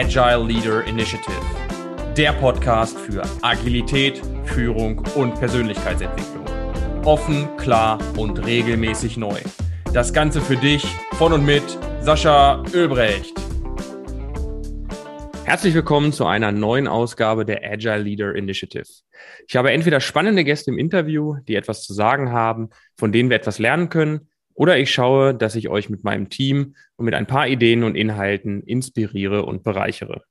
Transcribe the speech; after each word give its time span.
Agile 0.00 0.46
Leader 0.46 0.82
Initiative, 0.86 1.42
der 2.16 2.32
Podcast 2.32 2.98
für 2.98 3.22
Agilität, 3.42 4.22
Führung 4.44 5.04
und 5.14 5.34
Persönlichkeitsentwicklung. 5.34 6.46
Offen, 7.04 7.54
klar 7.58 7.98
und 8.16 8.46
regelmäßig 8.46 9.18
neu. 9.18 9.38
Das 9.92 10.14
Ganze 10.14 10.40
für 10.40 10.56
dich 10.56 10.86
von 11.18 11.34
und 11.34 11.44
mit 11.44 11.78
Sascha 12.00 12.64
Ölbrecht. 12.72 13.38
Herzlich 15.44 15.74
willkommen 15.74 16.14
zu 16.14 16.24
einer 16.24 16.50
neuen 16.50 16.88
Ausgabe 16.88 17.44
der 17.44 17.62
Agile 17.62 17.98
Leader 17.98 18.34
Initiative. 18.34 18.86
Ich 19.46 19.54
habe 19.54 19.70
entweder 19.70 20.00
spannende 20.00 20.44
Gäste 20.44 20.70
im 20.70 20.78
Interview, 20.78 21.36
die 21.46 21.56
etwas 21.56 21.82
zu 21.82 21.92
sagen 21.92 22.32
haben, 22.32 22.70
von 22.96 23.12
denen 23.12 23.28
wir 23.28 23.36
etwas 23.36 23.58
lernen 23.58 23.90
können, 23.90 24.30
oder 24.60 24.76
ich 24.76 24.90
schaue, 24.90 25.34
dass 25.34 25.54
ich 25.54 25.70
euch 25.70 25.88
mit 25.88 26.04
meinem 26.04 26.28
Team 26.28 26.74
und 26.96 27.06
mit 27.06 27.14
ein 27.14 27.26
paar 27.26 27.48
Ideen 27.48 27.82
und 27.82 27.94
Inhalten 27.94 28.62
inspiriere 28.62 29.46
und 29.46 29.62
bereichere. 29.64 30.22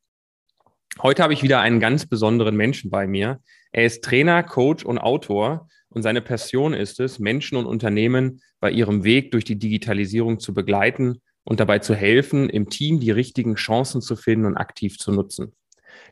Heute 1.01 1.23
habe 1.23 1.33
ich 1.33 1.41
wieder 1.41 1.61
einen 1.61 1.79
ganz 1.79 2.05
besonderen 2.05 2.55
Menschen 2.55 2.91
bei 2.91 3.07
mir. 3.07 3.39
Er 3.71 3.85
ist 3.85 4.03
Trainer, 4.03 4.43
Coach 4.43 4.85
und 4.85 4.99
Autor 4.99 5.67
und 5.89 6.03
seine 6.03 6.21
Passion 6.21 6.75
ist 6.75 6.99
es, 6.99 7.17
Menschen 7.17 7.57
und 7.57 7.65
Unternehmen 7.65 8.43
bei 8.59 8.69
ihrem 8.69 9.03
Weg 9.03 9.31
durch 9.31 9.45
die 9.45 9.57
Digitalisierung 9.57 10.39
zu 10.39 10.53
begleiten 10.53 11.23
und 11.43 11.59
dabei 11.59 11.79
zu 11.79 11.95
helfen, 11.95 12.51
im 12.51 12.69
Team 12.69 12.99
die 12.99 13.09
richtigen 13.09 13.55
Chancen 13.55 13.99
zu 13.99 14.15
finden 14.15 14.45
und 14.45 14.57
aktiv 14.57 14.99
zu 14.99 15.11
nutzen. 15.11 15.53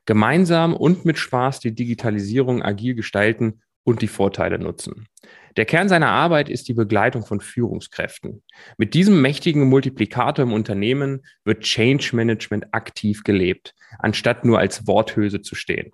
Gemeinsam 0.07 0.75
und 0.75 1.05
mit 1.05 1.19
Spaß 1.19 1.59
die 1.59 1.75
Digitalisierung 1.75 2.63
agil 2.63 2.95
gestalten 2.95 3.61
und 3.87 4.01
die 4.01 4.09
Vorteile 4.09 4.59
nutzen. 4.59 5.07
Der 5.55 5.63
Kern 5.63 5.87
seiner 5.87 6.09
Arbeit 6.09 6.49
ist 6.49 6.67
die 6.67 6.73
Begleitung 6.73 7.25
von 7.25 7.39
Führungskräften. 7.39 8.43
Mit 8.77 8.93
diesem 8.93 9.21
mächtigen 9.21 9.63
Multiplikator 9.69 10.43
im 10.43 10.51
Unternehmen 10.51 11.25
wird 11.45 11.63
Change 11.63 12.13
Management 12.13 12.73
aktiv 12.73 13.23
gelebt, 13.23 13.73
anstatt 13.99 14.43
nur 14.43 14.59
als 14.59 14.87
Worthülse 14.87 15.41
zu 15.41 15.55
stehen. 15.55 15.93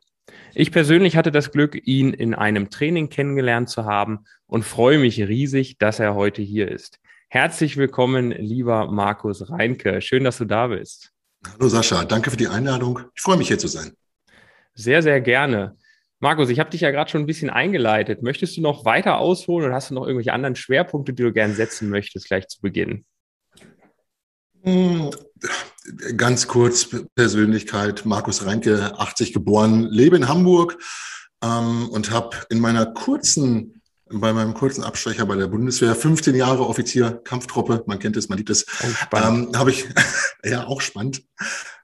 Ich 0.55 0.71
persönlich 0.71 1.16
hatte 1.16 1.31
das 1.31 1.52
Glück, 1.52 1.80
ihn 1.86 2.14
in 2.14 2.33
einem 2.33 2.71
Training 2.71 3.09
kennengelernt 3.09 3.69
zu 3.69 3.86
haben 3.86 4.25
und 4.47 4.66
freue 4.66 4.97
mich 4.97 5.21
riesig, 5.21 5.77
dass 5.77 5.99
er 5.99 6.16
heute 6.16 6.41
hier 6.41 6.71
ist. 6.71 6.99
Herzlich 7.30 7.77
willkommen, 7.77 8.31
lieber 8.31 8.91
Markus 8.91 9.52
Reinke. 9.52 10.02
Schön, 10.02 10.23
dass 10.23 10.39
du 10.39 10.45
da 10.45 10.66
bist. 10.66 11.11
Hallo 11.45 11.69
Sascha, 11.69 12.03
danke 12.05 12.31
für 12.31 12.38
die 12.38 12.47
Einladung. 12.47 13.02
Ich 13.14 13.21
freue 13.21 13.38
mich 13.38 13.49
hier 13.49 13.59
zu 13.59 13.67
sein. 13.67 13.91
Sehr, 14.73 15.03
sehr 15.03 15.21
gerne. 15.21 15.77
Markus, 16.23 16.47
ich 16.47 16.57
habe 16.57 16.69
dich 16.69 16.79
ja 16.79 16.89
gerade 16.89 17.11
schon 17.11 17.23
ein 17.23 17.25
bisschen 17.25 17.49
eingeleitet. 17.49 18.23
Möchtest 18.23 18.55
du 18.55 18.61
noch 18.61 18.85
weiter 18.85 19.17
ausholen 19.17 19.66
oder 19.66 19.75
hast 19.75 19.89
du 19.89 19.93
noch 19.93 20.07
irgendwelche 20.07 20.31
anderen 20.31 20.55
Schwerpunkte, 20.55 21.11
die 21.11 21.21
du 21.21 21.33
gerne 21.33 21.53
setzen 21.53 21.89
möchtest, 21.89 22.27
gleich 22.27 22.47
zu 22.47 22.61
Beginn? 22.61 23.03
Hm, 24.61 25.09
ganz 26.15 26.47
kurz, 26.47 26.88
Persönlichkeit, 27.13 28.05
Markus 28.05 28.45
Reinke, 28.45 28.97
80 28.97 29.33
geboren, 29.33 29.89
lebe 29.89 30.15
in 30.15 30.30
Hamburg 30.30 30.81
ähm, 31.43 31.89
und 31.89 32.09
habe 32.11 32.37
in 32.49 32.61
meiner 32.61 32.85
kurzen 32.85 33.83
bei 34.19 34.33
meinem 34.33 34.53
kurzen 34.53 34.83
Abstecher 34.83 35.25
bei 35.25 35.36
der 35.36 35.47
Bundeswehr, 35.47 35.95
15 35.95 36.36
Jahre 36.36 36.67
Offizier, 36.67 37.22
Kampftruppe, 37.23 37.83
man 37.88 38.00
kennt 38.00 38.17
es, 38.17 38.30
man 38.30 38.38
liebt 38.38 38.50
es, 38.50 38.66
oh, 38.83 39.17
ähm, 39.17 39.52
habe 39.55 39.72
ich, 39.72 39.86
ja, 40.44 40.66
auch 40.66 40.81
spannend, 40.81 41.23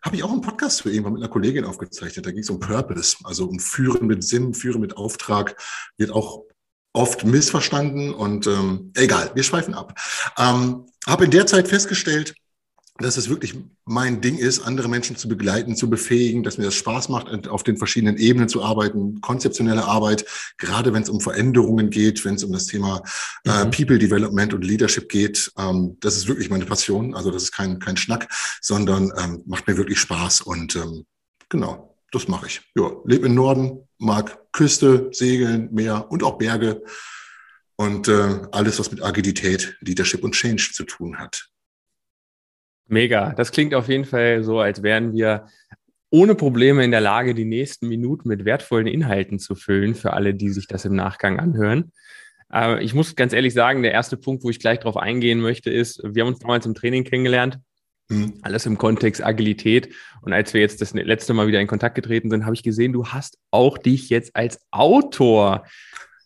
habe 0.02 0.16
ich 0.16 0.24
auch 0.24 0.32
einen 0.32 0.42
Podcast 0.42 0.82
für 0.82 0.92
irgendwann 0.92 1.14
mit 1.14 1.22
einer 1.22 1.32
Kollegin 1.32 1.66
aufgezeichnet. 1.66 2.26
Da 2.26 2.32
ging 2.32 2.42
es 2.42 2.50
um 2.50 2.60
Purpose, 2.60 3.18
also 3.24 3.46
um 3.46 3.60
Führen 3.60 4.08
mit 4.08 4.24
Sinn, 4.24 4.54
Führen 4.54 4.82
mit 4.82 4.98
Auftrag, 4.98 5.56
wird 5.98 6.12
auch 6.12 6.44
oft 6.94 7.26
missverstanden 7.26 8.14
und 8.14 8.48
ähm, 8.48 8.92
egal, 8.96 9.32
wir 9.36 9.44
schweifen 9.44 9.74
ab. 9.74 10.00
Ähm, 10.38 10.86
habe 11.08 11.26
in 11.26 11.32
der 11.32 11.48
Zeit 11.48 11.68
festgestellt, 11.68 12.34
dass 13.00 13.18
es 13.18 13.30
wirklich 13.30 13.56
mein 13.86 14.22
Ding 14.22 14.38
ist, 14.38 14.60
andere 14.60 14.90
Menschen 14.90 15.16
zu 15.16 15.28
begleiten, 15.30 15.76
zu 15.76 15.90
befähigen, 15.90 16.44
dass 16.44 16.58
mir 16.58 16.66
das 16.66 16.76
Spaß 16.76 17.10
macht, 17.10 17.48
auf 17.48 17.64
den 17.64 17.78
verschiedenen 17.78 18.18
Ebenen 18.18 18.50
zu 18.50 18.64
arbeiten, 18.64 19.22
konzeptionelle 19.22 19.86
Arbeit, 19.86 20.26
gerade 20.58 20.94
wenn 20.94 21.04
es 21.04 21.10
um 21.10 21.22
Veränderungen 21.22 21.90
geht, 21.90 22.26
wenn 22.26 22.36
es 22.36 22.44
um 22.44 22.52
das 22.52 22.66
Thema 22.66 23.02
äh, 23.46 23.66
mhm. 23.66 23.72
People 23.72 24.00
Development 24.00 24.54
und 24.54 24.64
Leadership 24.64 25.10
geht. 25.10 25.52
Ähm, 25.58 25.98
das 26.02 26.18
ist 26.18 26.28
wirklich 26.28 26.50
meine 26.50 26.66
Passion. 26.66 27.16
Also 27.16 27.32
das 27.32 27.44
ist 27.44 27.52
kein, 27.52 27.80
kein 27.80 27.98
Schnack, 27.98 28.28
sondern 28.62 29.12
ähm, 29.18 29.44
macht 29.46 29.68
mir 29.68 29.78
wirklich 29.78 30.00
Spaß. 30.00 30.42
Und 30.42 30.76
ähm, 30.76 31.06
genau, 31.48 31.98
das 32.12 32.28
mache 32.28 32.48
ich. 32.48 32.62
Ja, 32.76 32.92
lebe 33.06 33.28
im 33.28 33.36
Norden, 33.36 33.88
mag 33.98 34.52
Küste, 34.52 35.10
Segeln, 35.12 35.70
Meer 35.72 36.12
und 36.12 36.24
auch 36.24 36.38
Berge. 36.38 36.84
Und 37.78 38.10
äh, 38.10 38.42
alles, 38.52 38.78
was 38.78 38.92
mit 38.92 39.02
Agilität, 39.02 39.78
Leadership 39.80 40.24
und 40.24 40.34
Change 40.34 40.72
zu 40.74 40.84
tun 40.84 41.18
hat. 41.18 41.50
Mega. 42.90 43.34
Das 43.34 43.52
klingt 43.52 43.74
auf 43.74 43.88
jeden 43.88 44.06
Fall 44.06 44.44
so, 44.44 44.60
als 44.60 44.84
wären 44.84 45.14
wir 45.14 45.46
ohne 46.10 46.34
Probleme 46.34 46.84
in 46.84 46.92
der 46.92 47.02
Lage, 47.02 47.36
die 47.36 47.46
nächsten 47.46 47.88
Minuten 47.88 48.28
mit 48.28 48.44
wertvollen 48.46 48.88
Inhalten 48.88 49.38
zu 49.38 49.56
füllen 49.56 49.94
für 49.94 50.14
alle, 50.14 50.34
die 50.34 50.50
sich 50.50 50.68
das 50.68 50.86
im 50.86 50.96
Nachgang 50.96 51.40
anhören. 51.40 51.92
Aber 52.50 52.82
ich 52.82 52.96
muss 52.96 53.16
ganz 53.16 53.32
ehrlich 53.32 53.54
sagen, 53.54 53.84
der 53.84 53.92
erste 53.92 54.18
Punkt, 54.18 54.44
wo 54.44 54.50
ich 54.50 54.60
gleich 54.60 54.80
drauf 54.80 54.98
eingehen 54.98 55.40
möchte, 55.40 55.70
ist, 55.70 56.02
wir 56.04 56.24
haben 56.24 56.30
uns 56.30 56.40
damals 56.40 56.66
im 56.66 56.74
Training 56.74 57.04
kennengelernt. 57.04 57.60
Mhm. 58.10 58.40
Alles 58.42 58.66
im 58.66 58.80
Kontext 58.80 59.24
Agilität. 59.24 59.94
Und 60.24 60.34
als 60.34 60.56
wir 60.56 60.62
jetzt 60.62 60.82
das 60.82 60.96
letzte 60.96 61.36
Mal 61.36 61.46
wieder 61.46 61.62
in 61.62 61.68
Kontakt 61.68 61.94
getreten 61.94 62.32
sind, 62.32 62.46
habe 62.46 62.56
ich 62.56 62.64
gesehen, 62.64 62.92
du 62.92 63.06
hast 63.06 63.38
auch 63.52 63.78
dich 63.78 64.10
jetzt 64.10 64.36
als 64.36 64.66
Autor 64.72 65.64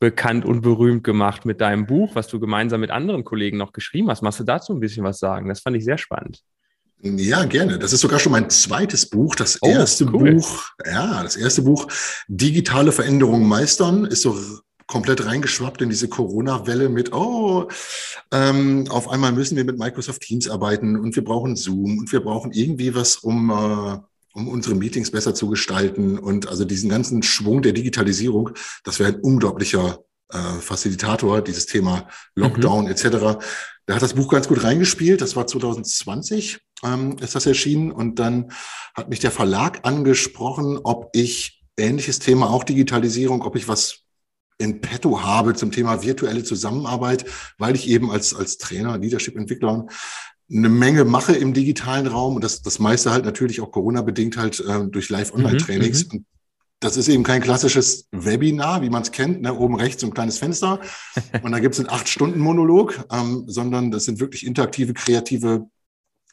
bekannt 0.03 0.43
und 0.43 0.59
berühmt 0.59 1.05
gemacht 1.05 1.45
mit 1.45 1.61
deinem 1.61 1.85
Buch, 1.85 2.13
was 2.13 2.27
du 2.27 2.37
gemeinsam 2.37 2.81
mit 2.81 2.91
anderen 2.91 3.23
Kollegen 3.23 3.55
noch 3.55 3.71
geschrieben 3.71 4.09
hast. 4.09 4.21
Machst 4.21 4.37
du 4.37 4.43
dazu 4.43 4.73
ein 4.73 4.81
bisschen 4.81 5.05
was 5.05 5.17
sagen? 5.17 5.47
Das 5.47 5.61
fand 5.61 5.77
ich 5.77 5.85
sehr 5.85 5.97
spannend. 5.97 6.41
Ja, 7.01 7.45
gerne. 7.45 7.79
Das 7.79 7.93
ist 7.93 8.01
sogar 8.01 8.19
schon 8.19 8.33
mein 8.33 8.49
zweites 8.49 9.09
Buch. 9.09 9.33
Das 9.35 9.59
oh, 9.61 9.69
erste 9.69 10.05
cool. 10.11 10.35
Buch, 10.35 10.63
ja, 10.85 11.23
das 11.23 11.37
erste 11.37 11.61
Buch, 11.61 11.87
Digitale 12.27 12.91
Veränderungen 12.91 13.47
meistern, 13.47 14.03
ist 14.03 14.23
so 14.23 14.37
komplett 14.87 15.25
reingeschwappt 15.25 15.81
in 15.81 15.89
diese 15.89 16.09
Corona-Welle 16.09 16.89
mit, 16.89 17.13
oh, 17.13 17.69
ähm, 18.33 18.85
auf 18.89 19.07
einmal 19.07 19.31
müssen 19.31 19.55
wir 19.55 19.63
mit 19.63 19.79
Microsoft 19.79 20.21
Teams 20.21 20.49
arbeiten 20.49 20.99
und 20.99 21.15
wir 21.15 21.23
brauchen 21.23 21.55
Zoom 21.55 21.97
und 21.97 22.11
wir 22.11 22.19
brauchen 22.19 22.51
irgendwie 22.51 22.93
was, 22.93 23.15
um, 23.15 23.49
äh, 23.49 23.97
um 24.33 24.47
unsere 24.47 24.75
Meetings 24.75 25.11
besser 25.11 25.33
zu 25.33 25.49
gestalten. 25.49 26.17
Und 26.17 26.47
also 26.47 26.66
diesen 26.66 26.89
ganzen 26.89 27.23
Schwung 27.23 27.61
der 27.61 27.73
Digitalisierung, 27.73 28.51
das 28.83 28.99
wäre 28.99 29.13
ein 29.13 29.21
unglaublicher 29.21 29.99
äh, 30.29 30.38
Facilitator, 30.59 31.41
dieses 31.41 31.66
Thema 31.66 32.07
Lockdown 32.35 32.85
mhm. 32.85 32.91
etc. 32.91 33.39
Da 33.85 33.95
hat 33.95 34.01
das 34.01 34.13
Buch 34.13 34.29
ganz 34.29 34.47
gut 34.47 34.63
reingespielt. 34.63 35.21
Das 35.21 35.35
war 35.35 35.47
2020 35.47 36.59
ähm, 36.83 37.17
ist 37.19 37.35
das 37.35 37.45
erschienen. 37.45 37.91
Und 37.91 38.19
dann 38.19 38.51
hat 38.95 39.09
mich 39.09 39.19
der 39.19 39.31
Verlag 39.31 39.79
angesprochen, 39.83 40.79
ob 40.83 41.09
ich 41.13 41.63
ähnliches 41.77 42.19
Thema, 42.19 42.50
auch 42.50 42.63
Digitalisierung, 42.63 43.41
ob 43.41 43.55
ich 43.55 43.67
was 43.67 44.00
in 44.59 44.81
petto 44.81 45.23
habe 45.23 45.55
zum 45.55 45.71
Thema 45.71 46.03
virtuelle 46.03 46.44
Zusammenarbeit, 46.44 47.25
weil 47.57 47.75
ich 47.75 47.88
eben 47.89 48.11
als, 48.11 48.35
als 48.35 48.57
Trainer, 48.57 48.97
Leadership-Entwickler 48.97 49.88
eine 50.49 50.69
Menge 50.69 51.05
mache 51.05 51.33
im 51.33 51.53
digitalen 51.53 52.07
Raum 52.07 52.35
und 52.35 52.43
das, 52.43 52.61
das 52.61 52.79
meiste 52.79 53.11
halt 53.11 53.25
natürlich 53.25 53.61
auch 53.61 53.71
Corona-bedingt 53.71 54.37
halt 54.37 54.59
äh, 54.59 54.85
durch 54.87 55.09
Live-Online-Trainings. 55.09 56.11
Mhm, 56.11 56.19
mhm, 56.19 56.25
das 56.79 56.97
ist 56.97 57.07
eben 57.07 57.23
kein 57.23 57.41
klassisches 57.41 58.07
Webinar, 58.11 58.81
wie 58.81 58.89
man 58.89 59.03
es 59.03 59.11
kennt, 59.11 59.41
ne? 59.41 59.53
oben 59.53 59.75
rechts 59.75 60.01
so 60.01 60.07
ein 60.07 60.13
kleines 60.13 60.37
Fenster 60.37 60.81
und 61.43 61.51
da 61.51 61.59
gibt 61.59 61.75
es 61.75 61.79
einen 61.79 61.89
Acht-Stunden-Monolog, 61.89 63.05
ähm, 63.11 63.45
sondern 63.47 63.91
das 63.91 64.05
sind 64.05 64.19
wirklich 64.19 64.45
interaktive, 64.45 64.93
kreative 64.93 65.67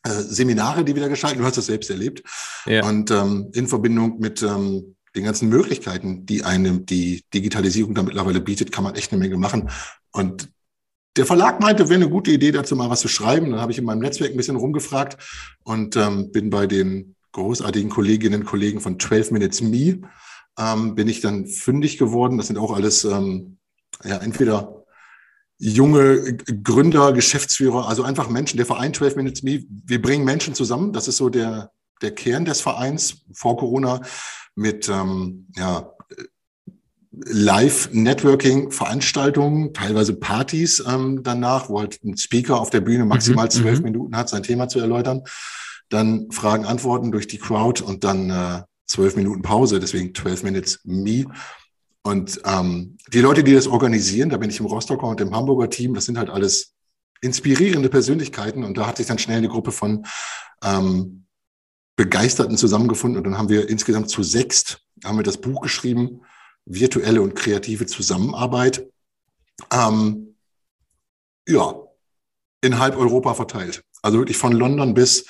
äh, 0.02 0.10
Seminare, 0.10 0.84
die 0.84 0.96
wieder 0.96 1.08
gestalten. 1.08 1.40
Du 1.40 1.44
hast 1.44 1.58
das 1.58 1.66
selbst 1.66 1.90
erlebt. 1.90 2.22
Ja. 2.66 2.86
Und 2.88 3.10
ähm, 3.10 3.50
in 3.52 3.66
Verbindung 3.66 4.18
mit 4.18 4.42
ähm, 4.42 4.96
den 5.14 5.24
ganzen 5.24 5.48
Möglichkeiten, 5.48 6.24
die 6.24 6.44
einem 6.44 6.86
die 6.86 7.24
Digitalisierung 7.34 7.94
da 7.94 8.02
mittlerweile 8.02 8.40
bietet, 8.40 8.72
kann 8.72 8.84
man 8.84 8.94
echt 8.94 9.12
eine 9.12 9.20
Menge 9.20 9.36
machen. 9.36 9.70
Und 10.12 10.50
der 11.16 11.26
Verlag 11.26 11.60
meinte, 11.60 11.88
wäre 11.88 12.00
eine 12.00 12.10
gute 12.10 12.30
Idee, 12.30 12.52
dazu 12.52 12.76
mal 12.76 12.90
was 12.90 13.00
zu 13.00 13.08
schreiben. 13.08 13.50
Dann 13.50 13.60
habe 13.60 13.72
ich 13.72 13.78
in 13.78 13.84
meinem 13.84 14.00
Netzwerk 14.00 14.30
ein 14.30 14.36
bisschen 14.36 14.56
rumgefragt 14.56 15.18
und 15.64 15.96
ähm, 15.96 16.30
bin 16.30 16.50
bei 16.50 16.66
den 16.66 17.16
großartigen 17.32 17.90
Kolleginnen 17.90 18.42
und 18.42 18.46
Kollegen 18.46 18.80
von 18.80 18.98
12 18.98 19.30
Minutes 19.32 19.60
Me, 19.60 20.00
ähm, 20.58 20.94
bin 20.94 21.08
ich 21.08 21.20
dann 21.20 21.46
fündig 21.46 21.98
geworden. 21.98 22.38
Das 22.38 22.48
sind 22.48 22.58
auch 22.58 22.74
alles 22.74 23.04
ähm, 23.04 23.58
ja, 24.04 24.18
entweder 24.18 24.84
junge 25.58 26.36
Gründer, 26.36 27.12
Geschäftsführer, 27.12 27.88
also 27.88 28.02
einfach 28.02 28.28
Menschen. 28.28 28.56
Der 28.56 28.66
Verein 28.66 28.94
12 28.94 29.16
Minutes 29.16 29.42
Me, 29.42 29.64
wir 29.68 30.00
bringen 30.00 30.24
Menschen 30.24 30.54
zusammen. 30.54 30.92
Das 30.92 31.06
ist 31.06 31.18
so 31.18 31.28
der, 31.28 31.70
der 32.02 32.14
Kern 32.14 32.44
des 32.44 32.60
Vereins 32.60 33.24
vor 33.32 33.56
Corona 33.56 34.00
mit 34.54 34.88
ähm, 34.88 35.48
ja, 35.56 35.92
Live-Networking-Veranstaltungen, 37.12 39.74
teilweise 39.74 40.14
Partys 40.14 40.80
ähm, 40.86 41.24
danach, 41.24 41.68
wo 41.68 41.80
halt 41.80 41.98
ein 42.04 42.16
Speaker 42.16 42.60
auf 42.60 42.70
der 42.70 42.80
Bühne 42.80 43.04
maximal 43.04 43.46
mhm, 43.46 43.50
zwölf 43.50 43.78
mhm, 43.78 43.84
Minuten 43.84 44.16
hat, 44.16 44.28
sein 44.28 44.44
Thema 44.44 44.68
zu 44.68 44.78
erläutern. 44.78 45.22
Dann 45.88 46.30
Fragen, 46.30 46.66
Antworten 46.66 47.10
durch 47.10 47.26
die 47.26 47.38
Crowd 47.38 47.82
und 47.82 48.04
dann 48.04 48.30
äh, 48.30 48.62
zwölf 48.86 49.16
Minuten 49.16 49.42
Pause, 49.42 49.80
deswegen 49.80 50.14
12 50.14 50.44
Minutes 50.44 50.78
Me. 50.84 51.24
Und 52.02 52.40
ähm, 52.44 52.96
die 53.12 53.20
Leute, 53.20 53.42
die 53.42 53.54
das 53.54 53.66
organisieren, 53.66 54.30
da 54.30 54.36
bin 54.36 54.50
ich 54.50 54.60
im 54.60 54.66
Rostocker 54.66 55.08
und 55.08 55.20
im 55.20 55.34
Hamburger 55.34 55.68
Team, 55.68 55.94
das 55.94 56.04
sind 56.04 56.16
halt 56.16 56.30
alles 56.30 56.74
inspirierende 57.20 57.88
Persönlichkeiten. 57.88 58.62
Und 58.62 58.78
da 58.78 58.86
hat 58.86 58.98
sich 58.98 59.08
dann 59.08 59.18
schnell 59.18 59.38
eine 59.38 59.48
Gruppe 59.48 59.72
von 59.72 60.06
ähm, 60.62 61.24
Begeisterten 61.96 62.56
zusammengefunden 62.56 63.18
und 63.18 63.24
dann 63.24 63.36
haben 63.36 63.48
wir 63.48 63.68
insgesamt 63.68 64.10
zu 64.10 64.22
sechst 64.22 64.84
haben 65.04 65.18
wir 65.18 65.22
das 65.22 65.38
Buch 65.38 65.60
geschrieben, 65.60 66.22
virtuelle 66.72 67.20
und 67.20 67.34
kreative 67.34 67.86
Zusammenarbeit. 67.86 68.86
Ähm, 69.72 70.36
ja, 71.46 71.74
in 72.62 72.78
halb 72.78 72.96
Europa 72.96 73.34
verteilt. 73.34 73.82
Also 74.02 74.18
wirklich 74.18 74.36
von 74.36 74.52
London 74.52 74.94
bis 74.94 75.26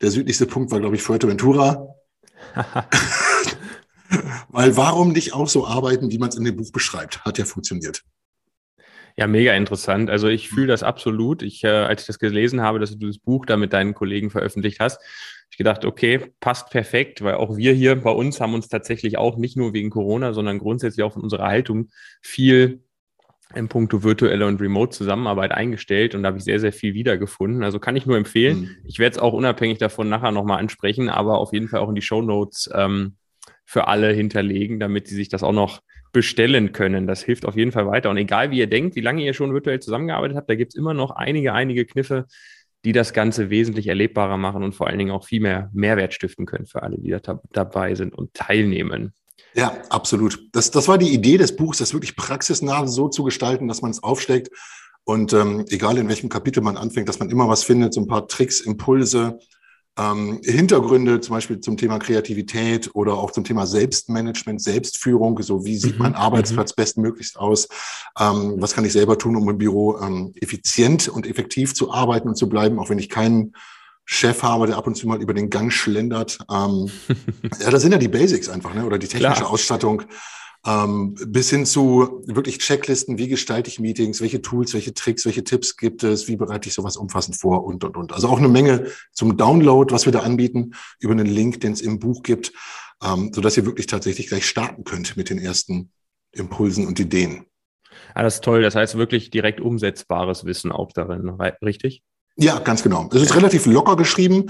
der 0.00 0.10
südlichste 0.10 0.46
Punkt 0.46 0.70
war, 0.70 0.80
glaube 0.80 0.96
ich, 0.96 1.02
Fuerteventura. 1.02 1.88
Weil 4.48 4.76
warum 4.76 5.12
nicht 5.12 5.32
auch 5.32 5.48
so 5.48 5.66
arbeiten, 5.66 6.10
wie 6.10 6.18
man 6.18 6.28
es 6.28 6.36
in 6.36 6.44
dem 6.44 6.56
Buch 6.56 6.70
beschreibt? 6.72 7.24
Hat 7.24 7.38
ja 7.38 7.44
funktioniert. 7.44 8.02
Ja, 9.16 9.26
mega 9.26 9.54
interessant. 9.54 10.10
Also 10.10 10.28
ich 10.28 10.48
fühle 10.48 10.68
das 10.68 10.82
absolut. 10.82 11.42
Ich, 11.42 11.64
äh, 11.64 11.68
als 11.68 12.02
ich 12.02 12.06
das 12.06 12.18
gelesen 12.18 12.60
habe, 12.62 12.78
dass 12.78 12.96
du 12.96 13.06
das 13.06 13.18
Buch 13.18 13.46
da 13.46 13.56
mit 13.56 13.72
deinen 13.72 13.94
Kollegen 13.94 14.30
veröffentlicht 14.30 14.80
hast, 14.80 15.00
ich 15.52 15.58
gedacht, 15.58 15.84
okay, 15.84 16.32
passt 16.40 16.70
perfekt, 16.70 17.22
weil 17.22 17.34
auch 17.34 17.58
wir 17.58 17.74
hier 17.74 17.94
bei 17.94 18.10
uns 18.10 18.40
haben 18.40 18.54
uns 18.54 18.68
tatsächlich 18.68 19.18
auch 19.18 19.36
nicht 19.36 19.54
nur 19.54 19.74
wegen 19.74 19.90
Corona, 19.90 20.32
sondern 20.32 20.58
grundsätzlich 20.58 21.04
auch 21.04 21.12
von 21.12 21.22
unserer 21.22 21.46
Haltung 21.46 21.90
viel 22.22 22.82
im 23.54 23.68
Punkto 23.68 24.02
virtuelle 24.02 24.46
und 24.46 24.62
Remote 24.62 24.96
Zusammenarbeit 24.96 25.52
eingestellt 25.52 26.14
und 26.14 26.22
da 26.22 26.28
habe 26.28 26.38
ich 26.38 26.44
sehr, 26.44 26.58
sehr 26.58 26.72
viel 26.72 26.94
wiedergefunden. 26.94 27.62
Also 27.64 27.78
kann 27.78 27.96
ich 27.96 28.06
nur 28.06 28.16
empfehlen. 28.16 28.60
Mhm. 28.60 28.76
Ich 28.84 28.98
werde 28.98 29.16
es 29.16 29.22
auch 29.22 29.34
unabhängig 29.34 29.76
davon 29.76 30.08
nachher 30.08 30.32
nochmal 30.32 30.58
ansprechen, 30.58 31.10
aber 31.10 31.36
auf 31.36 31.52
jeden 31.52 31.68
Fall 31.68 31.80
auch 31.80 31.90
in 31.90 31.96
die 31.96 32.00
Show 32.00 32.22
Notes 32.22 32.70
ähm, 32.74 33.16
für 33.66 33.88
alle 33.88 34.10
hinterlegen, 34.10 34.80
damit 34.80 35.06
sie 35.06 35.14
sich 35.14 35.28
das 35.28 35.42
auch 35.42 35.52
noch 35.52 35.82
bestellen 36.12 36.72
können. 36.72 37.06
Das 37.06 37.22
hilft 37.22 37.44
auf 37.44 37.56
jeden 37.56 37.72
Fall 37.72 37.86
weiter. 37.86 38.08
Und 38.08 38.16
egal 38.16 38.50
wie 38.50 38.58
ihr 38.58 38.68
denkt, 38.68 38.96
wie 38.96 39.02
lange 39.02 39.22
ihr 39.22 39.34
schon 39.34 39.52
virtuell 39.52 39.80
zusammengearbeitet 39.80 40.38
habt, 40.38 40.48
da 40.48 40.54
gibt 40.54 40.72
es 40.72 40.78
immer 40.78 40.94
noch 40.94 41.10
einige, 41.10 41.52
einige 41.52 41.84
Kniffe, 41.84 42.26
die 42.84 42.92
das 42.92 43.12
Ganze 43.12 43.50
wesentlich 43.50 43.86
erlebbarer 43.86 44.36
machen 44.36 44.62
und 44.62 44.74
vor 44.74 44.88
allen 44.88 44.98
Dingen 44.98 45.12
auch 45.12 45.24
viel 45.24 45.40
mehr 45.40 45.70
Mehrwert 45.72 46.14
stiften 46.14 46.46
können 46.46 46.66
für 46.66 46.82
alle, 46.82 46.98
die 46.98 47.16
da 47.22 47.40
dabei 47.52 47.94
sind 47.94 48.14
und 48.14 48.34
teilnehmen. 48.34 49.12
Ja, 49.54 49.76
absolut. 49.90 50.48
Das, 50.52 50.70
das 50.70 50.88
war 50.88 50.98
die 50.98 51.12
Idee 51.12 51.36
des 51.36 51.54
Buchs, 51.56 51.78
das 51.78 51.92
wirklich 51.92 52.16
praxisnah 52.16 52.86
so 52.86 53.08
zu 53.08 53.22
gestalten, 53.22 53.68
dass 53.68 53.82
man 53.82 53.90
es 53.90 54.02
aufschlägt. 54.02 54.50
Und 55.04 55.32
ähm, 55.32 55.64
egal 55.68 55.98
in 55.98 56.08
welchem 56.08 56.28
Kapitel 56.28 56.62
man 56.62 56.76
anfängt, 56.76 57.08
dass 57.08 57.18
man 57.18 57.30
immer 57.30 57.48
was 57.48 57.64
findet, 57.64 57.92
so 57.92 58.00
ein 58.00 58.06
paar 58.06 58.28
Tricks, 58.28 58.60
Impulse, 58.60 59.38
ähm, 59.98 60.40
Hintergründe 60.42 61.20
zum 61.20 61.34
Beispiel 61.34 61.60
zum 61.60 61.76
Thema 61.76 61.98
Kreativität 61.98 62.90
oder 62.94 63.14
auch 63.14 63.30
zum 63.30 63.44
Thema 63.44 63.66
Selbstmanagement, 63.66 64.62
Selbstführung, 64.62 65.40
so 65.42 65.64
wie 65.64 65.76
sieht 65.76 65.94
mhm. 65.94 66.02
mein 66.02 66.14
Arbeitsplatz 66.14 66.72
mhm. 66.72 66.76
bestmöglichst 66.76 67.38
aus, 67.38 67.68
ähm, 68.18 68.54
was 68.56 68.74
kann 68.74 68.84
ich 68.84 68.92
selber 68.92 69.18
tun, 69.18 69.36
um 69.36 69.48
im 69.48 69.58
Büro 69.58 69.98
ähm, 69.98 70.32
effizient 70.40 71.08
und 71.08 71.26
effektiv 71.26 71.74
zu 71.74 71.92
arbeiten 71.92 72.28
und 72.28 72.36
zu 72.36 72.48
bleiben, 72.48 72.78
auch 72.78 72.88
wenn 72.88 72.98
ich 72.98 73.10
keinen 73.10 73.54
Chef 74.04 74.42
habe, 74.42 74.66
der 74.66 74.76
ab 74.76 74.86
und 74.86 74.96
zu 74.96 75.06
mal 75.06 75.20
über 75.22 75.34
den 75.34 75.50
Gang 75.50 75.72
schlendert. 75.72 76.38
Ähm, 76.50 76.90
ja, 77.60 77.70
das 77.70 77.82
sind 77.82 77.92
ja 77.92 77.98
die 77.98 78.08
Basics 78.08 78.48
einfach, 78.48 78.74
ne? 78.74 78.86
oder 78.86 78.98
die 78.98 79.08
technische 79.08 79.42
Klar. 79.42 79.50
Ausstattung 79.50 80.02
ähm, 80.64 81.14
bis 81.26 81.50
hin 81.50 81.66
zu 81.66 82.22
wirklich 82.26 82.58
Checklisten, 82.58 83.18
wie 83.18 83.28
gestalte 83.28 83.68
ich 83.68 83.80
Meetings, 83.80 84.20
welche 84.20 84.42
Tools, 84.42 84.74
welche 84.74 84.94
Tricks, 84.94 85.24
welche 85.24 85.42
Tipps 85.42 85.76
gibt 85.76 86.04
es, 86.04 86.28
wie 86.28 86.36
bereite 86.36 86.68
ich 86.68 86.74
sowas 86.74 86.96
umfassend 86.96 87.36
vor 87.36 87.64
und, 87.64 87.82
und, 87.84 87.96
und. 87.96 88.12
Also 88.12 88.28
auch 88.28 88.38
eine 88.38 88.48
Menge 88.48 88.86
zum 89.12 89.36
Download, 89.36 89.92
was 89.92 90.04
wir 90.04 90.12
da 90.12 90.20
anbieten, 90.20 90.72
über 91.00 91.12
einen 91.12 91.26
Link, 91.26 91.60
den 91.60 91.72
es 91.72 91.80
im 91.80 91.98
Buch 91.98 92.22
gibt, 92.22 92.52
ähm, 93.02 93.32
sodass 93.34 93.56
ihr 93.56 93.66
wirklich 93.66 93.86
tatsächlich 93.86 94.28
gleich 94.28 94.46
starten 94.46 94.84
könnt 94.84 95.16
mit 95.16 95.30
den 95.30 95.38
ersten 95.38 95.90
Impulsen 96.32 96.86
und 96.86 97.00
Ideen. 97.00 97.46
Ah, 98.14 98.22
das 98.22 98.36
ist 98.36 98.44
toll. 98.44 98.62
Das 98.62 98.74
heißt 98.74 98.96
wirklich 98.96 99.30
direkt 99.30 99.60
umsetzbares 99.60 100.44
Wissen 100.44 100.70
auch 100.70 100.92
darin, 100.92 101.28
richtig? 101.62 102.02
Ja, 102.36 102.58
ganz 102.60 102.82
genau. 102.82 103.08
Es 103.12 103.22
ist 103.22 103.36
relativ 103.36 103.66
locker 103.66 103.96
geschrieben. 103.96 104.46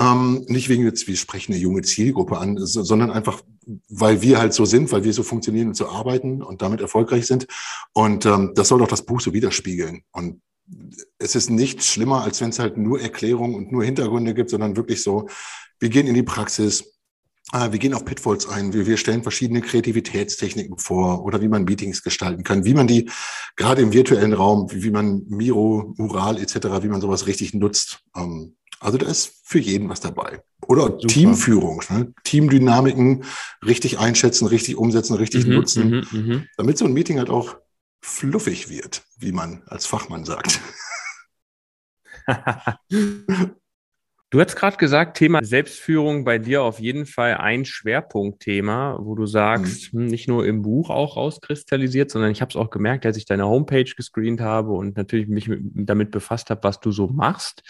Ähm, 0.00 0.44
nicht 0.48 0.68
wegen 0.68 0.84
jetzt, 0.84 1.06
wir 1.06 1.16
sprechen 1.16 1.52
eine 1.52 1.60
junge 1.60 1.82
Zielgruppe 1.82 2.38
an, 2.38 2.56
sondern 2.58 3.10
einfach, 3.10 3.42
weil 3.88 4.22
wir 4.22 4.38
halt 4.38 4.52
so 4.54 4.64
sind, 4.64 4.90
weil 4.92 5.04
wir 5.04 5.12
so 5.12 5.22
funktionieren 5.22 5.68
und 5.68 5.76
so 5.76 5.88
arbeiten 5.88 6.42
und 6.42 6.62
damit 6.62 6.80
erfolgreich 6.80 7.26
sind. 7.26 7.46
Und 7.92 8.26
ähm, 8.26 8.52
das 8.54 8.68
soll 8.68 8.78
doch 8.78 8.88
das 8.88 9.04
Buch 9.04 9.20
so 9.20 9.32
widerspiegeln. 9.32 10.02
Und 10.12 10.40
es 11.18 11.34
ist 11.34 11.50
nicht 11.50 11.82
schlimmer, 11.82 12.22
als 12.22 12.40
wenn 12.40 12.50
es 12.50 12.58
halt 12.58 12.76
nur 12.76 13.00
Erklärungen 13.00 13.54
und 13.54 13.72
nur 13.72 13.84
Hintergründe 13.84 14.34
gibt, 14.34 14.50
sondern 14.50 14.76
wirklich 14.76 15.02
so, 15.02 15.28
wir 15.78 15.88
gehen 15.88 16.06
in 16.06 16.14
die 16.14 16.22
Praxis, 16.22 16.84
äh, 17.52 17.72
wir 17.72 17.78
gehen 17.78 17.94
auf 17.94 18.04
Pitfalls 18.04 18.48
ein, 18.48 18.72
wir, 18.72 18.86
wir 18.86 18.96
stellen 18.96 19.22
verschiedene 19.22 19.60
Kreativitätstechniken 19.60 20.78
vor 20.78 21.24
oder 21.24 21.40
wie 21.40 21.48
man 21.48 21.64
Meetings 21.64 22.02
gestalten 22.02 22.44
kann, 22.44 22.64
wie 22.64 22.74
man 22.74 22.86
die 22.86 23.10
gerade 23.56 23.82
im 23.82 23.92
virtuellen 23.92 24.32
Raum, 24.32 24.68
wie, 24.70 24.90
man 24.90 25.24
Miro, 25.28 25.94
Mural 25.96 26.38
etc., 26.38 26.56
wie 26.82 26.88
man 26.88 27.00
sowas 27.00 27.26
richtig 27.26 27.54
nutzt. 27.54 28.00
Ähm, 28.16 28.56
also 28.80 28.98
da 28.98 29.06
ist 29.06 29.40
für 29.44 29.58
jeden 29.58 29.88
was 29.88 30.00
dabei. 30.00 30.42
Oder 30.66 30.84
Super. 30.84 31.06
Teamführung, 31.06 31.82
ne? 31.90 32.12
Teamdynamiken 32.24 33.24
richtig 33.64 33.98
einschätzen, 33.98 34.46
richtig 34.46 34.76
umsetzen, 34.76 35.14
richtig 35.14 35.46
mhm, 35.46 35.54
nutzen, 35.54 35.90
mhm, 35.90 36.06
mhm. 36.12 36.46
damit 36.56 36.78
so 36.78 36.86
ein 36.86 36.92
Meeting 36.92 37.18
halt 37.18 37.30
auch 37.30 37.56
fluffig 38.00 38.68
wird, 38.70 39.02
wie 39.18 39.32
man 39.32 39.62
als 39.66 39.86
Fachmann 39.86 40.24
sagt. 40.24 40.60
Du 44.32 44.40
hast 44.40 44.54
gerade 44.54 44.76
gesagt, 44.76 45.16
Thema 45.16 45.42
Selbstführung 45.42 46.24
bei 46.24 46.38
dir 46.38 46.62
auf 46.62 46.78
jeden 46.78 47.04
Fall 47.04 47.34
ein 47.34 47.64
Schwerpunktthema, 47.64 48.96
wo 49.00 49.16
du 49.16 49.26
sagst, 49.26 49.92
mhm. 49.92 50.02
Hm, 50.02 50.06
nicht 50.06 50.28
nur 50.28 50.46
im 50.46 50.62
Buch 50.62 50.88
auch 50.88 51.16
rauskristallisiert, 51.16 52.12
sondern 52.12 52.30
ich 52.30 52.40
habe 52.40 52.50
es 52.50 52.56
auch 52.56 52.70
gemerkt, 52.70 53.04
als 53.06 53.16
ich 53.16 53.24
deine 53.24 53.48
Homepage 53.48 53.92
gescreent 53.92 54.40
habe 54.40 54.70
und 54.70 54.96
natürlich 54.96 55.26
mich 55.26 55.50
damit 55.74 56.12
befasst 56.12 56.50
habe, 56.50 56.62
was 56.62 56.78
du 56.78 56.92
so 56.92 57.08
machst. 57.08 57.64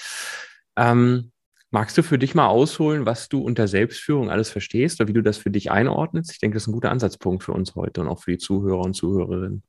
Ähm, 0.76 1.32
magst 1.70 1.96
du 1.98 2.02
für 2.02 2.18
dich 2.18 2.34
mal 2.34 2.48
ausholen, 2.48 3.06
was 3.06 3.28
du 3.28 3.40
unter 3.42 3.68
Selbstführung 3.68 4.30
alles 4.30 4.50
verstehst 4.50 5.00
oder 5.00 5.08
wie 5.08 5.12
du 5.12 5.22
das 5.22 5.38
für 5.38 5.50
dich 5.50 5.70
einordnest? 5.70 6.32
Ich 6.32 6.38
denke, 6.38 6.54
das 6.54 6.64
ist 6.64 6.68
ein 6.68 6.72
guter 6.72 6.90
Ansatzpunkt 6.90 7.44
für 7.44 7.52
uns 7.52 7.74
heute 7.74 8.00
und 8.00 8.08
auch 8.08 8.22
für 8.22 8.32
die 8.32 8.38
Zuhörer 8.38 8.80
und 8.80 8.94
Zuhörerinnen. 8.94 9.62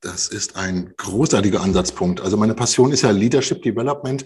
Das 0.00 0.28
ist 0.28 0.56
ein 0.56 0.94
großartiger 0.96 1.60
Ansatzpunkt. 1.60 2.20
Also 2.20 2.36
meine 2.36 2.54
Passion 2.54 2.90
ist 2.90 3.02
ja 3.02 3.10
Leadership 3.10 3.62
Development 3.62 4.24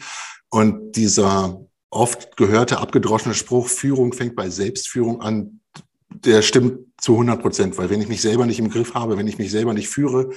und 0.48 0.92
dieser 0.92 1.60
oft 1.90 2.36
gehörte, 2.36 2.78
abgedroschene 2.78 3.34
Spruch, 3.34 3.68
Führung 3.68 4.12
fängt 4.12 4.36
bei 4.36 4.50
Selbstführung 4.50 5.20
an, 5.20 5.60
der 6.10 6.42
stimmt 6.42 6.78
zu 6.98 7.12
100 7.12 7.40
Prozent, 7.40 7.78
weil 7.78 7.90
wenn 7.90 8.00
ich 8.00 8.08
mich 8.08 8.20
selber 8.20 8.46
nicht 8.46 8.58
im 8.58 8.70
Griff 8.70 8.94
habe, 8.94 9.16
wenn 9.16 9.26
ich 9.26 9.38
mich 9.38 9.50
selber 9.50 9.74
nicht 9.74 9.88
führe, 9.88 10.30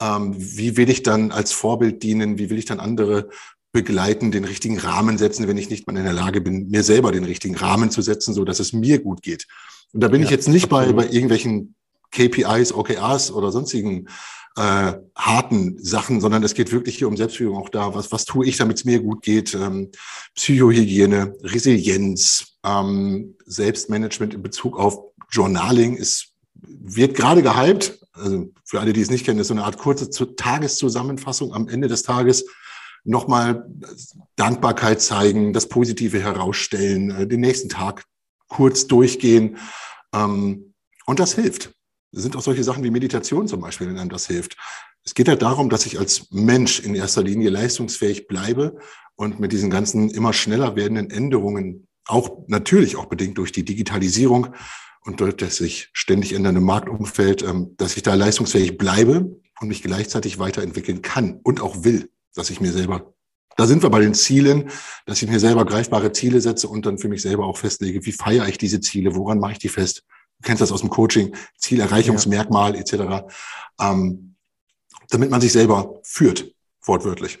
ähm, 0.00 0.34
wie 0.36 0.76
will 0.76 0.90
ich 0.90 1.02
dann 1.02 1.30
als 1.30 1.52
Vorbild 1.52 2.02
dienen? 2.02 2.38
Wie 2.38 2.50
will 2.50 2.58
ich 2.58 2.64
dann 2.64 2.80
andere 2.80 3.30
begleiten, 3.74 4.30
den 4.30 4.44
richtigen 4.44 4.78
Rahmen 4.78 5.18
setzen, 5.18 5.48
wenn 5.48 5.58
ich 5.58 5.68
nicht 5.68 5.86
mal 5.86 5.96
in 5.96 6.04
der 6.04 6.12
Lage 6.12 6.40
bin, 6.40 6.68
mir 6.68 6.84
selber 6.84 7.10
den 7.10 7.24
richtigen 7.24 7.56
Rahmen 7.56 7.90
zu 7.90 8.02
setzen, 8.02 8.32
so 8.32 8.44
dass 8.44 8.60
es 8.60 8.72
mir 8.72 9.00
gut 9.00 9.20
geht. 9.20 9.48
Und 9.92 10.00
da 10.00 10.08
bin 10.08 10.20
ja, 10.20 10.26
ich 10.26 10.30
jetzt 10.30 10.48
nicht 10.48 10.68
bei, 10.68 10.92
bei 10.92 11.06
irgendwelchen 11.06 11.74
KPIs, 12.12 12.72
OKRs 12.72 13.32
oder 13.32 13.50
sonstigen 13.50 14.06
äh, 14.56 14.92
harten 15.16 15.76
Sachen, 15.82 16.20
sondern 16.20 16.44
es 16.44 16.54
geht 16.54 16.70
wirklich 16.70 16.96
hier 16.96 17.08
um 17.08 17.16
Selbstführung 17.16 17.58
auch 17.58 17.68
da. 17.68 17.94
Was, 17.96 18.12
was 18.12 18.24
tue 18.24 18.46
ich, 18.46 18.56
damit 18.56 18.78
es 18.78 18.84
mir 18.84 19.00
gut 19.00 19.22
geht? 19.22 19.54
Ähm, 19.54 19.90
Psychohygiene, 20.36 21.34
Resilienz, 21.42 22.58
ähm, 22.64 23.34
Selbstmanagement 23.44 24.34
in 24.34 24.42
Bezug 24.42 24.78
auf 24.78 25.00
Journaling 25.32 25.96
ist, 25.96 26.28
wird 26.54 27.16
gerade 27.16 27.42
gehypt. 27.42 27.98
Also 28.12 28.52
für 28.64 28.78
alle, 28.78 28.92
die 28.92 29.00
es 29.00 29.10
nicht 29.10 29.24
kennen, 29.24 29.40
ist 29.40 29.48
so 29.48 29.54
eine 29.54 29.64
Art 29.64 29.78
kurze 29.78 30.08
Tageszusammenfassung 30.36 31.52
am 31.52 31.66
Ende 31.66 31.88
des 31.88 32.04
Tages 32.04 32.44
nochmal 33.04 33.70
Dankbarkeit 34.36 35.00
zeigen, 35.00 35.52
das 35.52 35.68
Positive 35.68 36.20
herausstellen, 36.20 37.10
äh, 37.10 37.26
den 37.26 37.40
nächsten 37.40 37.68
Tag 37.68 38.04
kurz 38.48 38.86
durchgehen. 38.86 39.58
Ähm, 40.14 40.74
und 41.06 41.20
das 41.20 41.34
hilft. 41.34 41.72
Es 42.12 42.22
sind 42.22 42.36
auch 42.36 42.42
solche 42.42 42.64
Sachen 42.64 42.82
wie 42.84 42.90
Meditation 42.90 43.46
zum 43.46 43.60
Beispiel, 43.60 43.88
wenn 43.88 43.98
einem 43.98 44.10
das 44.10 44.26
hilft. 44.26 44.56
Es 45.04 45.14
geht 45.14 45.28
halt 45.28 45.42
darum, 45.42 45.68
dass 45.68 45.84
ich 45.84 45.98
als 45.98 46.30
Mensch 46.30 46.80
in 46.80 46.94
erster 46.94 47.22
Linie 47.22 47.50
leistungsfähig 47.50 48.26
bleibe 48.26 48.78
und 49.16 49.38
mit 49.38 49.52
diesen 49.52 49.68
ganzen 49.68 50.10
immer 50.10 50.32
schneller 50.32 50.76
werdenden 50.76 51.10
Änderungen, 51.10 51.86
auch 52.06 52.44
natürlich 52.46 52.96
auch 52.96 53.06
bedingt 53.06 53.38
durch 53.38 53.52
die 53.52 53.64
Digitalisierung 53.64 54.48
und 55.02 55.20
durch 55.20 55.36
das 55.36 55.56
sich 55.56 55.90
ständig 55.92 56.32
ändernde 56.32 56.60
Marktumfeld, 56.60 57.42
ähm, 57.42 57.74
dass 57.76 57.96
ich 57.96 58.02
da 58.02 58.14
leistungsfähig 58.14 58.78
bleibe 58.78 59.36
und 59.60 59.68
mich 59.68 59.82
gleichzeitig 59.82 60.38
weiterentwickeln 60.38 61.02
kann 61.02 61.40
und 61.42 61.60
auch 61.60 61.84
will 61.84 62.08
dass 62.34 62.50
ich 62.50 62.60
mir 62.60 62.72
selber, 62.72 63.14
da 63.56 63.66
sind 63.66 63.82
wir 63.82 63.90
bei 63.90 64.00
den 64.00 64.14
Zielen, 64.14 64.70
dass 65.06 65.22
ich 65.22 65.28
mir 65.28 65.40
selber 65.40 65.64
greifbare 65.64 66.12
Ziele 66.12 66.40
setze 66.40 66.68
und 66.68 66.86
dann 66.86 66.98
für 66.98 67.08
mich 67.08 67.22
selber 67.22 67.46
auch 67.46 67.56
festlege, 67.56 68.04
wie 68.04 68.12
feiere 68.12 68.48
ich 68.48 68.58
diese 68.58 68.80
Ziele, 68.80 69.14
woran 69.14 69.38
mache 69.38 69.52
ich 69.52 69.58
die 69.58 69.68
fest? 69.68 70.04
Du 70.38 70.46
kennst 70.46 70.60
das 70.60 70.72
aus 70.72 70.80
dem 70.80 70.90
Coaching, 70.90 71.34
Zielerreichungsmerkmal 71.58 72.74
ja. 72.74 72.80
etc., 72.80 73.26
ähm, 73.80 74.34
damit 75.10 75.30
man 75.30 75.40
sich 75.40 75.52
selber 75.52 76.00
führt, 76.02 76.52
wortwörtlich. 76.82 77.38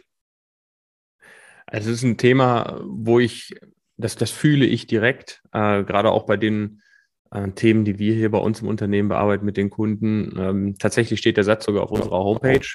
Also 1.66 1.90
es 1.90 1.98
ist 1.98 2.04
ein 2.04 2.18
Thema, 2.18 2.80
wo 2.84 3.18
ich, 3.18 3.54
das, 3.96 4.16
das 4.16 4.30
fühle 4.30 4.66
ich 4.66 4.86
direkt, 4.86 5.42
äh, 5.52 5.82
gerade 5.82 6.12
auch 6.12 6.24
bei 6.24 6.36
den 6.36 6.82
äh, 7.30 7.48
Themen, 7.50 7.84
die 7.84 7.98
wir 7.98 8.14
hier 8.14 8.30
bei 8.30 8.38
uns 8.38 8.60
im 8.60 8.68
Unternehmen 8.68 9.08
bearbeiten 9.08 9.44
mit 9.44 9.56
den 9.56 9.70
Kunden. 9.70 10.36
Ähm, 10.38 10.76
tatsächlich 10.78 11.18
steht 11.18 11.36
der 11.36 11.44
Satz 11.44 11.64
sogar 11.64 11.82
auf 11.82 11.90
unserer 11.90 12.18
Homepage 12.18 12.66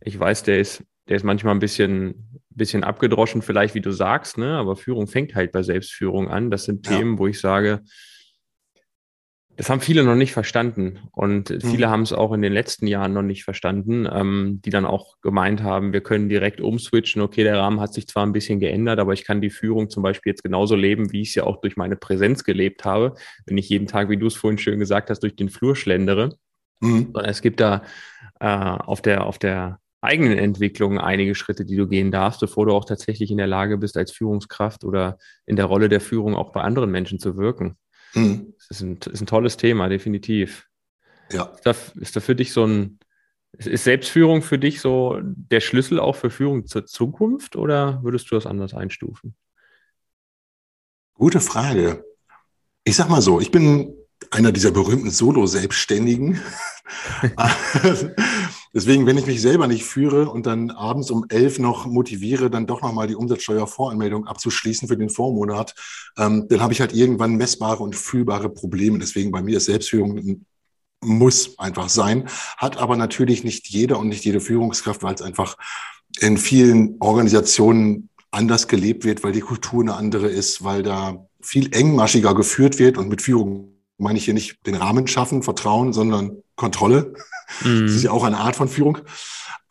Ich 0.00 0.18
weiß, 0.18 0.42
der 0.44 0.60
ist, 0.60 0.84
der 1.08 1.16
ist 1.16 1.24
manchmal 1.24 1.54
ein 1.54 1.60
bisschen, 1.60 2.40
bisschen 2.50 2.84
abgedroschen, 2.84 3.42
vielleicht 3.42 3.74
wie 3.74 3.80
du 3.80 3.92
sagst, 3.92 4.38
ne? 4.38 4.56
aber 4.56 4.76
Führung 4.76 5.06
fängt 5.06 5.34
halt 5.34 5.52
bei 5.52 5.62
Selbstführung 5.62 6.28
an. 6.28 6.50
Das 6.50 6.64
sind 6.64 6.86
Themen, 6.86 7.14
ja. 7.14 7.18
wo 7.18 7.26
ich 7.26 7.40
sage, 7.40 7.82
das 9.60 9.68
haben 9.68 9.82
viele 9.82 10.04
noch 10.04 10.14
nicht 10.14 10.32
verstanden 10.32 11.00
und 11.12 11.50
mhm. 11.50 11.60
viele 11.60 11.90
haben 11.90 12.00
es 12.00 12.14
auch 12.14 12.32
in 12.32 12.40
den 12.40 12.52
letzten 12.52 12.86
Jahren 12.86 13.12
noch 13.12 13.20
nicht 13.20 13.44
verstanden, 13.44 14.08
ähm, 14.10 14.62
die 14.64 14.70
dann 14.70 14.86
auch 14.86 15.20
gemeint 15.20 15.62
haben, 15.62 15.92
wir 15.92 16.00
können 16.00 16.30
direkt 16.30 16.62
umswitchen. 16.62 17.20
Okay, 17.20 17.44
der 17.44 17.58
Rahmen 17.58 17.78
hat 17.78 17.92
sich 17.92 18.08
zwar 18.08 18.24
ein 18.24 18.32
bisschen 18.32 18.58
geändert, 18.58 18.98
aber 18.98 19.12
ich 19.12 19.22
kann 19.22 19.42
die 19.42 19.50
Führung 19.50 19.90
zum 19.90 20.02
Beispiel 20.02 20.30
jetzt 20.30 20.42
genauso 20.42 20.76
leben, 20.76 21.12
wie 21.12 21.20
ich 21.20 21.28
es 21.28 21.34
ja 21.34 21.44
auch 21.44 21.60
durch 21.60 21.76
meine 21.76 21.96
Präsenz 21.96 22.44
gelebt 22.44 22.86
habe, 22.86 23.16
wenn 23.44 23.58
ich 23.58 23.68
jeden 23.68 23.86
Tag, 23.86 24.08
wie 24.08 24.16
du 24.16 24.28
es 24.28 24.34
vorhin 24.34 24.56
schön 24.56 24.78
gesagt 24.78 25.10
hast, 25.10 25.22
durch 25.22 25.36
den 25.36 25.50
Flur 25.50 25.76
schlendere. 25.76 26.38
Mhm. 26.80 27.12
Es 27.22 27.42
gibt 27.42 27.60
da 27.60 27.82
äh, 28.40 28.46
auf 28.46 29.02
der 29.02 29.26
auf 29.26 29.38
der 29.38 29.78
eigenen 30.00 30.38
Entwicklung 30.38 30.98
einige 30.98 31.34
Schritte, 31.34 31.64
die 31.64 31.76
du 31.76 31.86
gehen 31.86 32.10
darfst, 32.10 32.40
bevor 32.40 32.66
du 32.66 32.72
auch 32.72 32.84
tatsächlich 32.84 33.30
in 33.30 33.36
der 33.36 33.46
Lage 33.46 33.78
bist, 33.78 33.96
als 33.96 34.12
Führungskraft 34.12 34.84
oder 34.84 35.18
in 35.46 35.56
der 35.56 35.66
Rolle 35.66 35.88
der 35.88 36.00
Führung 36.00 36.34
auch 36.34 36.52
bei 36.52 36.62
anderen 36.62 36.90
Menschen 36.90 37.18
zu 37.18 37.36
wirken. 37.36 37.76
Mhm. 38.14 38.54
Das 38.56 38.70
ist 38.70 38.82
ein, 38.82 38.96
ist 38.96 39.20
ein 39.20 39.26
tolles 39.26 39.56
Thema, 39.56 39.88
definitiv. 39.88 40.66
Ja. 41.30 41.44
Ist 41.44 41.66
da, 41.66 41.74
ist 42.00 42.16
da 42.16 42.20
für 42.20 42.34
dich 42.34 42.52
so 42.52 42.66
ein, 42.66 42.98
ist 43.56 43.84
Selbstführung 43.84 44.42
für 44.42 44.58
dich 44.58 44.80
so 44.80 45.18
der 45.22 45.60
Schlüssel 45.60 46.00
auch 46.00 46.16
für 46.16 46.30
Führung 46.30 46.66
zur 46.66 46.86
Zukunft 46.86 47.56
oder 47.56 48.02
würdest 48.02 48.30
du 48.30 48.36
das 48.36 48.46
anders 48.46 48.74
einstufen? 48.74 49.34
Gute 51.14 51.40
Frage. 51.40 52.04
Ich 52.84 52.96
sag 52.96 53.10
mal 53.10 53.20
so, 53.20 53.40
ich 53.40 53.50
bin 53.50 53.94
einer 54.30 54.52
dieser 54.52 54.70
berühmten 54.70 55.10
Solo-Selbstständigen. 55.10 56.40
Deswegen, 58.72 59.06
wenn 59.06 59.18
ich 59.18 59.26
mich 59.26 59.40
selber 59.40 59.66
nicht 59.66 59.84
führe 59.84 60.30
und 60.30 60.46
dann 60.46 60.70
abends 60.70 61.10
um 61.10 61.26
elf 61.28 61.58
noch 61.58 61.86
motiviere, 61.86 62.50
dann 62.50 62.66
doch 62.66 62.82
nochmal 62.82 63.08
die 63.08 63.16
Umsatzsteuervoranmeldung 63.16 64.26
abzuschließen 64.26 64.86
für 64.86 64.96
den 64.96 65.10
Vormonat, 65.10 65.74
ähm, 66.16 66.46
dann 66.48 66.60
habe 66.60 66.72
ich 66.72 66.80
halt 66.80 66.94
irgendwann 66.94 67.36
messbare 67.36 67.82
und 67.82 67.96
fühlbare 67.96 68.48
Probleme. 68.48 68.98
Deswegen 68.98 69.32
bei 69.32 69.42
mir 69.42 69.56
ist 69.56 69.64
Selbstführung 69.64 70.44
muss 71.02 71.58
einfach 71.58 71.88
sein, 71.88 72.28
hat 72.56 72.76
aber 72.76 72.96
natürlich 72.96 73.42
nicht 73.42 73.68
jeder 73.68 73.98
und 73.98 74.08
nicht 74.08 74.24
jede 74.24 74.40
Führungskraft, 74.40 75.02
weil 75.02 75.14
es 75.14 75.22
einfach 75.22 75.56
in 76.20 76.36
vielen 76.36 76.96
Organisationen 77.00 78.10
anders 78.30 78.68
gelebt 78.68 79.04
wird, 79.04 79.24
weil 79.24 79.32
die 79.32 79.40
Kultur 79.40 79.82
eine 79.82 79.94
andere 79.94 80.28
ist, 80.28 80.62
weil 80.62 80.82
da 80.82 81.26
viel 81.40 81.74
engmaschiger 81.74 82.34
geführt 82.34 82.78
wird 82.78 82.98
und 82.98 83.08
mit 83.08 83.22
Führung 83.22 83.79
meine 84.00 84.18
ich 84.18 84.24
hier 84.24 84.34
nicht 84.34 84.66
den 84.66 84.74
Rahmen 84.74 85.06
schaffen, 85.06 85.42
Vertrauen, 85.42 85.92
sondern 85.92 86.42
Kontrolle. 86.56 87.14
Mhm. 87.62 87.86
Das 87.86 87.96
ist 87.96 88.02
ja 88.02 88.10
auch 88.10 88.24
eine 88.24 88.38
Art 88.38 88.56
von 88.56 88.68
Führung. 88.68 88.98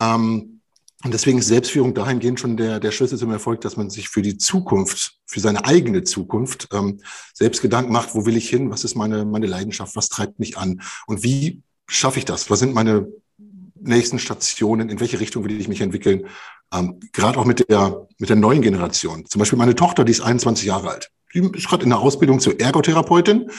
Ähm, 0.00 0.60
und 1.02 1.14
deswegen 1.14 1.38
ist 1.38 1.46
Selbstführung 1.46 1.94
dahingehend 1.94 2.40
schon 2.40 2.58
der, 2.58 2.78
der 2.78 2.90
Schlüssel 2.90 3.16
zum 3.16 3.30
Erfolg, 3.30 3.62
dass 3.62 3.78
man 3.78 3.88
sich 3.88 4.10
für 4.10 4.20
die 4.20 4.36
Zukunft, 4.36 5.14
für 5.24 5.40
seine 5.40 5.64
eigene 5.64 6.02
Zukunft 6.04 6.68
ähm, 6.72 7.00
selbst 7.32 7.62
Gedanken 7.62 7.92
macht, 7.92 8.14
wo 8.14 8.26
will 8.26 8.36
ich 8.36 8.50
hin, 8.50 8.70
was 8.70 8.84
ist 8.84 8.96
meine, 8.96 9.24
meine 9.24 9.46
Leidenschaft, 9.46 9.96
was 9.96 10.10
treibt 10.10 10.38
mich 10.38 10.58
an 10.58 10.82
und 11.06 11.22
wie 11.22 11.62
schaffe 11.88 12.18
ich 12.18 12.26
das, 12.26 12.50
was 12.50 12.58
sind 12.58 12.74
meine 12.74 13.08
nächsten 13.82 14.18
Stationen, 14.18 14.90
in 14.90 15.00
welche 15.00 15.20
Richtung 15.20 15.42
will 15.44 15.58
ich 15.58 15.68
mich 15.68 15.80
entwickeln, 15.80 16.26
ähm, 16.72 17.00
gerade 17.12 17.38
auch 17.38 17.46
mit 17.46 17.68
der, 17.70 18.06
mit 18.18 18.28
der 18.28 18.36
neuen 18.36 18.60
Generation. 18.60 19.24
Zum 19.26 19.38
Beispiel 19.38 19.58
meine 19.58 19.74
Tochter, 19.74 20.04
die 20.04 20.12
ist 20.12 20.20
21 20.20 20.66
Jahre 20.66 20.90
alt. 20.90 21.10
Die 21.32 21.40
ist 21.40 21.68
gerade 21.68 21.84
in 21.84 21.90
der 21.90 21.98
Ausbildung 21.98 22.40
zur 22.40 22.60
Ergotherapeutin 22.60 23.50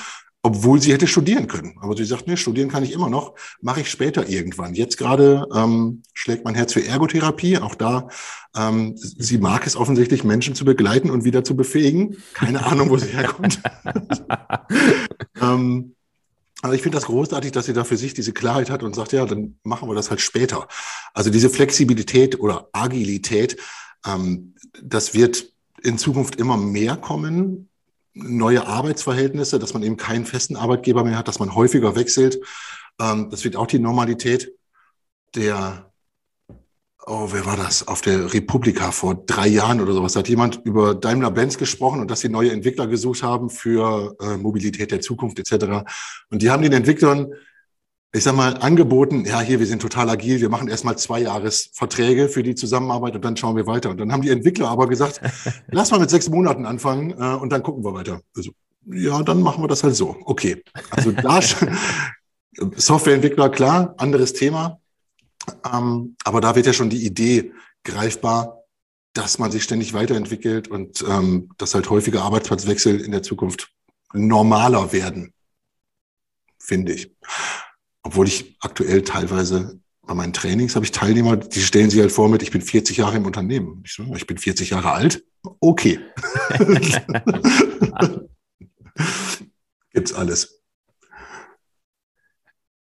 obwohl 0.44 0.82
sie 0.82 0.92
hätte 0.92 1.08
studieren 1.08 1.48
können. 1.48 1.78
Aber 1.82 1.96
sie 1.96 2.06
sagt, 2.06 2.28
nee, 2.28 2.36
studieren 2.36 2.70
kann 2.70 2.84
ich 2.84 2.94
immer 2.94 3.10
noch, 3.10 3.36
mache 3.62 3.82
ich 3.82 3.92
später 3.92 4.28
irgendwann. 4.28 4.74
Jetzt 4.74 4.98
gerade 4.98 5.48
ähm, 5.54 6.02
schlägt 6.14 6.46
mein 6.46 6.56
Herz 6.56 6.74
für 6.74 6.86
Ergotherapie. 6.86 7.60
Auch 7.60 7.76
da, 7.76 8.08
ähm, 8.56 8.94
sie 8.96 9.38
mag 9.38 9.68
es 9.68 9.76
offensichtlich, 9.76 10.24
Menschen 10.24 10.56
zu 10.56 10.66
begleiten 10.66 11.12
und 11.12 11.24
wieder 11.24 11.44
zu 11.44 11.56
befähigen. 11.56 12.18
Keine 12.34 12.66
Ahnung, 12.66 12.90
wo 12.90 12.98
sie 12.98 13.10
herkommt. 13.10 13.62
ähm, 15.42 15.96
aber 16.64 16.76
ich 16.76 16.82
finde 16.82 16.98
das 16.98 17.06
großartig, 17.06 17.52
dass 17.52 17.66
sie 17.66 17.74
da 17.74 17.84
für 17.84 17.98
sich 17.98 18.14
diese 18.14 18.34
Klarheit 18.34 18.70
hat 18.70 18.84
und 18.84 18.96
sagt, 18.96 19.14
ja, 19.14 19.26
dann 19.26 19.58
machen 19.64 19.90
wir 19.90 19.96
das 19.96 20.10
halt 20.10 20.22
später. 20.22 20.68
Also 21.14 21.30
diese 21.30 21.50
Flexibilität 21.50 22.40
oder 22.40 22.70
Agilität, 22.72 23.58
ähm, 24.06 24.56
das 24.82 25.14
wird 25.14 25.52
in 25.84 25.98
Zukunft 25.98 26.36
immer 26.36 26.58
mehr 26.58 26.98
kommen 26.98 27.70
neue 28.14 28.68
Arbeitsverhältnisse, 28.68 29.60
dass 29.60 29.74
man 29.74 29.84
eben 29.84 29.98
keinen 29.98 30.26
festen 30.26 30.56
Arbeitgeber 30.56 31.04
mehr 31.04 31.18
hat, 31.18 31.28
dass 31.28 31.40
man 31.40 31.56
häufiger 31.56 31.96
wechselt. 31.96 32.40
Ähm, 33.00 33.30
das 33.30 33.44
wird 33.44 33.56
auch 33.56 33.68
die 33.68 33.80
Normalität. 33.80 34.54
Der, 35.36 35.92
oh, 37.06 37.30
wer 37.32 37.46
war 37.46 37.56
das? 37.56 37.88
Auf 37.88 38.02
der 38.02 38.34
Republika 38.34 38.92
vor 38.92 39.16
drei 39.26 39.48
Jahren 39.48 39.80
oder 39.80 39.94
sowas 39.94 40.16
hat 40.16 40.28
jemand 40.28 40.62
über 40.66 40.94
Daimler-Benz 40.94 41.58
gesprochen 41.58 42.02
und 42.02 42.12
dass 42.12 42.20
sie 42.20 42.30
neue 42.30 42.52
Entwickler 42.52 42.88
gesucht 42.88 43.24
haben 43.24 43.50
für 43.50 44.16
äh, 44.20 44.38
Mobilität 44.38 44.92
der 44.92 45.02
Zukunft 45.02 45.40
etc. 45.40 45.90
Und 46.30 46.42
die 46.42 46.50
haben 46.50 46.64
den 46.64 46.74
Entwicklern 46.74 47.32
ich 48.14 48.24
sag 48.24 48.36
mal, 48.36 48.58
angeboten, 48.58 49.24
ja, 49.26 49.40
hier, 49.40 49.60
wir 49.60 49.66
sind 49.66 49.82
total 49.82 50.10
agil, 50.10 50.42
wir 50.42 50.50
machen 50.50 50.68
erstmal 50.68 50.98
zwei 50.98 51.22
Jahresverträge 51.22 52.28
für 52.28 52.44
die 52.44 52.56
Zusammenarbeit 52.56 53.16
und 53.16 53.24
dann 53.24 53.38
schauen 53.38 53.56
wir 53.56 53.68
weiter. 53.68 53.90
Und 53.90 54.00
dann 54.00 54.12
haben 54.12 54.22
die 54.22 54.30
Entwickler 54.30 54.68
aber 54.68 54.88
gesagt, 54.88 55.22
lass 55.72 55.92
mal 55.92 56.00
mit 56.00 56.10
sechs 56.10 56.30
Monaten 56.30 56.66
anfangen 56.66 57.12
äh, 57.12 57.36
und 57.36 57.52
dann 57.52 57.64
gucken 57.64 57.86
wir 57.86 57.94
weiter. 57.94 58.22
Also, 58.36 58.52
ja, 58.86 59.24
dann 59.24 59.42
machen 59.42 59.64
wir 59.64 59.70
das 59.70 59.84
halt 59.84 59.96
so. 59.96 60.18
Okay. 60.26 60.62
Also 60.90 61.12
da 61.24 61.40
Softwareentwickler, 62.76 63.50
klar, 63.50 63.96
anderes 63.98 64.34
Thema. 64.34 64.82
Ähm, 65.72 66.16
aber 66.26 66.42
da 66.42 66.56
wird 66.56 66.66
ja 66.66 66.74
schon 66.74 66.90
die 66.90 67.06
Idee 67.06 67.54
greifbar, 67.84 68.66
dass 69.14 69.40
man 69.40 69.52
sich 69.52 69.64
ständig 69.64 69.94
weiterentwickelt 69.94 70.68
und 70.68 71.04
ähm, 71.08 71.50
dass 71.58 71.76
halt 71.76 71.90
häufige 71.90 72.22
Arbeitsplatzwechsel 72.22 73.00
in 73.00 73.12
der 73.12 73.24
Zukunft 73.24 73.72
normaler 74.14 74.92
werden, 74.92 75.34
finde 76.60 76.94
ich. 76.94 77.12
Obwohl 78.04 78.28
ich 78.28 78.56
aktuell 78.60 79.04
teilweise 79.04 79.80
bei 80.02 80.14
meinen 80.14 80.34
Trainings 80.34 80.76
habe 80.76 80.86
ich 80.86 80.92
Teilnehmer, 80.92 81.38
die 81.38 81.62
stellen 81.62 81.90
sich 81.90 82.02
halt 82.02 82.12
vor 82.12 82.28
mit, 82.28 82.44
ich 82.44 82.52
bin 82.52 82.62
40 82.62 82.98
Jahre 82.98 83.18
im 83.18 83.26
Unternehmen. 83.26 83.84
Ich 83.86 83.98
ich 84.00 84.28
bin 84.28 84.38
40 84.38 84.72
Jahre 84.72 84.92
alt. 84.92 85.24
Okay. 85.60 86.00
Gibt's 89.94 90.14
alles. 90.14 90.62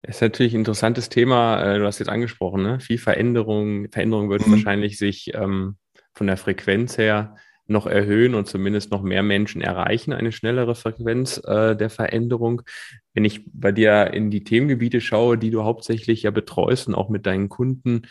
Das 0.01 0.15
ist 0.15 0.21
natürlich 0.21 0.53
ein 0.53 0.61
interessantes 0.61 1.09
Thema. 1.09 1.61
Äh, 1.63 1.79
du 1.79 1.85
hast 1.85 1.99
jetzt 1.99 2.09
angesprochen, 2.09 2.63
ne? 2.63 2.79
Viel 2.79 2.97
Veränderung. 2.97 3.89
Veränderung 3.91 4.29
wird 4.29 4.47
mhm. 4.47 4.53
wahrscheinlich 4.53 4.97
sich 4.97 5.31
ähm, 5.35 5.77
von 6.13 6.27
der 6.27 6.37
Frequenz 6.37 6.97
her 6.97 7.35
noch 7.67 7.87
erhöhen 7.87 8.35
und 8.35 8.47
zumindest 8.47 8.91
noch 8.91 9.01
mehr 9.01 9.23
Menschen 9.23 9.61
erreichen, 9.61 10.13
eine 10.13 10.31
schnellere 10.31 10.75
Frequenz 10.75 11.41
äh, 11.45 11.75
der 11.75 11.89
Veränderung. 11.89 12.61
Wenn 13.13 13.25
ich 13.25 13.41
bei 13.51 13.71
dir 13.71 14.13
in 14.13 14.31
die 14.31 14.43
Themengebiete 14.43 15.01
schaue, 15.01 15.37
die 15.37 15.51
du 15.51 15.63
hauptsächlich 15.63 16.23
ja 16.23 16.31
betreust 16.31 16.87
und 16.87 16.95
auch 16.95 17.09
mit 17.09 17.25
deinen 17.25 17.49
Kunden 17.49 18.03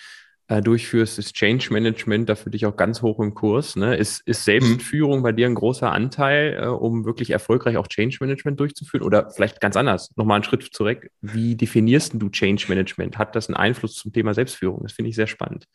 äh, 0.51 0.63
durchführst, 0.63 1.19
ist 1.19 1.35
Change 1.35 1.73
Management 1.73 2.29
da 2.29 2.35
für 2.35 2.51
dich 2.51 2.67
auch 2.67 2.77
ganz 2.77 3.03
hoch 3.03 3.21
im 3.21 3.35
Kurs. 3.35 3.77
Ne? 3.77 3.97
Ist, 3.97 4.21
ist 4.27 4.45
Selbstführung 4.45 5.21
mhm. 5.21 5.23
bei 5.23 5.33
dir 5.33 5.47
ein 5.47 5.55
großer 5.55 5.93
Anteil, 5.93 6.59
äh, 6.61 6.67
um 6.67 7.05
wirklich 7.05 7.31
erfolgreich 7.31 7.77
auch 7.77 7.87
Change 7.87 8.19
Management 8.21 8.59
durchzuführen? 8.59 9.05
Oder 9.05 9.31
vielleicht 9.31 9.61
ganz 9.61 9.77
anders, 9.77 10.11
nochmal 10.17 10.37
einen 10.37 10.45
Schritt 10.45 10.69
zurück. 10.73 11.09
Wie 11.21 11.55
definierst 11.55 12.15
du 12.17 12.29
Change 12.31 12.67
Management? 12.69 13.17
Hat 13.17 13.37
das 13.37 13.49
einen 13.49 13.57
Einfluss 13.57 13.95
zum 13.95 14.13
Thema 14.13 14.35
Selbstführung? 14.35 14.83
Das 14.83 14.93
finde 14.93 15.11
ich 15.11 15.15
sehr 15.15 15.29
spannend. 15.29 15.67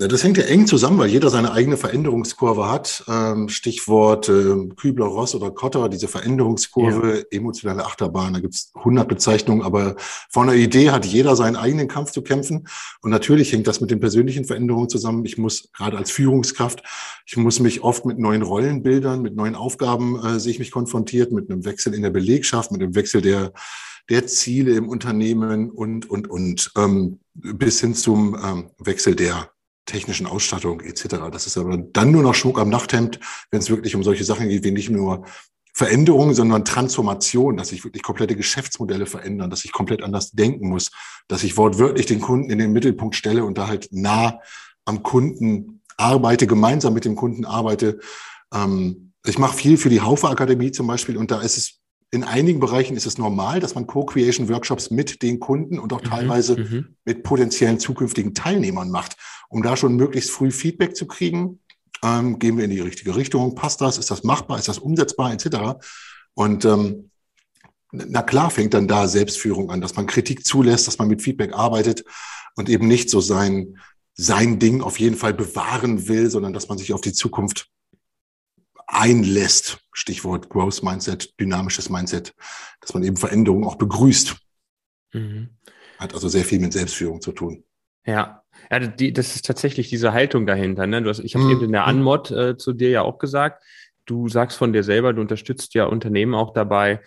Das 0.00 0.22
hängt 0.22 0.38
ja 0.38 0.44
eng 0.44 0.68
zusammen, 0.68 0.96
weil 0.98 1.10
jeder 1.10 1.28
seine 1.28 1.50
eigene 1.50 1.76
Veränderungskurve 1.76 2.70
hat. 2.70 3.02
Ähm, 3.08 3.48
Stichwort 3.48 4.28
ähm, 4.28 4.76
Kübler-Ross 4.76 5.34
oder 5.34 5.50
Kotter, 5.50 5.88
diese 5.88 6.06
Veränderungskurve, 6.06 7.18
ja. 7.18 7.24
emotionale 7.36 7.84
Achterbahn, 7.84 8.32
da 8.34 8.38
gibt's 8.38 8.70
100 8.76 9.08
Bezeichnungen, 9.08 9.62
aber 9.62 9.96
von 10.30 10.46
der 10.46 10.54
Idee 10.54 10.90
hat 10.90 11.04
jeder 11.04 11.34
seinen 11.34 11.56
eigenen 11.56 11.88
Kampf 11.88 12.12
zu 12.12 12.22
kämpfen. 12.22 12.68
Und 13.02 13.10
natürlich 13.10 13.52
hängt 13.52 13.66
das 13.66 13.80
mit 13.80 13.90
den 13.90 13.98
persönlichen 13.98 14.44
Veränderungen 14.44 14.88
zusammen. 14.88 15.24
Ich 15.24 15.36
muss 15.36 15.68
gerade 15.72 15.98
als 15.98 16.12
Führungskraft, 16.12 16.84
ich 17.26 17.36
muss 17.36 17.58
mich 17.58 17.82
oft 17.82 18.04
mit 18.04 18.20
neuen 18.20 18.42
Rollenbildern, 18.42 19.20
mit 19.20 19.34
neuen 19.34 19.56
Aufgaben 19.56 20.24
äh, 20.24 20.38
sehe 20.38 20.52
ich 20.52 20.60
mich 20.60 20.70
konfrontiert, 20.70 21.32
mit 21.32 21.50
einem 21.50 21.64
Wechsel 21.64 21.92
in 21.92 22.02
der 22.02 22.10
Belegschaft, 22.10 22.70
mit 22.70 22.80
einem 22.80 22.94
Wechsel 22.94 23.20
der 23.20 23.52
der 24.10 24.26
Ziele 24.26 24.74
im 24.74 24.88
Unternehmen 24.88 25.70
und, 25.70 26.08
und, 26.08 26.30
und, 26.30 26.72
ähm, 26.78 27.20
bis 27.34 27.82
hin 27.82 27.94
zum 27.94 28.34
ähm, 28.42 28.70
Wechsel 28.78 29.14
der 29.14 29.50
technischen 29.88 30.26
Ausstattung 30.26 30.80
etc. 30.80 31.16
Das 31.32 31.46
ist 31.46 31.56
aber 31.58 31.76
dann 31.76 32.12
nur 32.12 32.22
noch 32.22 32.34
Schmuck 32.34 32.60
am 32.60 32.68
Nachthemd, 32.68 33.18
wenn 33.50 33.60
es 33.60 33.70
wirklich 33.70 33.96
um 33.96 34.04
solche 34.04 34.24
Sachen 34.24 34.48
geht, 34.48 34.62
wie 34.64 34.70
nicht 34.70 34.90
nur 34.90 35.24
Veränderung, 35.74 36.34
sondern 36.34 36.64
Transformation, 36.64 37.56
dass 37.56 37.68
sich 37.68 37.84
wirklich 37.84 38.02
komplette 38.02 38.36
Geschäftsmodelle 38.36 39.06
verändern, 39.06 39.48
dass 39.48 39.64
ich 39.64 39.72
komplett 39.72 40.02
anders 40.02 40.32
denken 40.32 40.68
muss, 40.68 40.90
dass 41.28 41.44
ich 41.44 41.56
wortwörtlich 41.56 42.06
den 42.06 42.20
Kunden 42.20 42.50
in 42.50 42.58
den 42.58 42.72
Mittelpunkt 42.72 43.14
stelle 43.14 43.44
und 43.44 43.58
da 43.58 43.68
halt 43.68 43.88
nah 43.92 44.40
am 44.84 45.02
Kunden 45.02 45.82
arbeite, 45.96 46.46
gemeinsam 46.46 46.94
mit 46.94 47.04
dem 47.04 47.16
Kunden 47.16 47.44
arbeite. 47.44 47.98
Ähm, 48.52 49.12
ich 49.24 49.38
mache 49.38 49.56
viel 49.56 49.76
für 49.76 49.88
die 49.88 50.00
Haufe 50.00 50.28
Akademie 50.28 50.72
zum 50.72 50.86
Beispiel 50.86 51.16
und 51.16 51.30
da 51.30 51.40
ist 51.40 51.56
es 51.56 51.78
in 52.10 52.24
einigen 52.24 52.58
Bereichen 52.58 52.96
ist 52.96 53.06
es 53.06 53.18
normal, 53.18 53.60
dass 53.60 53.74
man 53.74 53.86
Co-Creation-Workshops 53.86 54.90
mit 54.90 55.22
den 55.22 55.40
Kunden 55.40 55.78
und 55.78 55.92
auch 55.92 56.02
mhm, 56.02 56.08
teilweise 56.08 56.58
mhm. 56.58 56.96
mit 57.04 57.22
potenziellen 57.22 57.78
zukünftigen 57.78 58.34
Teilnehmern 58.34 58.90
macht, 58.90 59.16
um 59.50 59.62
da 59.62 59.76
schon 59.76 59.96
möglichst 59.96 60.30
früh 60.30 60.50
Feedback 60.50 60.96
zu 60.96 61.06
kriegen. 61.06 61.60
Ähm, 62.02 62.38
gehen 62.38 62.56
wir 62.56 62.64
in 62.64 62.70
die 62.70 62.80
richtige 62.80 63.16
Richtung? 63.16 63.54
Passt 63.54 63.80
das? 63.80 63.98
Ist 63.98 64.10
das 64.10 64.24
machbar? 64.24 64.58
Ist 64.58 64.68
das 64.68 64.78
umsetzbar? 64.78 65.32
Etc. 65.32 65.48
Und 66.34 66.64
ähm, 66.64 67.10
na 67.92 68.22
klar 68.22 68.50
fängt 68.50 68.74
dann 68.74 68.88
da 68.88 69.08
Selbstführung 69.08 69.70
an, 69.70 69.80
dass 69.80 69.96
man 69.96 70.06
Kritik 70.06 70.46
zulässt, 70.46 70.86
dass 70.86 70.98
man 70.98 71.08
mit 71.08 71.22
Feedback 71.22 71.54
arbeitet 71.54 72.04
und 72.56 72.68
eben 72.68 72.86
nicht 72.86 73.10
so 73.10 73.20
sein, 73.20 73.78
sein 74.14 74.58
Ding 74.58 74.82
auf 74.82 74.98
jeden 74.98 75.16
Fall 75.16 75.34
bewahren 75.34 76.08
will, 76.08 76.30
sondern 76.30 76.52
dass 76.52 76.68
man 76.68 76.78
sich 76.78 76.92
auf 76.92 77.00
die 77.00 77.12
Zukunft 77.12 77.68
einlässt. 78.88 79.78
Stichwort 79.92 80.48
Growth 80.48 80.82
Mindset, 80.82 81.38
dynamisches 81.38 81.90
Mindset, 81.90 82.34
dass 82.80 82.94
man 82.94 83.04
eben 83.04 83.16
Veränderungen 83.16 83.64
auch 83.64 83.76
begrüßt. 83.76 84.36
Mhm. 85.12 85.50
Hat 85.98 86.14
also 86.14 86.28
sehr 86.28 86.44
viel 86.44 86.58
mit 86.58 86.72
Selbstführung 86.72 87.20
zu 87.20 87.32
tun. 87.32 87.64
Ja, 88.06 88.42
ja 88.70 88.78
die, 88.80 89.12
das 89.12 89.36
ist 89.36 89.44
tatsächlich 89.44 89.88
diese 89.88 90.12
Haltung 90.12 90.46
dahinter. 90.46 90.86
Ne? 90.86 91.02
Du 91.02 91.10
hast, 91.10 91.20
ich 91.20 91.34
habe 91.34 91.44
mhm. 91.44 91.50
eben 91.50 91.64
in 91.64 91.72
der 91.72 91.86
Anmod 91.86 92.30
äh, 92.30 92.56
zu 92.56 92.72
dir 92.72 92.90
ja 92.90 93.02
auch 93.02 93.18
gesagt, 93.18 93.62
du 94.06 94.28
sagst 94.28 94.56
von 94.56 94.72
dir 94.72 94.82
selber, 94.82 95.12
du 95.12 95.20
unterstützt 95.20 95.74
ja 95.74 95.84
Unternehmen 95.84 96.34
auch 96.34 96.52
dabei, 96.52 97.00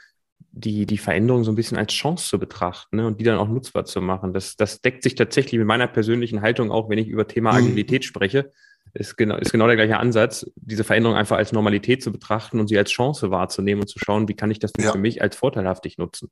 die, 0.53 0.85
die 0.85 0.97
Veränderung 0.97 1.43
so 1.43 1.51
ein 1.51 1.55
bisschen 1.55 1.77
als 1.77 1.93
Chance 1.93 2.27
zu 2.27 2.37
betrachten 2.37 2.97
ne, 2.97 3.07
und 3.07 3.19
die 3.19 3.23
dann 3.23 3.37
auch 3.37 3.47
nutzbar 3.47 3.85
zu 3.85 4.01
machen. 4.01 4.33
Das, 4.33 4.57
das 4.57 4.81
deckt 4.81 5.01
sich 5.01 5.15
tatsächlich 5.15 5.57
mit 5.57 5.67
meiner 5.67 5.87
persönlichen 5.87 6.41
Haltung 6.41 6.71
auch, 6.71 6.89
wenn 6.89 6.97
ich 6.97 7.07
über 7.07 7.27
Thema 7.27 7.53
mhm. 7.53 7.59
Agilität 7.59 8.03
spreche 8.03 8.51
ist 8.93 9.17
genau, 9.17 9.37
ist 9.37 9.51
genau 9.51 9.67
der 9.67 9.75
gleiche 9.75 9.97
Ansatz, 9.97 10.45
diese 10.55 10.83
Veränderung 10.83 11.17
einfach 11.17 11.37
als 11.37 11.51
Normalität 11.51 12.03
zu 12.03 12.11
betrachten 12.11 12.59
und 12.59 12.67
sie 12.67 12.77
als 12.77 12.91
Chance 12.91 13.31
wahrzunehmen 13.31 13.81
und 13.81 13.87
zu 13.87 13.99
schauen, 13.99 14.27
wie 14.27 14.35
kann 14.35 14.51
ich 14.51 14.59
das 14.59 14.71
ja. 14.77 14.91
für 14.91 14.97
mich 14.97 15.21
als 15.21 15.35
vorteilhaftig 15.35 15.97
nutzen. 15.97 16.29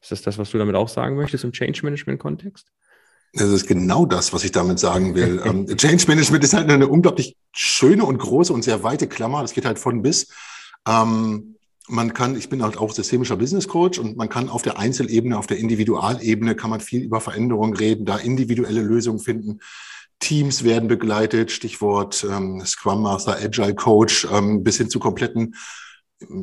Ist 0.00 0.12
das 0.12 0.22
das, 0.22 0.38
was 0.38 0.50
du 0.50 0.58
damit 0.58 0.74
auch 0.74 0.88
sagen 0.88 1.16
möchtest 1.16 1.44
im 1.44 1.52
Change 1.52 1.80
Management 1.82 2.20
Kontext? 2.20 2.70
Das 3.32 3.50
ist 3.50 3.66
genau 3.66 4.06
das, 4.06 4.32
was 4.32 4.44
ich 4.44 4.52
damit 4.52 4.78
sagen 4.78 5.14
will. 5.14 5.40
ähm, 5.44 5.66
Change 5.66 6.04
Management 6.08 6.44
ist 6.44 6.54
halt 6.54 6.70
eine 6.70 6.88
unglaublich 6.88 7.36
schöne 7.52 8.04
und 8.04 8.18
große 8.18 8.52
und 8.52 8.62
sehr 8.62 8.82
weite 8.82 9.08
Klammer. 9.08 9.42
Das 9.42 9.52
geht 9.52 9.64
halt 9.64 9.78
von 9.78 10.02
bis. 10.02 10.28
Ähm, 10.86 11.56
man 11.88 12.14
kann, 12.14 12.36
ich 12.36 12.48
bin 12.48 12.62
halt 12.62 12.78
auch 12.78 12.92
systemischer 12.92 13.36
Business 13.36 13.68
Coach 13.68 13.98
und 13.98 14.16
man 14.16 14.28
kann 14.28 14.48
auf 14.48 14.62
der 14.62 14.78
Einzelebene, 14.78 15.38
auf 15.38 15.46
der 15.46 15.58
Individualebene 15.58 16.56
kann 16.56 16.70
man 16.70 16.80
viel 16.80 17.02
über 17.02 17.20
Veränderungen 17.20 17.76
reden, 17.76 18.04
da 18.04 18.16
individuelle 18.16 18.82
Lösungen 18.82 19.20
finden. 19.20 19.60
Teams 20.20 20.64
werden 20.64 20.88
begleitet, 20.88 21.50
Stichwort 21.50 22.26
ähm, 22.28 22.62
Scrum 22.64 23.02
Master, 23.02 23.36
Agile 23.36 23.74
Coach, 23.74 24.26
ähm, 24.32 24.62
bis 24.64 24.78
hin 24.78 24.88
zu 24.88 24.98
kompletten 24.98 25.54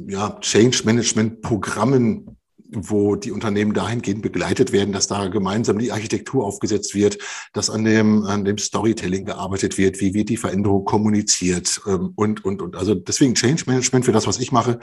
ja, 0.08 0.38
Change 0.42 0.82
Management 0.86 1.42
Programmen, 1.42 2.38
wo 2.76 3.16
die 3.16 3.32
Unternehmen 3.32 3.74
dahingehend 3.74 4.22
begleitet 4.22 4.72
werden, 4.72 4.94
dass 4.94 5.08
da 5.08 5.28
gemeinsam 5.28 5.80
die 5.80 5.92
Architektur 5.92 6.46
aufgesetzt 6.46 6.96
wird, 6.96 7.18
dass 7.54 7.70
an 7.70 7.84
dem, 7.84 8.24
an 8.24 8.46
dem 8.46 8.58
Storytelling 8.58 9.26
gearbeitet 9.26 9.78
wird, 9.78 10.00
wie 10.02 10.14
wird 10.14 10.30
die 10.30 10.38
Veränderung 10.38 10.86
kommuniziert 10.86 11.82
ähm, 11.88 12.14
und, 12.16 12.46
und, 12.46 12.62
und. 12.62 12.76
Also 12.76 12.96
deswegen 12.96 13.36
Change 13.36 13.64
Management 13.68 14.06
für 14.06 14.12
das, 14.12 14.28
was 14.28 14.40
ich 14.40 14.52
mache, 14.52 14.80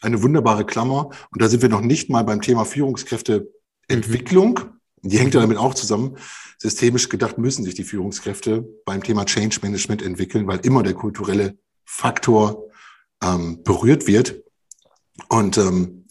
eine 0.00 0.22
wunderbare 0.22 0.64
Klammer. 0.64 1.10
Und 1.30 1.42
da 1.42 1.48
sind 1.48 1.62
wir 1.62 1.68
noch 1.68 1.80
nicht 1.80 2.10
mal 2.10 2.24
beim 2.24 2.40
Thema 2.40 2.64
Führungskräfteentwicklung. 2.64 4.60
Mhm. 5.02 5.08
Die 5.08 5.18
hängt 5.18 5.34
ja 5.34 5.40
damit 5.40 5.58
auch 5.58 5.74
zusammen. 5.74 6.16
Systemisch 6.62 7.08
gedacht 7.08 7.38
müssen 7.38 7.64
sich 7.64 7.74
die 7.74 7.82
Führungskräfte 7.82 8.64
beim 8.86 9.02
Thema 9.02 9.24
Change 9.24 9.58
Management 9.62 10.00
entwickeln, 10.00 10.46
weil 10.46 10.60
immer 10.60 10.84
der 10.84 10.94
kulturelle 10.94 11.58
Faktor 11.84 12.68
ähm, 13.20 13.64
berührt 13.64 14.06
wird. 14.06 14.44
Und 15.28 15.58
ähm, 15.58 16.06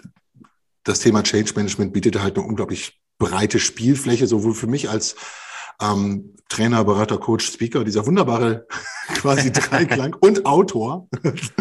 das 0.84 1.00
Thema 1.00 1.24
Change 1.24 1.54
Management 1.56 1.94
bietet 1.94 2.22
halt 2.22 2.38
eine 2.38 2.46
unglaublich 2.46 3.02
breite 3.18 3.60
Spielfläche, 3.60 4.28
sowohl 4.28 4.54
für 4.54 4.68
mich 4.68 4.90
als 4.90 5.16
ähm, 5.82 6.36
Trainer, 6.50 6.84
Berater, 6.84 7.18
Coach, 7.18 7.50
Speaker, 7.50 7.86
dieser 7.86 8.06
wunderbare 8.06 8.68
quasi 9.14 9.52
Dreiklang 9.54 10.18
und 10.20 10.46
Autor. 10.46 11.08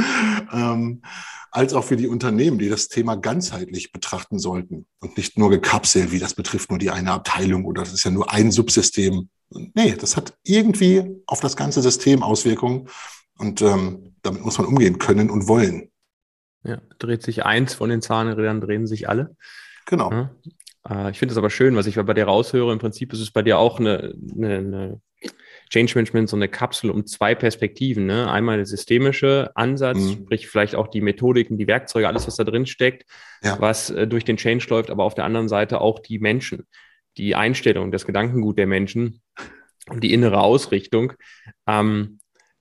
ähm, 0.52 1.02
als 1.50 1.74
auch 1.74 1.84
für 1.84 1.96
die 1.96 2.06
Unternehmen, 2.06 2.58
die 2.58 2.68
das 2.68 2.88
Thema 2.88 3.16
ganzheitlich 3.16 3.92
betrachten 3.92 4.38
sollten 4.38 4.86
und 5.00 5.16
nicht 5.16 5.38
nur 5.38 5.50
gekapselt, 5.50 6.12
wie 6.12 6.18
das 6.18 6.34
betrifft 6.34 6.70
nur 6.70 6.78
die 6.78 6.90
eine 6.90 7.12
Abteilung 7.12 7.64
oder 7.64 7.82
das 7.82 7.92
ist 7.92 8.04
ja 8.04 8.10
nur 8.10 8.32
ein 8.32 8.52
Subsystem. 8.52 9.28
Nee, 9.50 9.96
das 9.98 10.16
hat 10.16 10.34
irgendwie 10.44 11.22
auf 11.26 11.40
das 11.40 11.56
ganze 11.56 11.82
System 11.82 12.22
Auswirkungen 12.22 12.88
und 13.38 13.62
ähm, 13.62 14.14
damit 14.22 14.42
muss 14.42 14.58
man 14.58 14.66
umgehen 14.66 14.98
können 14.98 15.30
und 15.30 15.48
wollen. 15.48 15.90
Ja, 16.62 16.80
dreht 16.98 17.22
sich 17.22 17.44
eins 17.44 17.74
von 17.74 17.90
den 17.90 18.02
Zahnrädern, 18.02 18.60
drehen 18.60 18.86
sich 18.86 19.08
alle. 19.08 19.34
Genau. 19.86 20.10
Ja. 20.12 20.30
Äh, 20.88 21.10
ich 21.10 21.18
finde 21.18 21.32
es 21.32 21.38
aber 21.38 21.50
schön, 21.50 21.74
was 21.74 21.86
ich 21.86 21.96
bei 21.96 22.14
dir 22.14 22.24
raushöre. 22.24 22.72
Im 22.72 22.78
Prinzip 22.78 23.12
ist 23.12 23.20
es 23.20 23.30
bei 23.30 23.42
dir 23.42 23.58
auch 23.58 23.80
eine, 23.80 24.14
eine, 24.36 24.58
eine 24.58 25.00
Change 25.70 25.92
Management 25.94 26.28
so 26.28 26.36
eine 26.36 26.48
Kapsel 26.48 26.90
um 26.90 27.06
zwei 27.06 27.34
Perspektiven. 27.34 28.06
Ne? 28.06 28.30
Einmal 28.30 28.56
der 28.56 28.66
systemische 28.66 29.50
Ansatz, 29.54 29.98
mhm. 29.98 30.12
sprich 30.24 30.48
vielleicht 30.48 30.74
auch 30.74 30.88
die 30.88 31.00
Methodiken, 31.00 31.58
die 31.58 31.66
Werkzeuge, 31.66 32.08
alles, 32.08 32.26
was 32.26 32.36
da 32.36 32.44
drin 32.44 32.66
steckt, 32.66 33.04
ja. 33.42 33.60
was 33.60 33.90
äh, 33.90 34.06
durch 34.06 34.24
den 34.24 34.36
Change 34.36 34.66
läuft, 34.68 34.90
aber 34.90 35.04
auf 35.04 35.14
der 35.14 35.24
anderen 35.24 35.48
Seite 35.48 35.80
auch 35.80 36.00
die 36.00 36.18
Menschen, 36.18 36.66
die 37.16 37.34
Einstellung, 37.34 37.92
das 37.92 38.04
Gedankengut 38.04 38.58
der 38.58 38.66
Menschen 38.66 39.22
und 39.88 40.02
die 40.02 40.12
innere 40.12 40.40
Ausrichtung. 40.40 41.12
Ähm, 41.66 42.19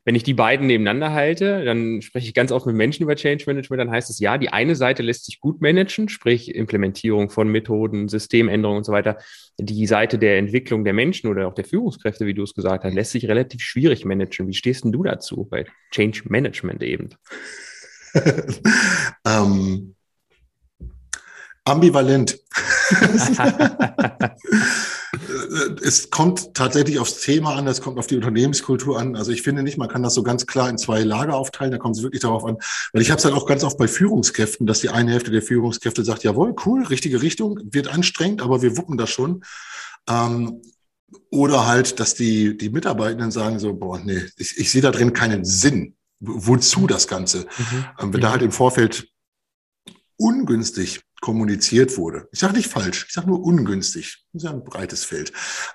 wenn 0.09 0.15
ich 0.15 0.23
die 0.23 0.33
beiden 0.33 0.65
nebeneinander 0.65 1.13
halte, 1.13 1.63
dann 1.63 2.01
spreche 2.01 2.25
ich 2.25 2.33
ganz 2.33 2.51
oft 2.51 2.65
mit 2.65 2.75
Menschen 2.75 3.03
über 3.03 3.15
Change 3.15 3.43
Management, 3.45 3.79
dann 3.79 3.91
heißt 3.91 4.09
es 4.09 4.17
ja, 4.17 4.39
die 4.39 4.49
eine 4.49 4.75
Seite 4.75 5.03
lässt 5.03 5.25
sich 5.25 5.39
gut 5.39 5.61
managen, 5.61 6.09
sprich 6.09 6.55
Implementierung 6.55 7.29
von 7.29 7.47
Methoden, 7.47 8.09
Systemänderungen 8.09 8.79
und 8.79 8.85
so 8.85 8.91
weiter. 8.91 9.19
Die 9.59 9.85
Seite 9.85 10.17
der 10.17 10.39
Entwicklung 10.39 10.83
der 10.83 10.93
Menschen 10.93 11.29
oder 11.29 11.47
auch 11.47 11.53
der 11.53 11.63
Führungskräfte, 11.63 12.25
wie 12.25 12.33
du 12.33 12.41
es 12.41 12.55
gesagt 12.55 12.85
hast, 12.85 12.93
lässt 12.95 13.11
sich 13.11 13.27
relativ 13.27 13.61
schwierig 13.61 14.03
managen. 14.03 14.47
Wie 14.47 14.55
stehst 14.55 14.83
denn 14.83 14.91
du 14.91 15.03
dazu 15.03 15.47
bei 15.47 15.67
Change 15.91 16.23
Management 16.25 16.81
eben? 16.81 17.09
ähm, 19.27 19.93
ambivalent. 21.65 22.39
es 25.81 26.09
kommt 26.09 26.53
tatsächlich 26.53 26.99
aufs 26.99 27.21
Thema 27.21 27.55
an, 27.55 27.67
es 27.67 27.81
kommt 27.81 27.97
auf 27.97 28.07
die 28.07 28.15
Unternehmenskultur 28.15 28.99
an. 28.99 29.15
Also 29.15 29.31
ich 29.31 29.41
finde 29.41 29.63
nicht, 29.63 29.77
man 29.77 29.89
kann 29.89 30.03
das 30.03 30.13
so 30.13 30.23
ganz 30.23 30.45
klar 30.45 30.69
in 30.69 30.77
zwei 30.77 31.03
Lager 31.03 31.35
aufteilen, 31.35 31.71
da 31.71 31.77
kommt 31.77 31.97
es 31.97 32.03
wirklich 32.03 32.21
darauf 32.21 32.45
an. 32.45 32.57
Weil 32.93 33.01
ich 33.01 33.09
habe 33.09 33.19
es 33.19 33.25
halt 33.25 33.33
auch 33.35 33.45
ganz 33.45 33.63
oft 33.63 33.77
bei 33.77 33.88
Führungskräften, 33.88 34.67
dass 34.67 34.81
die 34.81 34.89
eine 34.89 35.12
Hälfte 35.12 35.31
der 35.31 35.41
Führungskräfte 35.41 36.03
sagt, 36.03 36.23
jawohl, 36.23 36.55
cool, 36.65 36.83
richtige 36.85 37.21
Richtung, 37.21 37.59
wird 37.71 37.88
anstrengend, 37.88 38.41
aber 38.41 38.62
wir 38.62 38.77
wuppen 38.77 38.97
das 38.97 39.09
schon. 39.09 39.43
Ähm, 40.07 40.62
oder 41.31 41.65
halt, 41.65 41.99
dass 41.99 42.13
die, 42.13 42.57
die 42.57 42.69
Mitarbeitenden 42.69 43.31
sagen 43.31 43.59
so, 43.59 43.73
boah, 43.73 43.99
nee, 43.99 44.21
ich, 44.38 44.57
ich 44.57 44.71
sehe 44.71 44.81
da 44.81 44.91
drin 44.91 45.13
keinen 45.13 45.45
Sinn. 45.45 45.95
Wozu 46.21 46.85
das 46.85 47.07
Ganze? 47.07 47.39
Mhm. 47.39 47.85
Ähm, 47.99 48.13
wenn 48.13 48.21
da 48.21 48.27
mhm. 48.27 48.31
halt 48.33 48.41
im 48.43 48.51
Vorfeld 48.51 49.07
ungünstig 50.19 51.01
kommuniziert 51.21 51.97
wurde. 51.97 52.27
Ich 52.32 52.39
sage 52.39 52.53
nicht 52.58 52.69
falsch, 52.69 53.05
ich 53.08 53.13
sage 53.13 53.27
nur 53.27 53.43
ungünstig. 53.43 54.25
Das 54.34 54.43
ist 54.43 54.49
ja 54.49 54.53
ein 54.53 54.63
breites 54.63 55.03
Feld. 55.03 55.32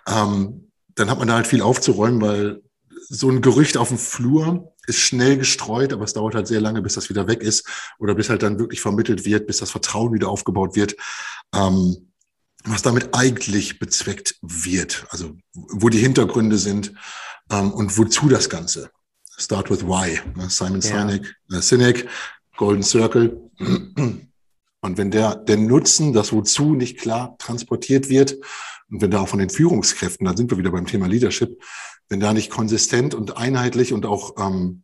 Ähm, 0.06 0.70
dann 0.94 1.10
hat 1.10 1.18
man 1.18 1.28
da 1.28 1.34
halt 1.34 1.46
viel 1.46 1.62
aufzuräumen, 1.62 2.20
weil 2.20 2.62
so 3.08 3.30
ein 3.30 3.42
Gerücht 3.42 3.76
auf 3.76 3.88
dem 3.88 3.98
Flur 3.98 4.74
ist 4.86 4.98
schnell 4.98 5.38
gestreut, 5.38 5.92
aber 5.92 6.04
es 6.04 6.12
dauert 6.12 6.34
halt 6.34 6.46
sehr 6.46 6.60
lange, 6.60 6.82
bis 6.82 6.94
das 6.94 7.08
wieder 7.08 7.26
weg 7.26 7.42
ist 7.42 7.66
oder 7.98 8.14
bis 8.14 8.28
halt 8.28 8.42
dann 8.42 8.58
wirklich 8.58 8.80
vermittelt 8.80 9.24
wird, 9.24 9.46
bis 9.46 9.58
das 9.58 9.70
Vertrauen 9.70 10.12
wieder 10.12 10.28
aufgebaut 10.28 10.76
wird. 10.76 10.94
Ähm, 11.54 12.12
was 12.64 12.82
damit 12.82 13.14
eigentlich 13.14 13.78
bezweckt 13.78 14.36
wird, 14.40 15.06
also 15.10 15.36
wo 15.52 15.90
die 15.90 15.98
Hintergründe 15.98 16.56
sind 16.56 16.94
ähm, 17.50 17.72
und 17.72 17.98
wozu 17.98 18.28
das 18.28 18.48
Ganze. 18.48 18.90
Start 19.36 19.70
with 19.70 19.84
Why. 19.84 20.20
Ne? 20.34 20.48
Simon 20.48 20.80
ja. 20.80 21.06
Sinek, 21.06 21.36
äh, 21.50 21.60
Sinek, 21.60 22.08
Golden 22.56 22.82
Circle. 22.82 23.38
Und 24.84 24.98
wenn 24.98 25.10
der, 25.10 25.34
der 25.34 25.56
Nutzen, 25.56 26.12
das 26.12 26.30
Wozu 26.30 26.74
nicht 26.74 26.98
klar 26.98 27.36
transportiert 27.38 28.10
wird, 28.10 28.36
und 28.90 29.00
wenn 29.00 29.10
da 29.10 29.20
auch 29.20 29.28
von 29.28 29.38
den 29.38 29.48
Führungskräften, 29.48 30.26
da 30.26 30.36
sind 30.36 30.50
wir 30.50 30.58
wieder 30.58 30.72
beim 30.72 30.84
Thema 30.84 31.06
Leadership, 31.06 31.58
wenn 32.10 32.20
da 32.20 32.34
nicht 32.34 32.50
konsistent 32.50 33.14
und 33.14 33.38
einheitlich 33.38 33.94
und 33.94 34.04
auch 34.04 34.34
ähm, 34.38 34.82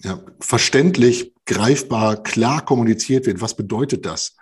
ja, 0.00 0.20
verständlich, 0.40 1.34
greifbar, 1.46 2.20
klar 2.20 2.64
kommuniziert 2.64 3.26
wird, 3.26 3.40
was 3.40 3.54
bedeutet 3.54 4.06
das 4.06 4.34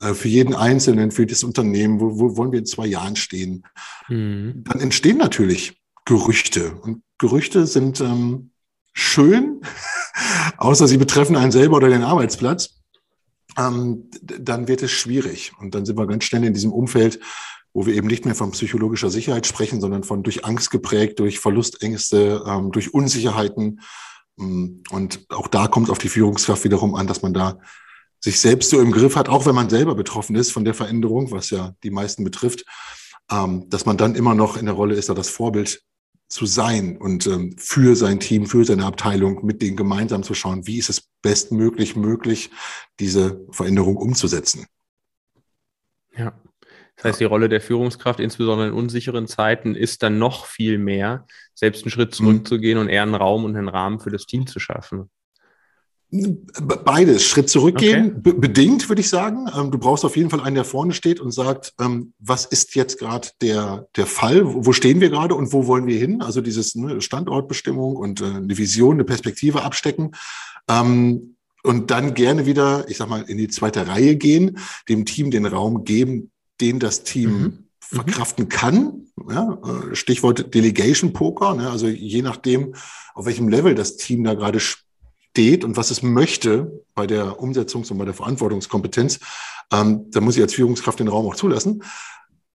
äh, 0.00 0.14
für 0.14 0.26
jeden 0.26 0.56
Einzelnen, 0.56 1.12
für 1.12 1.26
das 1.26 1.44
Unternehmen, 1.44 2.00
wo, 2.00 2.18
wo 2.18 2.36
wollen 2.36 2.50
wir 2.50 2.58
in 2.58 2.66
zwei 2.66 2.86
Jahren 2.86 3.14
stehen, 3.14 3.64
mhm. 4.08 4.64
dann 4.64 4.80
entstehen 4.80 5.18
natürlich 5.18 5.80
Gerüchte. 6.06 6.74
Und 6.82 7.04
Gerüchte 7.18 7.68
sind 7.68 8.00
ähm, 8.00 8.50
schön, 8.92 9.60
außer 10.56 10.88
sie 10.88 10.96
betreffen 10.96 11.36
einen 11.36 11.52
selber 11.52 11.76
oder 11.76 11.88
den 11.88 12.02
Arbeitsplatz 12.02 12.79
ähm, 13.56 14.10
dann 14.22 14.68
wird 14.68 14.82
es 14.82 14.90
schwierig. 14.90 15.52
Und 15.58 15.74
dann 15.74 15.84
sind 15.84 15.98
wir 15.98 16.06
ganz 16.06 16.24
schnell 16.24 16.44
in 16.44 16.54
diesem 16.54 16.72
Umfeld, 16.72 17.20
wo 17.72 17.86
wir 17.86 17.94
eben 17.94 18.08
nicht 18.08 18.24
mehr 18.24 18.34
von 18.34 18.50
psychologischer 18.50 19.10
Sicherheit 19.10 19.46
sprechen, 19.46 19.80
sondern 19.80 20.04
von 20.04 20.22
durch 20.22 20.44
Angst 20.44 20.70
geprägt, 20.70 21.18
durch 21.20 21.38
Verlustängste, 21.38 22.42
ähm, 22.46 22.72
durch 22.72 22.92
Unsicherheiten. 22.92 23.80
Mm, 24.36 24.82
und 24.90 25.26
auch 25.30 25.48
da 25.48 25.68
kommt 25.68 25.90
auf 25.90 25.98
die 25.98 26.08
Führungskraft 26.08 26.64
wiederum 26.64 26.94
an, 26.94 27.06
dass 27.06 27.22
man 27.22 27.34
da 27.34 27.58
sich 28.18 28.40
selbst 28.40 28.70
so 28.70 28.80
im 28.80 28.92
Griff 28.92 29.16
hat, 29.16 29.28
auch 29.28 29.46
wenn 29.46 29.54
man 29.54 29.70
selber 29.70 29.94
betroffen 29.94 30.36
ist 30.36 30.52
von 30.52 30.64
der 30.64 30.74
Veränderung, 30.74 31.30
was 31.30 31.50
ja 31.50 31.74
die 31.82 31.90
meisten 31.90 32.24
betrifft, 32.24 32.64
ähm, 33.30 33.68
dass 33.70 33.86
man 33.86 33.96
dann 33.96 34.14
immer 34.14 34.34
noch 34.34 34.56
in 34.56 34.66
der 34.66 34.74
Rolle 34.74 34.94
ist, 34.94 35.08
da 35.08 35.14
das 35.14 35.30
Vorbild 35.30 35.82
zu 36.30 36.46
sein 36.46 36.96
und 36.96 37.26
ähm, 37.26 37.56
für 37.58 37.96
sein 37.96 38.20
Team, 38.20 38.46
für 38.46 38.64
seine 38.64 38.86
Abteilung 38.86 39.44
mit 39.44 39.60
denen 39.60 39.76
gemeinsam 39.76 40.22
zu 40.22 40.32
schauen, 40.32 40.66
wie 40.66 40.78
ist 40.78 40.88
es 40.88 41.10
bestmöglich 41.22 41.96
möglich, 41.96 42.50
diese 43.00 43.44
Veränderung 43.50 43.96
umzusetzen. 43.96 44.66
Ja. 46.16 46.40
Das 46.96 47.04
heißt, 47.04 47.20
die 47.20 47.24
Rolle 47.24 47.48
der 47.48 47.60
Führungskraft, 47.60 48.20
insbesondere 48.20 48.68
in 48.68 48.74
unsicheren 48.74 49.26
Zeiten, 49.26 49.74
ist 49.74 50.02
dann 50.02 50.18
noch 50.18 50.44
viel 50.44 50.78
mehr, 50.78 51.26
selbst 51.54 51.84
einen 51.84 51.90
Schritt 51.90 52.14
zurückzugehen 52.14 52.76
mhm. 52.76 52.82
und 52.82 52.88
eher 52.90 53.02
einen 53.02 53.14
Raum 53.14 53.44
und 53.44 53.56
einen 53.56 53.68
Rahmen 53.68 54.00
für 54.00 54.10
das 54.10 54.26
Team 54.26 54.46
zu 54.46 54.60
schaffen. 54.60 55.10
Beides. 56.12 57.24
Schritt 57.24 57.48
zurückgehen, 57.48 58.16
okay. 58.18 58.34
bedingt, 58.36 58.88
würde 58.88 59.00
ich 59.00 59.08
sagen. 59.08 59.46
Ähm, 59.56 59.70
du 59.70 59.78
brauchst 59.78 60.04
auf 60.04 60.16
jeden 60.16 60.28
Fall 60.28 60.40
einen, 60.40 60.56
der 60.56 60.64
vorne 60.64 60.92
steht 60.92 61.20
und 61.20 61.30
sagt, 61.30 61.72
ähm, 61.80 62.14
was 62.18 62.46
ist 62.46 62.74
jetzt 62.74 62.98
gerade 62.98 63.28
der, 63.40 63.86
der 63.96 64.06
Fall? 64.06 64.42
Wo 64.44 64.72
stehen 64.72 65.00
wir 65.00 65.10
gerade 65.10 65.36
und 65.36 65.52
wo 65.52 65.68
wollen 65.68 65.86
wir 65.86 65.98
hin? 65.98 66.20
Also 66.20 66.40
dieses 66.40 66.74
ne, 66.74 67.00
Standortbestimmung 67.00 67.94
und 67.94 68.20
äh, 68.20 68.24
eine 68.24 68.58
Vision, 68.58 68.96
eine 68.96 69.04
Perspektive 69.04 69.62
abstecken. 69.62 70.16
Ähm, 70.68 71.36
und 71.62 71.90
dann 71.92 72.14
gerne 72.14 72.44
wieder, 72.44 72.88
ich 72.88 72.96
sag 72.96 73.08
mal, 73.08 73.22
in 73.22 73.38
die 73.38 73.48
zweite 73.48 73.86
Reihe 73.86 74.16
gehen, 74.16 74.58
dem 74.88 75.04
Team 75.04 75.30
den 75.30 75.46
Raum 75.46 75.84
geben, 75.84 76.32
den 76.60 76.80
das 76.80 77.04
Team 77.04 77.30
mhm. 77.30 77.58
verkraften 77.78 78.48
kann. 78.48 79.06
Ja, 79.30 79.58
äh, 79.64 79.94
Stichwort 79.94 80.52
Delegation 80.54 81.12
Poker. 81.12 81.54
Ne? 81.54 81.70
Also 81.70 81.86
je 81.86 82.22
nachdem, 82.22 82.74
auf 83.14 83.26
welchem 83.26 83.48
Level 83.48 83.76
das 83.76 83.96
Team 83.96 84.24
da 84.24 84.34
gerade 84.34 84.58
steht 85.30 85.64
und 85.64 85.76
was 85.76 85.90
es 85.90 86.02
möchte 86.02 86.84
bei 86.94 87.06
der 87.06 87.40
Umsetzungs- 87.40 87.90
und 87.90 87.98
bei 87.98 88.04
der 88.04 88.14
Verantwortungskompetenz, 88.14 89.20
ähm, 89.72 90.10
da 90.10 90.20
muss 90.20 90.36
ich 90.36 90.42
als 90.42 90.54
Führungskraft 90.54 90.98
den 90.98 91.08
Raum 91.08 91.26
auch 91.26 91.36
zulassen. 91.36 91.82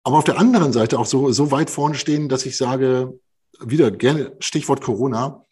Aber 0.04 0.18
auf 0.18 0.24
der 0.24 0.40
anderen 0.40 0.74
Seite 0.74 0.98
auch 0.98 1.06
so, 1.06 1.32
so 1.32 1.52
weit 1.52 1.70
vorne 1.70 1.96
stehen, 1.96 2.30
dass 2.30 2.46
ich 2.46 2.58
sage, 2.58 3.20
wieder 3.60 3.92
gerne 3.92 4.36
Stichwort 4.40 4.82
Corona. 4.82 5.46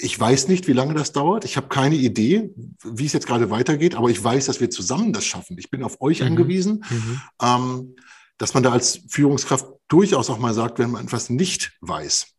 Ich 0.00 0.18
weiß 0.18 0.46
nicht, 0.46 0.68
wie 0.68 0.72
lange 0.72 0.94
das 0.94 1.10
dauert. 1.10 1.44
Ich 1.44 1.56
habe 1.56 1.66
keine 1.66 1.96
Idee, 1.96 2.50
wie 2.84 3.06
es 3.06 3.12
jetzt 3.12 3.26
gerade 3.26 3.50
weitergeht, 3.50 3.96
aber 3.96 4.10
ich 4.10 4.22
weiß, 4.22 4.46
dass 4.46 4.60
wir 4.60 4.70
zusammen 4.70 5.12
das 5.12 5.24
schaffen. 5.24 5.56
Ich 5.58 5.70
bin 5.70 5.82
auf 5.82 6.00
euch 6.00 6.20
mhm. 6.20 6.26
angewiesen, 6.26 6.84
mhm. 6.88 7.20
Ähm, 7.40 7.96
dass 8.38 8.54
man 8.54 8.62
da 8.62 8.72
als 8.72 9.00
Führungskraft 9.08 9.66
durchaus 9.88 10.30
auch 10.30 10.38
mal 10.38 10.54
sagt, 10.54 10.78
wenn 10.78 10.90
man 10.90 11.04
etwas 11.04 11.30
nicht 11.30 11.72
weiß 11.80 12.32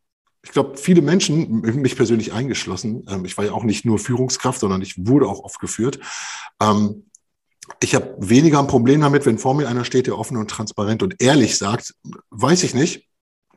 ich 0.43 0.51
glaube, 0.51 0.77
viele 0.77 1.01
Menschen, 1.01 1.61
mich 1.61 1.95
persönlich 1.95 2.33
eingeschlossen, 2.33 3.05
ähm, 3.09 3.25
ich 3.25 3.37
war 3.37 3.45
ja 3.45 3.53
auch 3.53 3.63
nicht 3.63 3.85
nur 3.85 3.97
Führungskraft, 3.97 4.59
sondern 4.59 4.81
ich 4.81 5.07
wurde 5.07 5.27
auch 5.27 5.43
oft 5.43 5.59
geführt. 5.59 5.99
Ähm, 6.61 7.05
ich 7.79 7.95
habe 7.95 8.15
weniger 8.19 8.59
ein 8.59 8.67
Problem 8.67 9.01
damit, 9.01 9.25
wenn 9.25 9.39
vor 9.39 9.55
mir 9.55 9.69
einer 9.69 9.85
steht, 9.85 10.07
der 10.07 10.19
offen 10.19 10.35
und 10.35 10.49
transparent 10.49 11.01
und 11.01 11.21
ehrlich 11.21 11.57
sagt, 11.57 11.95
weiß 12.29 12.63
ich 12.63 12.73
nicht, 12.73 13.07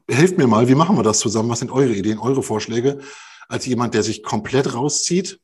helft 0.08 0.38
mir 0.38 0.46
mal, 0.46 0.68
wie 0.68 0.76
machen 0.76 0.96
wir 0.96 1.02
das 1.02 1.18
zusammen? 1.18 1.48
Was 1.48 1.58
sind 1.58 1.72
eure 1.72 1.92
Ideen, 1.92 2.20
eure 2.20 2.42
Vorschläge? 2.42 3.00
Als 3.48 3.66
jemand, 3.66 3.94
der 3.94 4.04
sich 4.04 4.22
komplett 4.22 4.74
rauszieht 4.74 5.40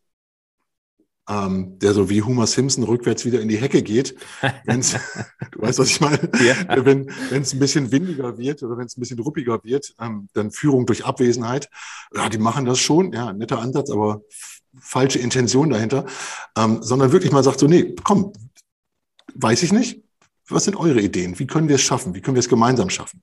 ähm, 1.28 1.78
der 1.78 1.94
so 1.94 2.10
wie 2.10 2.22
Homer 2.22 2.46
Simpson 2.46 2.84
rückwärts 2.84 3.24
wieder 3.24 3.40
in 3.40 3.48
die 3.48 3.56
Hecke 3.56 3.82
geht. 3.82 4.16
Wenn's, 4.64 4.92
du 5.52 5.62
weißt, 5.62 5.78
was 5.78 5.90
ich 5.90 6.00
meine? 6.00 6.30
Ja. 6.44 6.84
Wenn 6.84 7.08
es 7.30 7.52
ein 7.52 7.58
bisschen 7.58 7.92
windiger 7.92 8.38
wird 8.38 8.62
oder 8.62 8.76
wenn 8.76 8.86
es 8.86 8.96
ein 8.96 9.00
bisschen 9.00 9.20
ruppiger 9.20 9.62
wird, 9.62 9.94
ähm, 10.00 10.28
dann 10.32 10.50
Führung 10.50 10.86
durch 10.86 11.04
Abwesenheit. 11.04 11.68
Ja, 12.14 12.28
die 12.28 12.38
machen 12.38 12.64
das 12.64 12.78
schon. 12.78 13.12
Ja, 13.12 13.32
netter 13.32 13.60
Ansatz, 13.60 13.90
aber 13.90 14.22
falsche 14.80 15.18
Intention 15.18 15.70
dahinter. 15.70 16.06
Ähm, 16.56 16.82
sondern 16.82 17.12
wirklich 17.12 17.32
mal 17.32 17.44
sagt 17.44 17.60
so, 17.60 17.68
nee, 17.68 17.94
komm, 18.02 18.32
weiß 19.34 19.62
ich 19.62 19.72
nicht. 19.72 20.02
Was 20.48 20.64
sind 20.64 20.76
eure 20.76 21.00
Ideen? 21.00 21.38
Wie 21.38 21.46
können 21.46 21.68
wir 21.68 21.76
es 21.76 21.82
schaffen? 21.82 22.14
Wie 22.14 22.20
können 22.20 22.34
wir 22.34 22.40
es 22.40 22.48
gemeinsam 22.48 22.90
schaffen? 22.90 23.22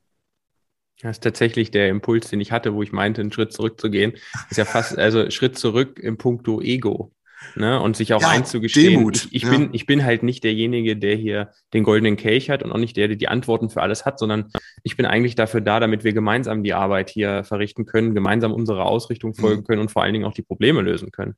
Das 1.02 1.16
ist 1.16 1.22
tatsächlich 1.22 1.70
der 1.70 1.88
Impuls, 1.88 2.28
den 2.28 2.40
ich 2.40 2.52
hatte, 2.52 2.74
wo 2.74 2.82
ich 2.82 2.92
meinte, 2.92 3.20
einen 3.20 3.32
Schritt 3.32 3.52
zurückzugehen. 3.52 4.14
Ist 4.50 4.56
ja 4.56 4.64
fast, 4.64 4.98
also 4.98 5.30
Schritt 5.30 5.58
zurück 5.58 5.98
im 5.98 6.18
Punkto 6.18 6.60
Ego. 6.60 7.12
Ne, 7.56 7.80
und 7.80 7.96
sich 7.96 8.12
auch 8.12 8.20
ja, 8.20 8.28
einzugestehen, 8.28 8.98
Demut. 8.98 9.16
ich, 9.16 9.34
ich 9.34 9.42
ja. 9.42 9.50
bin, 9.50 9.70
ich 9.72 9.86
bin 9.86 10.04
halt 10.04 10.22
nicht 10.22 10.44
derjenige, 10.44 10.96
der 10.96 11.16
hier 11.16 11.50
den 11.72 11.84
goldenen 11.84 12.16
Kelch 12.16 12.50
hat 12.50 12.62
und 12.62 12.70
auch 12.70 12.78
nicht 12.78 12.96
der, 12.96 13.08
der 13.08 13.16
die 13.16 13.28
Antworten 13.28 13.70
für 13.70 13.82
alles 13.82 14.04
hat, 14.04 14.18
sondern 14.18 14.52
ich 14.82 14.96
bin 14.96 15.06
eigentlich 15.06 15.34
dafür 15.34 15.60
da, 15.60 15.80
damit 15.80 16.04
wir 16.04 16.12
gemeinsam 16.12 16.62
die 16.62 16.74
Arbeit 16.74 17.10
hier 17.10 17.42
verrichten 17.42 17.86
können, 17.86 18.14
gemeinsam 18.14 18.52
unsere 18.52 18.84
Ausrichtung 18.84 19.34
folgen 19.34 19.62
mhm. 19.62 19.64
können 19.64 19.80
und 19.80 19.90
vor 19.90 20.02
allen 20.02 20.12
Dingen 20.12 20.26
auch 20.26 20.34
die 20.34 20.42
Probleme 20.42 20.82
lösen 20.82 21.10
können. 21.10 21.34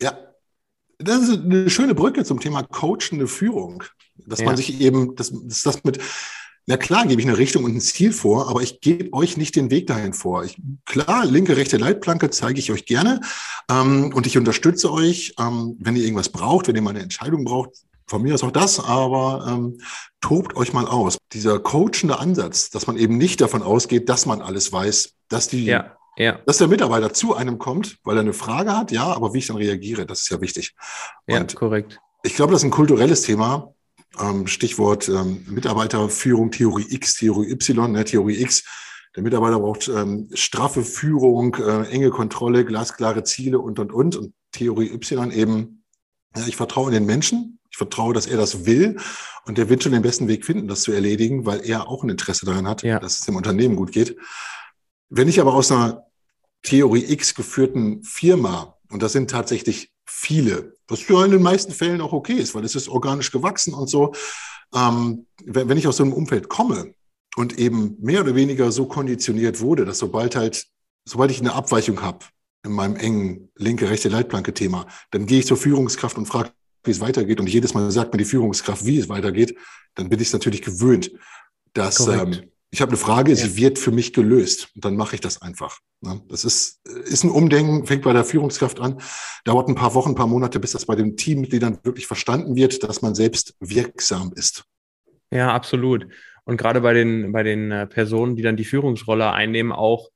Ja, 0.00 0.18
das 0.98 1.28
ist 1.28 1.42
eine 1.42 1.68
schöne 1.70 1.94
Brücke 1.94 2.24
zum 2.24 2.40
Thema 2.40 2.62
coachende 2.62 3.26
Führung, 3.26 3.84
dass 4.26 4.40
ja. 4.40 4.46
man 4.46 4.56
sich 4.56 4.80
eben, 4.80 5.14
dass, 5.16 5.30
dass 5.30 5.62
das 5.62 5.84
mit 5.84 5.98
na 6.66 6.76
klar, 6.76 7.06
gebe 7.06 7.20
ich 7.20 7.26
eine 7.26 7.38
Richtung 7.38 7.64
und 7.64 7.74
ein 7.74 7.80
Ziel 7.80 8.12
vor, 8.12 8.48
aber 8.48 8.62
ich 8.62 8.80
gebe 8.80 9.12
euch 9.12 9.36
nicht 9.36 9.56
den 9.56 9.70
Weg 9.70 9.88
dahin 9.88 10.12
vor. 10.12 10.44
Ich, 10.44 10.60
klar, 10.86 11.26
linke, 11.26 11.56
rechte 11.56 11.76
Leitplanke 11.76 12.30
zeige 12.30 12.60
ich 12.60 12.70
euch 12.70 12.86
gerne 12.86 13.20
ähm, 13.70 14.12
und 14.14 14.26
ich 14.26 14.38
unterstütze 14.38 14.92
euch, 14.92 15.34
ähm, 15.40 15.76
wenn 15.80 15.96
ihr 15.96 16.04
irgendwas 16.04 16.28
braucht, 16.28 16.68
wenn 16.68 16.76
ihr 16.76 16.82
mal 16.82 16.90
eine 16.90 17.00
Entscheidung 17.00 17.44
braucht. 17.44 17.70
Von 18.06 18.22
mir 18.22 18.34
ist 18.34 18.44
auch 18.44 18.50
das, 18.50 18.78
aber 18.78 19.46
ähm, 19.48 19.78
tobt 20.20 20.54
euch 20.56 20.72
mal 20.72 20.86
aus. 20.86 21.18
Dieser 21.32 21.58
coachende 21.58 22.18
Ansatz, 22.18 22.70
dass 22.70 22.86
man 22.86 22.96
eben 22.96 23.16
nicht 23.16 23.40
davon 23.40 23.62
ausgeht, 23.62 24.08
dass 24.08 24.26
man 24.26 24.42
alles 24.42 24.72
weiß, 24.72 25.14
dass 25.28 25.48
die 25.48 25.64
ja. 25.64 25.96
Ja. 26.18 26.38
Dass 26.44 26.58
der 26.58 26.68
Mitarbeiter 26.68 27.14
zu 27.14 27.34
einem 27.34 27.58
kommt, 27.58 27.98
weil 28.04 28.16
er 28.16 28.20
eine 28.20 28.34
Frage 28.34 28.76
hat, 28.76 28.92
ja, 28.92 29.04
aber 29.04 29.32
wie 29.32 29.38
ich 29.38 29.46
dann 29.46 29.56
reagiere, 29.56 30.04
das 30.04 30.20
ist 30.20 30.30
ja 30.30 30.40
wichtig. 30.40 30.74
Und 31.26 31.52
ja, 31.52 31.58
korrekt. 31.58 32.00
Ich 32.22 32.36
glaube, 32.36 32.52
das 32.52 32.60
ist 32.60 32.66
ein 32.66 32.70
kulturelles 32.70 33.22
Thema. 33.22 33.74
Ähm, 34.20 34.46
Stichwort 34.46 35.08
ähm, 35.08 35.44
Mitarbeiterführung, 35.48 36.50
Theorie 36.50 36.86
X, 36.88 37.14
Theorie 37.14 37.50
Y, 37.50 37.92
ne, 37.92 38.04
Theorie 38.04 38.40
X. 38.42 38.64
Der 39.16 39.22
Mitarbeiter 39.22 39.60
braucht 39.60 39.88
ähm, 39.88 40.28
straffe 40.32 40.82
Führung, 40.82 41.54
äh, 41.56 41.88
enge 41.88 42.10
Kontrolle, 42.10 42.64
glasklare 42.64 43.24
Ziele 43.24 43.58
und, 43.58 43.78
und, 43.78 43.92
und. 43.92 44.16
Und 44.16 44.34
Theorie 44.52 44.90
Y 44.90 45.30
eben, 45.30 45.84
ja, 46.36 46.46
ich 46.46 46.56
vertraue 46.56 46.88
in 46.88 46.94
den 46.94 47.06
Menschen, 47.06 47.58
ich 47.70 47.76
vertraue, 47.76 48.14
dass 48.14 48.26
er 48.26 48.36
das 48.36 48.66
will 48.66 48.98
und 49.44 49.58
der 49.58 49.68
wird 49.68 49.82
schon 49.82 49.92
den 49.92 50.02
besten 50.02 50.28
Weg 50.28 50.44
finden, 50.44 50.68
das 50.68 50.82
zu 50.82 50.92
erledigen, 50.92 51.46
weil 51.46 51.60
er 51.64 51.88
auch 51.88 52.04
ein 52.04 52.10
Interesse 52.10 52.46
daran 52.46 52.68
hat, 52.68 52.82
ja. 52.82 52.98
dass 52.98 53.18
es 53.18 53.24
dem 53.24 53.36
Unternehmen 53.36 53.76
gut 53.76 53.92
geht. 53.92 54.16
Wenn 55.08 55.28
ich 55.28 55.40
aber 55.40 55.54
aus 55.54 55.72
einer 55.72 56.06
Theorie 56.62 57.04
X 57.12 57.34
geführten 57.34 58.02
Firma, 58.04 58.78
und 58.90 59.02
das 59.02 59.12
sind 59.12 59.30
tatsächlich 59.30 59.92
viele, 60.04 60.74
was 60.92 61.08
ja 61.08 61.24
in 61.24 61.30
den 61.30 61.42
meisten 61.42 61.72
Fällen 61.72 62.00
auch 62.00 62.12
okay 62.12 62.34
ist, 62.34 62.54
weil 62.54 62.64
es 62.64 62.74
ist 62.74 62.88
organisch 62.88 63.32
gewachsen 63.32 63.74
und 63.74 63.88
so. 63.88 64.12
Ähm, 64.74 65.26
wenn, 65.44 65.68
wenn 65.68 65.78
ich 65.78 65.88
aus 65.88 65.96
so 65.96 66.04
einem 66.04 66.12
Umfeld 66.12 66.48
komme 66.48 66.94
und 67.36 67.58
eben 67.58 67.96
mehr 68.00 68.20
oder 68.20 68.34
weniger 68.34 68.70
so 68.70 68.86
konditioniert 68.86 69.60
wurde, 69.60 69.84
dass 69.84 69.98
sobald 69.98 70.36
halt, 70.36 70.66
sobald 71.04 71.30
ich 71.30 71.40
eine 71.40 71.54
Abweichung 71.54 72.02
habe 72.02 72.24
in 72.64 72.72
meinem 72.72 72.96
engen 72.96 73.50
linke, 73.56 73.90
rechte 73.90 74.08
Leitplanke-Thema, 74.08 74.86
dann 75.10 75.26
gehe 75.26 75.40
ich 75.40 75.46
zur 75.46 75.56
Führungskraft 75.56 76.16
und 76.16 76.26
frage, 76.26 76.50
wie 76.84 76.90
es 76.90 77.00
weitergeht. 77.00 77.40
Und 77.40 77.48
jedes 77.48 77.74
Mal 77.74 77.90
sagt 77.90 78.12
mir 78.12 78.18
die 78.18 78.24
Führungskraft, 78.24 78.84
wie 78.86 78.98
es 78.98 79.08
weitergeht, 79.08 79.56
dann 79.94 80.08
bin 80.08 80.20
ich 80.20 80.28
es 80.28 80.32
natürlich 80.32 80.62
gewöhnt, 80.62 81.10
dass 81.72 82.06
ähm, 82.06 82.51
ich 82.72 82.80
habe 82.80 82.90
eine 82.90 82.98
Frage, 82.98 83.36
sie 83.36 83.56
wird 83.58 83.78
für 83.78 83.90
mich 83.90 84.14
gelöst. 84.14 84.70
Und 84.74 84.86
dann 84.86 84.96
mache 84.96 85.14
ich 85.14 85.20
das 85.20 85.42
einfach. 85.42 85.78
Ne? 86.00 86.22
Das 86.28 86.46
ist, 86.46 86.80
ist 86.86 87.22
ein 87.22 87.30
Umdenken, 87.30 87.86
fängt 87.86 88.02
bei 88.02 88.14
der 88.14 88.24
Führungskraft 88.24 88.80
an, 88.80 88.98
dauert 89.44 89.68
ein 89.68 89.74
paar 89.74 89.94
Wochen, 89.94 90.12
ein 90.12 90.14
paar 90.14 90.26
Monate, 90.26 90.58
bis 90.58 90.72
das 90.72 90.86
bei 90.86 90.96
den 90.96 91.18
Teammitgliedern 91.18 91.80
wirklich 91.82 92.06
verstanden 92.06 92.56
wird, 92.56 92.82
dass 92.82 93.02
man 93.02 93.14
selbst 93.14 93.54
wirksam 93.60 94.32
ist. 94.34 94.64
Ja, 95.30 95.52
absolut. 95.52 96.06
Und 96.44 96.56
gerade 96.56 96.80
bei 96.80 96.94
den, 96.94 97.30
bei 97.32 97.42
den 97.42 97.70
äh, 97.70 97.86
Personen, 97.86 98.36
die 98.36 98.42
dann 98.42 98.56
die 98.56 98.64
Führungsrolle 98.64 99.30
einnehmen, 99.30 99.70
auch 99.70 100.08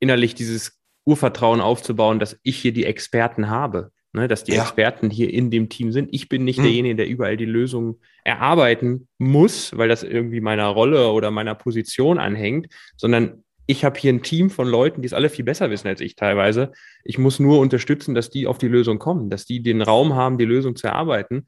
innerlich 0.00 0.34
dieses 0.34 0.80
Urvertrauen 1.06 1.60
aufzubauen, 1.60 2.18
dass 2.18 2.36
ich 2.42 2.58
hier 2.58 2.72
die 2.72 2.84
Experten 2.84 3.48
habe 3.48 3.92
ne, 4.12 4.28
dass 4.28 4.44
die 4.44 4.52
ja. 4.52 4.62
Experten 4.62 5.10
hier 5.10 5.32
in 5.32 5.50
dem 5.50 5.68
Team 5.68 5.92
sind. 5.92 6.08
Ich 6.12 6.28
bin 6.28 6.44
nicht 6.44 6.58
mhm. 6.58 6.64
derjenige, 6.64 6.96
der 6.96 7.08
überall 7.08 7.36
die 7.36 7.44
Lösung 7.44 7.98
erarbeiten 8.24 9.08
muss, 9.18 9.76
weil 9.76 9.88
das 9.88 10.02
irgendwie 10.02 10.40
meiner 10.40 10.68
Rolle 10.68 11.10
oder 11.12 11.30
meiner 11.30 11.54
Position 11.54 12.18
anhängt, 12.18 12.68
sondern 12.96 13.42
ich 13.66 13.84
habe 13.84 13.98
hier 13.98 14.12
ein 14.12 14.22
Team 14.22 14.50
von 14.50 14.68
Leuten, 14.68 15.02
die 15.02 15.06
es 15.06 15.12
alle 15.12 15.30
viel 15.30 15.44
besser 15.44 15.70
wissen 15.70 15.88
als 15.88 16.00
ich 16.00 16.16
teilweise. 16.16 16.72
Ich 17.04 17.18
muss 17.18 17.38
nur 17.38 17.60
unterstützen, 17.60 18.14
dass 18.14 18.28
die 18.28 18.46
auf 18.46 18.58
die 18.58 18.68
Lösung 18.68 18.98
kommen, 18.98 19.30
dass 19.30 19.46
die 19.46 19.62
den 19.62 19.82
Raum 19.82 20.14
haben, 20.14 20.36
die 20.36 20.44
Lösung 20.44 20.76
zu 20.76 20.88
erarbeiten. 20.88 21.46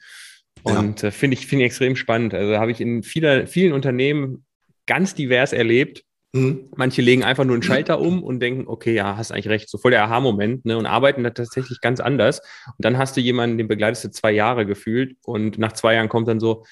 Und 0.63 1.03
ja. 1.03 1.09
äh, 1.09 1.11
finde 1.11 1.37
ich, 1.37 1.47
finde 1.47 1.65
ich 1.65 1.71
extrem 1.71 1.97
spannend. 1.97 2.33
Also 2.33 2.57
habe 2.57 2.71
ich 2.71 2.81
in 2.81 3.03
vieler, 3.03 3.47
vielen 3.47 3.73
Unternehmen 3.73 4.45
ganz 4.87 5.15
divers 5.15 5.53
erlebt, 5.53 6.05
Mhm. 6.35 6.69
Manche 6.75 7.01
legen 7.01 7.23
einfach 7.23 7.45
nur 7.45 7.55
einen 7.55 7.63
Schalter 7.63 8.01
um 8.01 8.25
und 8.25 8.41
denken, 8.41 8.65
okay, 8.67 8.93
ja, 8.93 9.17
hast 9.17 9.31
eigentlich 9.31 9.49
recht, 9.49 9.71
so 9.71 9.79
voll 9.79 9.93
der 9.93 10.03
Aha-Moment, 10.03 10.65
ne, 10.65 10.77
und 10.77 10.85
arbeiten 10.85 11.23
da 11.23 11.31
tatsächlich 11.31 11.81
ganz 11.81 12.01
anders. 12.01 12.41
Und 12.67 12.85
dann 12.85 12.99
hast 12.99 13.17
du 13.17 13.21
jemanden, 13.21 13.57
den 13.57 13.69
begleitest 13.69 14.05
du 14.05 14.11
zwei 14.11 14.33
Jahre 14.33 14.67
gefühlt 14.67 15.17
und 15.25 15.59
nach 15.59 15.73
zwei 15.73 15.95
Jahren 15.95 16.09
kommt 16.09 16.27
dann 16.27 16.41
so, 16.41 16.65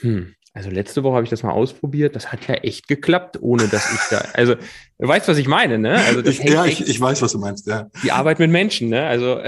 hm, 0.00 0.34
Also 0.52 0.68
letzte 0.68 1.02
Woche 1.02 1.14
habe 1.14 1.24
ich 1.24 1.30
das 1.30 1.42
mal 1.42 1.52
ausprobiert. 1.52 2.16
Das 2.16 2.32
hat 2.32 2.46
ja 2.48 2.54
echt 2.56 2.86
geklappt, 2.86 3.38
ohne 3.40 3.66
dass 3.66 3.92
ich 3.92 4.00
da. 4.10 4.18
Also 4.34 4.54
du 4.54 5.08
weißt, 5.08 5.26
was 5.28 5.38
ich 5.38 5.48
meine, 5.48 5.78
ne? 5.78 5.96
Also 6.04 6.20
das 6.20 6.36
ja, 6.44 6.66
ich, 6.66 6.86
ich 6.86 7.00
weiß, 7.00 7.22
was 7.22 7.32
du 7.32 7.38
meinst. 7.38 7.66
Ja. 7.66 7.88
Die 8.02 8.12
Arbeit 8.12 8.38
mit 8.38 8.50
Menschen, 8.50 8.90
ne? 8.90 9.06
Also 9.06 9.40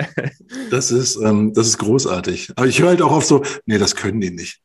das 0.70 0.90
ist 0.90 1.16
ähm, 1.16 1.52
das 1.54 1.66
ist 1.66 1.78
großartig. 1.78 2.52
Aber 2.56 2.66
ich 2.66 2.80
höre 2.80 2.88
halt 2.88 3.02
auch 3.02 3.12
oft 3.12 3.26
so, 3.26 3.42
nee, 3.64 3.78
das 3.78 3.96
können 3.96 4.20
die 4.20 4.30
nicht. 4.30 4.60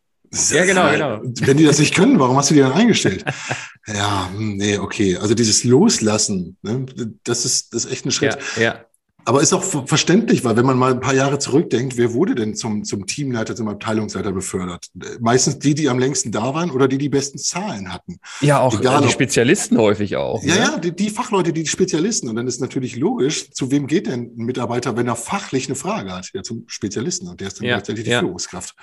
Ja, 0.52 0.66
genau, 0.66 0.92
genau. 0.92 1.22
Wenn 1.24 1.58
die 1.58 1.66
das 1.66 1.80
nicht 1.80 1.94
können, 1.94 2.20
warum 2.20 2.38
hast 2.38 2.50
du 2.50 2.56
die 2.56 2.62
dann 2.62 2.74
eingestellt? 2.74 3.24
ja, 3.88 4.30
hm, 4.34 4.58
nee, 4.58 4.78
okay. 4.78 5.18
Also 5.18 5.36
dieses 5.36 5.64
Loslassen, 5.64 6.58
ne, 6.62 6.86
das 7.24 7.46
ist 7.46 7.74
das 7.74 7.86
ist 7.86 7.92
echt 7.92 8.06
ein 8.06 8.12
Schritt. 8.12 8.38
Ja, 8.58 8.62
ja. 8.62 8.86
Aber 9.26 9.42
ist 9.42 9.54
auch 9.54 9.64
verständlich, 9.88 10.44
weil 10.44 10.58
wenn 10.58 10.66
man 10.66 10.78
mal 10.78 10.92
ein 10.92 11.00
paar 11.00 11.14
Jahre 11.14 11.40
zurückdenkt, 11.40 11.96
wer 11.96 12.14
wurde 12.14 12.36
denn 12.36 12.56
zum, 12.56 12.84
zum 12.84 13.06
Teamleiter, 13.06 13.56
zum 13.56 13.70
Abteilungsleiter 13.70 14.34
befördert? 14.34 14.88
Meistens 15.22 15.60
die, 15.60 15.74
die 15.74 15.88
am 15.88 15.98
längsten 15.98 16.32
da 16.32 16.54
waren 16.54 16.72
oder 16.72 16.88
die 16.88 16.98
die 16.98 17.10
besten 17.10 17.38
Zahlen 17.38 17.94
hatten. 17.94 18.18
Ja, 18.42 18.60
auch 18.60 18.78
Egal, 18.78 19.02
die 19.02 19.10
Spezialisten 19.10 19.78
häufig 19.78 20.18
auch. 20.18 20.44
Ja, 20.44 20.56
ne? 20.56 20.60
ja, 20.60 20.78
die, 20.78 20.94
die, 20.94 21.10
Fachleute, 21.10 21.54
die 21.54 21.66
Spezialisten. 21.66 22.28
Und 22.28 22.36
dann 22.36 22.48
ist 22.48 22.60
natürlich 22.60 22.98
logisch, 22.98 23.50
zu 23.52 23.72
wem 23.72 23.88
geht 23.88 24.08
denn 24.08 24.34
ein 24.38 24.46
Mitarbeiter, 24.46 24.98
wenn 24.98 25.08
er 25.08 25.16
fachlich 25.16 25.68
eine 25.68 25.76
Frage 25.76 26.12
hat? 26.12 26.30
Ja, 26.34 26.44
zum 26.44 26.66
Spezialisten. 26.68 27.30
Und 27.30 27.40
der 27.40 27.48
ist 27.48 27.60
dann 27.60 27.68
ja, 27.68 27.76
gleichzeitig 27.76 28.04
die 28.04 28.12
ja. 28.12 28.20
Führungskraft. 28.20 28.76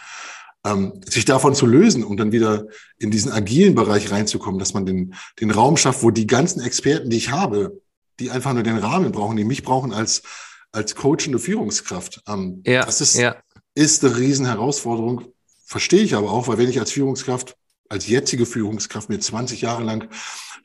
Ähm, 0.67 1.01
sich 1.09 1.25
davon 1.25 1.55
zu 1.55 1.65
lösen 1.65 2.05
und 2.05 2.19
dann 2.19 2.33
wieder 2.33 2.67
in 2.99 3.11
diesen 3.11 3.33
agilen 3.33 3.75
Bereich 3.75 4.11
reinzukommen, 4.11 4.59
dass 4.59 4.75
man 4.75 4.85
den, 4.85 5.15
den 5.41 5.51
Raum 5.51 5.79
schafft, 5.79 6.03
wo 6.03 6.11
die 6.11 6.27
ganzen 6.27 6.61
Experten, 6.61 7.09
die 7.09 7.17
ich 7.17 7.31
habe, 7.31 7.81
die 8.19 8.31
einfach 8.31 8.53
nur 8.53 8.63
den 8.63 8.77
Rahmen 8.77 9.11
brauchen, 9.11 9.39
die 9.39 9.45
mich 9.45 9.63
brauchen 9.63 9.95
als, 9.95 10.23
als 10.71 10.95
coachende 10.95 11.39
Führungskraft. 11.39 12.23
Ähm, 12.29 12.63
ja, 12.67 12.85
das 12.85 13.01
ist, 13.01 13.17
ja. 13.17 13.37
ist 13.75 14.05
eine 14.05 14.19
Riesenherausforderung. 14.19 15.33
Verstehe 15.65 16.03
ich 16.03 16.15
aber 16.15 16.31
auch, 16.31 16.47
weil 16.47 16.59
wenn 16.59 16.69
ich 16.69 16.79
als 16.79 16.93
Führungskraft, 16.93 17.57
als 17.89 18.07
jetzige 18.07 18.45
Führungskraft 18.45 19.09
mir 19.09 19.19
20 19.19 19.63
Jahre 19.63 19.83
lang 19.83 20.09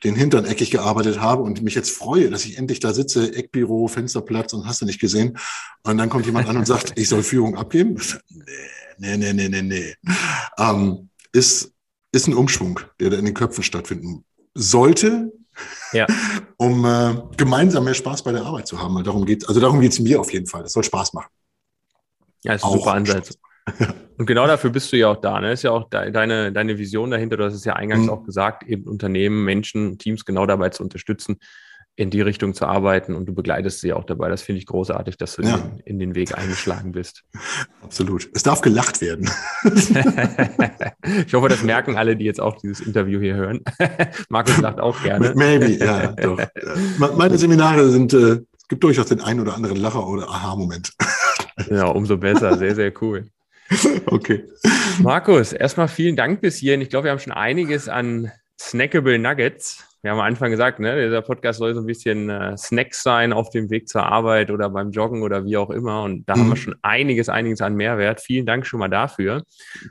den 0.04 0.14
Hintern 0.14 0.44
eckig 0.44 0.70
gearbeitet 0.70 1.20
habe 1.20 1.42
und 1.42 1.62
mich 1.62 1.74
jetzt 1.74 1.90
freue, 1.90 2.30
dass 2.30 2.44
ich 2.44 2.58
endlich 2.58 2.80
da 2.80 2.92
sitze, 2.92 3.34
Eckbüro, 3.34 3.88
Fensterplatz 3.88 4.52
und 4.52 4.66
hast 4.66 4.82
du 4.82 4.84
nicht 4.84 5.00
gesehen. 5.00 5.38
Und 5.84 5.98
dann 5.98 6.10
kommt 6.10 6.26
jemand 6.26 6.48
an 6.48 6.56
und 6.58 6.66
sagt, 6.66 6.92
ich 6.96 7.08
soll 7.08 7.22
Führung 7.22 7.56
abgeben. 7.56 8.00
Nee, 8.28 8.44
nee, 8.98 9.32
nee, 9.32 9.48
nee, 9.48 9.62
nee. 9.62 9.94
Ähm, 10.58 11.10
ist, 11.32 11.72
ist 12.12 12.26
ein 12.26 12.34
Umschwung, 12.34 12.80
der 13.00 13.10
da 13.10 13.18
in 13.18 13.24
den 13.24 13.34
Köpfen 13.34 13.62
stattfinden 13.62 14.24
sollte, 14.54 15.32
ja. 15.92 16.06
um 16.56 16.84
äh, 16.84 17.14
gemeinsam 17.36 17.84
mehr 17.84 17.94
Spaß 17.94 18.22
bei 18.24 18.32
der 18.32 18.44
Arbeit 18.44 18.66
zu 18.66 18.80
haben. 18.80 18.94
Weil 18.94 19.02
darum 19.02 19.24
geht, 19.24 19.48
also 19.48 19.60
darum 19.60 19.80
geht 19.80 19.92
es 19.92 19.98
mir 19.98 20.20
auf 20.20 20.32
jeden 20.32 20.46
Fall. 20.46 20.62
Das 20.62 20.72
soll 20.72 20.84
Spaß 20.84 21.12
machen. 21.12 21.30
Ja, 22.44 22.54
ist 22.54 22.64
ein 22.64 22.72
super 22.72 22.92
Ansatz. 22.92 23.38
Und 24.18 24.26
genau 24.26 24.46
dafür 24.46 24.70
bist 24.70 24.92
du 24.92 24.96
ja 24.96 25.08
auch 25.08 25.20
da. 25.20 25.40
Ne? 25.40 25.52
Ist 25.52 25.62
ja 25.62 25.72
auch 25.72 25.90
de 25.90 26.10
deine, 26.10 26.52
deine 26.52 26.78
Vision 26.78 27.10
dahinter. 27.10 27.36
Du 27.36 27.44
hast 27.44 27.54
es 27.54 27.64
ja 27.64 27.74
eingangs 27.74 28.04
mhm. 28.04 28.10
auch 28.10 28.24
gesagt, 28.24 28.62
eben 28.62 28.84
Unternehmen, 28.84 29.44
Menschen, 29.44 29.98
Teams 29.98 30.24
genau 30.24 30.46
dabei 30.46 30.70
zu 30.70 30.82
unterstützen, 30.82 31.38
in 31.96 32.10
die 32.10 32.20
Richtung 32.20 32.52
zu 32.52 32.66
arbeiten 32.66 33.14
und 33.14 33.26
du 33.26 33.34
begleitest 33.34 33.80
sie 33.80 33.94
auch 33.94 34.04
dabei. 34.04 34.28
Das 34.28 34.42
finde 34.42 34.58
ich 34.58 34.66
großartig, 34.66 35.16
dass 35.16 35.36
du 35.36 35.42
ja. 35.42 35.56
in, 35.56 35.80
in, 35.84 35.98
den 35.98 36.14
Weg 36.14 36.36
eingeschlagen 36.36 36.92
bist. 36.92 37.24
Absolut. 37.82 38.28
Es 38.34 38.42
darf 38.42 38.60
gelacht 38.60 39.00
werden. 39.00 39.30
ich 41.26 41.32
hoffe, 41.32 41.48
das 41.48 41.62
merken 41.62 41.96
alle, 41.96 42.14
die 42.14 42.26
jetzt 42.26 42.40
auch 42.40 42.58
dieses 42.58 42.80
Interview 42.80 43.18
hier 43.18 43.34
hören. 43.34 43.60
Markus 44.28 44.58
lacht 44.58 44.78
auch 44.78 45.02
gerne. 45.02 45.32
Maybe, 45.34 45.72
ja, 45.72 46.08
doch. 46.12 46.38
Meine 47.16 47.38
Seminare 47.38 47.88
sind, 47.88 48.12
äh, 48.12 48.40
es 48.56 48.68
gibt 48.68 48.84
durchaus 48.84 49.06
den 49.06 49.22
einen 49.22 49.40
oder 49.40 49.54
anderen 49.54 49.78
Lacher 49.78 50.06
oder 50.06 50.28
Aha-Moment. 50.28 50.92
ja, 51.70 51.86
umso 51.86 52.18
besser. 52.18 52.58
Sehr, 52.58 52.74
sehr 52.74 52.92
cool. 53.00 53.26
Okay. 54.06 54.44
Markus, 55.00 55.52
erstmal 55.54 55.88
vielen 55.88 56.14
Dank 56.14 56.42
bis 56.42 56.58
hierhin. 56.58 56.82
Ich 56.82 56.90
glaube, 56.90 57.04
wir 57.04 57.10
haben 57.10 57.18
schon 57.18 57.32
einiges 57.32 57.88
an 57.88 58.30
snackable 58.58 59.18
Nuggets 59.18 59.86
wir 60.06 60.12
haben 60.12 60.20
am 60.20 60.26
Anfang 60.26 60.52
gesagt, 60.52 60.78
ne, 60.78 61.04
dieser 61.04 61.20
Podcast 61.20 61.58
soll 61.58 61.74
so 61.74 61.80
ein 61.80 61.86
bisschen 61.86 62.30
äh, 62.30 62.56
Snacks 62.56 63.02
sein 63.02 63.32
auf 63.32 63.50
dem 63.50 63.70
Weg 63.70 63.88
zur 63.88 64.04
Arbeit 64.04 64.52
oder 64.52 64.70
beim 64.70 64.92
Joggen 64.92 65.24
oder 65.24 65.44
wie 65.44 65.56
auch 65.56 65.68
immer. 65.68 66.04
Und 66.04 66.28
da 66.28 66.36
mhm. 66.36 66.40
haben 66.40 66.46
wir 66.46 66.54
mhm. 66.54 66.60
schon 66.60 66.76
einiges, 66.82 67.28
einiges 67.28 67.60
an 67.60 67.74
Mehrwert. 67.74 68.20
Vielen 68.20 68.46
Dank 68.46 68.66
schon 68.68 68.78
mal 68.78 68.86
dafür. 68.86 69.42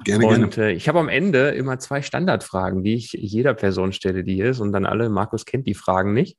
Gerne, 0.05 0.25
und 0.25 0.51
gerne. 0.51 0.71
Äh, 0.71 0.73
ich 0.73 0.87
habe 0.87 0.99
am 0.99 1.09
Ende 1.09 1.49
immer 1.49 1.79
zwei 1.79 2.01
Standardfragen, 2.01 2.81
die 2.81 2.93
ich 2.93 3.11
jeder 3.11 3.53
Person 3.55 3.91
stelle, 3.91 4.23
die 4.23 4.35
hier 4.35 4.51
ist. 4.51 4.61
Und 4.61 4.71
dann 4.71 4.85
alle, 4.85 5.09
Markus 5.09 5.43
kennt 5.43 5.67
die 5.67 5.73
Fragen 5.73 6.13
nicht. 6.13 6.37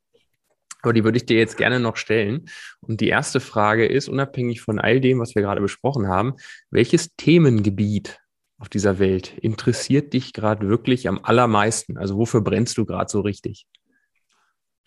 Aber 0.80 0.94
die 0.94 1.04
würde 1.04 1.18
ich 1.18 1.26
dir 1.26 1.36
jetzt 1.36 1.58
gerne 1.58 1.78
noch 1.78 1.98
stellen. 1.98 2.46
Und 2.80 3.02
die 3.02 3.08
erste 3.08 3.40
Frage 3.40 3.84
ist, 3.84 4.08
unabhängig 4.08 4.62
von 4.62 4.78
all 4.78 5.02
dem, 5.02 5.20
was 5.20 5.34
wir 5.34 5.42
gerade 5.42 5.60
besprochen 5.60 6.08
haben, 6.08 6.36
welches 6.70 7.14
Themengebiet 7.16 8.20
auf 8.58 8.68
dieser 8.68 8.98
Welt 8.98 9.36
interessiert 9.38 10.12
dich 10.12 10.32
gerade 10.32 10.68
wirklich 10.68 11.08
am 11.08 11.20
allermeisten? 11.22 11.98
Also 11.98 12.16
wofür 12.16 12.40
brennst 12.40 12.78
du 12.78 12.86
gerade 12.86 13.10
so 13.10 13.20
richtig? 13.20 13.66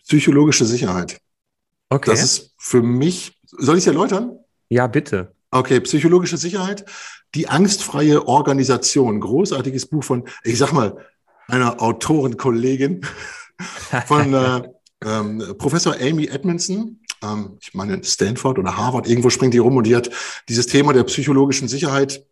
Psychologische 0.04 0.64
Sicherheit. 0.64 1.20
Okay. 1.88 2.10
Das 2.10 2.22
ist 2.22 2.54
für 2.58 2.82
mich, 2.82 3.38
soll 3.46 3.76
ich 3.76 3.84
es 3.84 3.86
erläutern? 3.86 4.38
Ja, 4.68 4.86
bitte. 4.86 5.34
Okay, 5.50 5.80
psychologische 5.80 6.36
Sicherheit, 6.36 6.84
die 7.34 7.48
angstfreie 7.48 8.26
Organisation. 8.26 9.20
Großartiges 9.20 9.86
Buch 9.86 10.04
von, 10.04 10.28
ich 10.44 10.58
sag 10.58 10.72
mal, 10.72 10.96
einer 11.48 11.82
Autorenkollegin 11.82 13.04
von 14.06 14.34
äh, 14.34 14.62
ähm, 15.04 15.54
Professor 15.58 15.96
Amy 16.00 16.26
Edmondson. 16.26 17.00
Ähm, 17.22 17.58
ich 17.60 17.74
meine, 17.74 18.02
Stanford 18.04 18.58
oder 18.58 18.76
Harvard, 18.76 19.08
irgendwo 19.08 19.30
springt 19.30 19.54
die 19.54 19.58
rum 19.58 19.76
und 19.76 19.86
die 19.86 19.96
hat 19.96 20.10
dieses 20.48 20.66
Thema 20.66 20.92
der 20.92 21.04
psychologischen 21.04 21.66
Sicherheit 21.66 22.24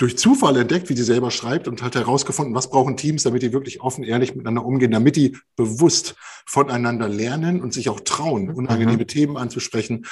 durch 0.00 0.16
Zufall 0.16 0.56
entdeckt, 0.56 0.88
wie 0.88 0.96
sie 0.96 1.04
selber 1.04 1.30
schreibt 1.30 1.68
und 1.68 1.82
hat 1.82 1.94
herausgefunden, 1.94 2.54
was 2.54 2.70
brauchen 2.70 2.96
Teams, 2.96 3.22
damit 3.22 3.42
die 3.42 3.52
wirklich 3.52 3.82
offen, 3.82 4.02
ehrlich 4.02 4.34
miteinander 4.34 4.64
umgehen, 4.64 4.90
damit 4.90 5.14
die 5.14 5.36
bewusst 5.56 6.14
voneinander 6.46 7.06
lernen 7.06 7.60
und 7.60 7.74
sich 7.74 7.90
auch 7.90 8.00
trauen, 8.00 8.46
mhm. 8.46 8.54
unangenehme 8.54 9.02
mhm. 9.02 9.08
Themen 9.08 9.36
anzusprechen. 9.36 10.06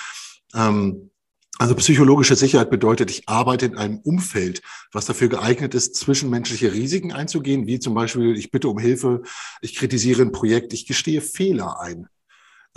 Ähm, 0.55 1.11
also 1.59 1.75
psychologische 1.75 2.37
Sicherheit 2.37 2.69
bedeutet, 2.69 3.11
ich 3.11 3.31
arbeite 3.31 3.65
in 3.65 3.79
einem 3.79 3.99
Umfeld, 3.99 4.61
was 4.93 5.07
dafür 5.07 5.29
geeignet 5.31 5.75
ist, 5.75 5.97
zwischenmenschliche 5.97 6.75
Risiken 6.75 7.11
einzugehen, 7.11 7.67
wie 7.67 7.81
zum 7.81 7.95
Beispiel, 7.95 8.37
ich 8.37 8.51
bitte 8.51 8.69
um 8.69 8.79
Hilfe, 8.79 9.23
ich 9.63 9.75
kritisiere 9.75 10.21
ein 10.21 10.33
Projekt, 10.33 10.75
ich 10.75 10.87
gestehe 10.87 11.23
Fehler 11.23 11.81
ein. 11.81 12.09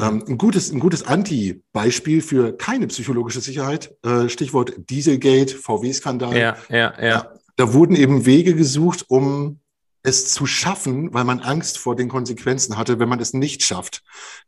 Ähm, 0.01 0.23
ein 0.27 0.37
gutes, 0.37 0.71
ein 0.71 0.79
gutes 0.79 1.03
Anti-Beispiel 1.03 2.21
für 2.21 2.57
keine 2.57 2.87
psychologische 2.87 3.41
Sicherheit, 3.41 3.95
äh, 4.03 4.29
Stichwort 4.29 4.73
Dieselgate, 4.89 5.55
VW-Skandal. 5.55 6.35
Ja, 6.35 6.57
ja, 6.69 6.93
ja. 7.01 7.33
Da 7.55 7.73
wurden 7.73 7.95
eben 7.95 8.25
Wege 8.25 8.55
gesucht, 8.55 9.05
um 9.09 9.59
es 10.03 10.33
zu 10.33 10.47
schaffen, 10.47 11.13
weil 11.13 11.25
man 11.25 11.41
Angst 11.41 11.77
vor 11.77 11.95
den 11.95 12.09
Konsequenzen 12.09 12.77
hatte, 12.77 12.97
wenn 12.97 13.07
man 13.07 13.19
es 13.19 13.33
nicht 13.33 13.61
schafft, 13.61 14.01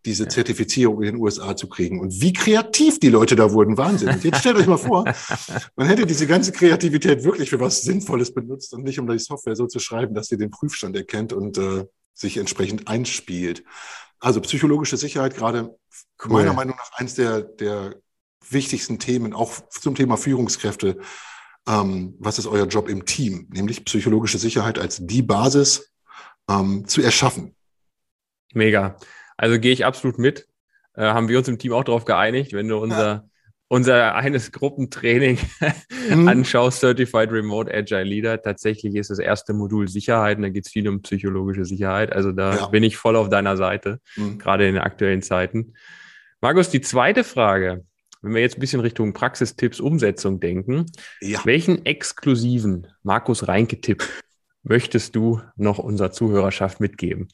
diese 0.05 0.23
ja. 0.23 0.29
Zertifizierung 0.29 1.03
in 1.03 1.13
den 1.13 1.21
USA 1.21 1.55
zu 1.55 1.69
kriegen. 1.69 1.99
Und 1.99 2.21
wie 2.21 2.33
kreativ 2.33 2.99
die 2.99 3.09
Leute 3.09 3.35
da 3.35 3.51
wurden, 3.51 3.77
Wahnsinn. 3.77 4.17
Jetzt 4.23 4.39
stellt 4.39 4.57
euch 4.57 4.65
mal 4.65 4.77
vor, 4.77 5.05
man 5.75 5.87
hätte 5.87 6.07
diese 6.07 6.25
ganze 6.25 6.51
Kreativität 6.51 7.23
wirklich 7.23 7.51
für 7.51 7.59
was 7.59 7.83
Sinnvolles 7.83 8.33
benutzt 8.33 8.73
und 8.73 8.83
nicht 8.83 8.99
um 8.99 9.07
die 9.07 9.19
Software 9.19 9.55
so 9.55 9.67
zu 9.67 9.77
schreiben, 9.77 10.15
dass 10.15 10.27
sie 10.27 10.37
den 10.37 10.49
Prüfstand 10.49 10.95
erkennt 10.95 11.33
und 11.33 11.59
äh, 11.59 11.85
sich 12.13 12.37
entsprechend 12.37 12.87
einspielt. 12.87 13.63
Also 14.19 14.41
psychologische 14.41 14.97
Sicherheit 14.97 15.35
gerade 15.35 15.75
cool. 16.23 16.31
meiner 16.31 16.53
Meinung 16.53 16.75
nach 16.75 16.91
eins 16.93 17.15
der, 17.15 17.41
der 17.41 17.95
wichtigsten 18.49 18.99
Themen, 18.99 19.33
auch 19.33 19.51
zum 19.69 19.95
Thema 19.95 20.17
Führungskräfte. 20.17 20.99
Ähm, 21.67 22.15
was 22.19 22.39
ist 22.39 22.47
euer 22.47 22.67
Job 22.67 22.89
im 22.89 23.05
Team? 23.05 23.47
Nämlich 23.51 23.85
psychologische 23.85 24.37
Sicherheit 24.37 24.79
als 24.79 24.99
die 25.01 25.21
Basis 25.21 25.93
ähm, 26.49 26.87
zu 26.87 27.01
erschaffen. 27.01 27.55
Mega. 28.53 28.97
Also 29.37 29.59
gehe 29.59 29.73
ich 29.73 29.85
absolut 29.85 30.19
mit. 30.19 30.47
Äh, 30.95 31.03
haben 31.03 31.27
wir 31.27 31.37
uns 31.37 31.47
im 31.47 31.57
Team 31.57 31.73
auch 31.73 31.83
darauf 31.83 32.05
geeinigt, 32.05 32.53
wenn 32.53 32.67
du 32.67 32.77
unser 32.77 33.05
ja 33.07 33.29
unser 33.67 34.15
eines 34.15 34.51
Gruppentraining 34.51 35.39
mhm. 36.09 36.27
anschaust, 36.27 36.81
Certified 36.81 37.31
Remote 37.31 37.73
Agile 37.73 38.03
Leader, 38.03 38.41
tatsächlich 38.41 38.95
ist 38.95 39.09
das 39.09 39.19
erste 39.19 39.53
Modul 39.53 39.87
Sicherheit 39.87 40.37
und 40.37 40.43
da 40.43 40.49
geht 40.49 40.65
es 40.65 40.71
viel 40.71 40.87
um 40.87 41.01
psychologische 41.01 41.65
Sicherheit. 41.65 42.13
Also 42.13 42.31
da 42.31 42.55
ja. 42.55 42.65
bin 42.67 42.83
ich 42.83 42.97
voll 42.97 43.15
auf 43.15 43.29
deiner 43.29 43.57
Seite, 43.57 43.99
mhm. 44.15 44.37
gerade 44.37 44.67
in 44.67 44.75
den 44.75 44.83
aktuellen 44.83 45.21
Zeiten. 45.21 45.73
Markus, 46.41 46.69
die 46.69 46.81
zweite 46.81 47.23
Frage, 47.23 47.85
wenn 48.21 48.35
wir 48.35 48.41
jetzt 48.41 48.57
ein 48.57 48.61
bisschen 48.61 48.79
Richtung 48.79 49.13
Praxistipps, 49.13 49.79
Umsetzung 49.79 50.39
denken, 50.39 50.85
ja. 51.21 51.39
welchen 51.43 51.85
exklusiven 51.85 52.87
Markus 53.01 53.47
Reinke-Tipp 53.47 54.03
möchtest 54.63 55.15
du 55.15 55.41
noch 55.55 55.77
unserer 55.77 56.11
Zuhörerschaft 56.11 56.79
mitgeben? 56.79 57.27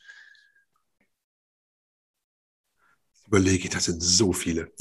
überlege, 3.30 3.70
das 3.70 3.86
sind 3.86 4.02
so 4.02 4.34
viele. 4.34 4.72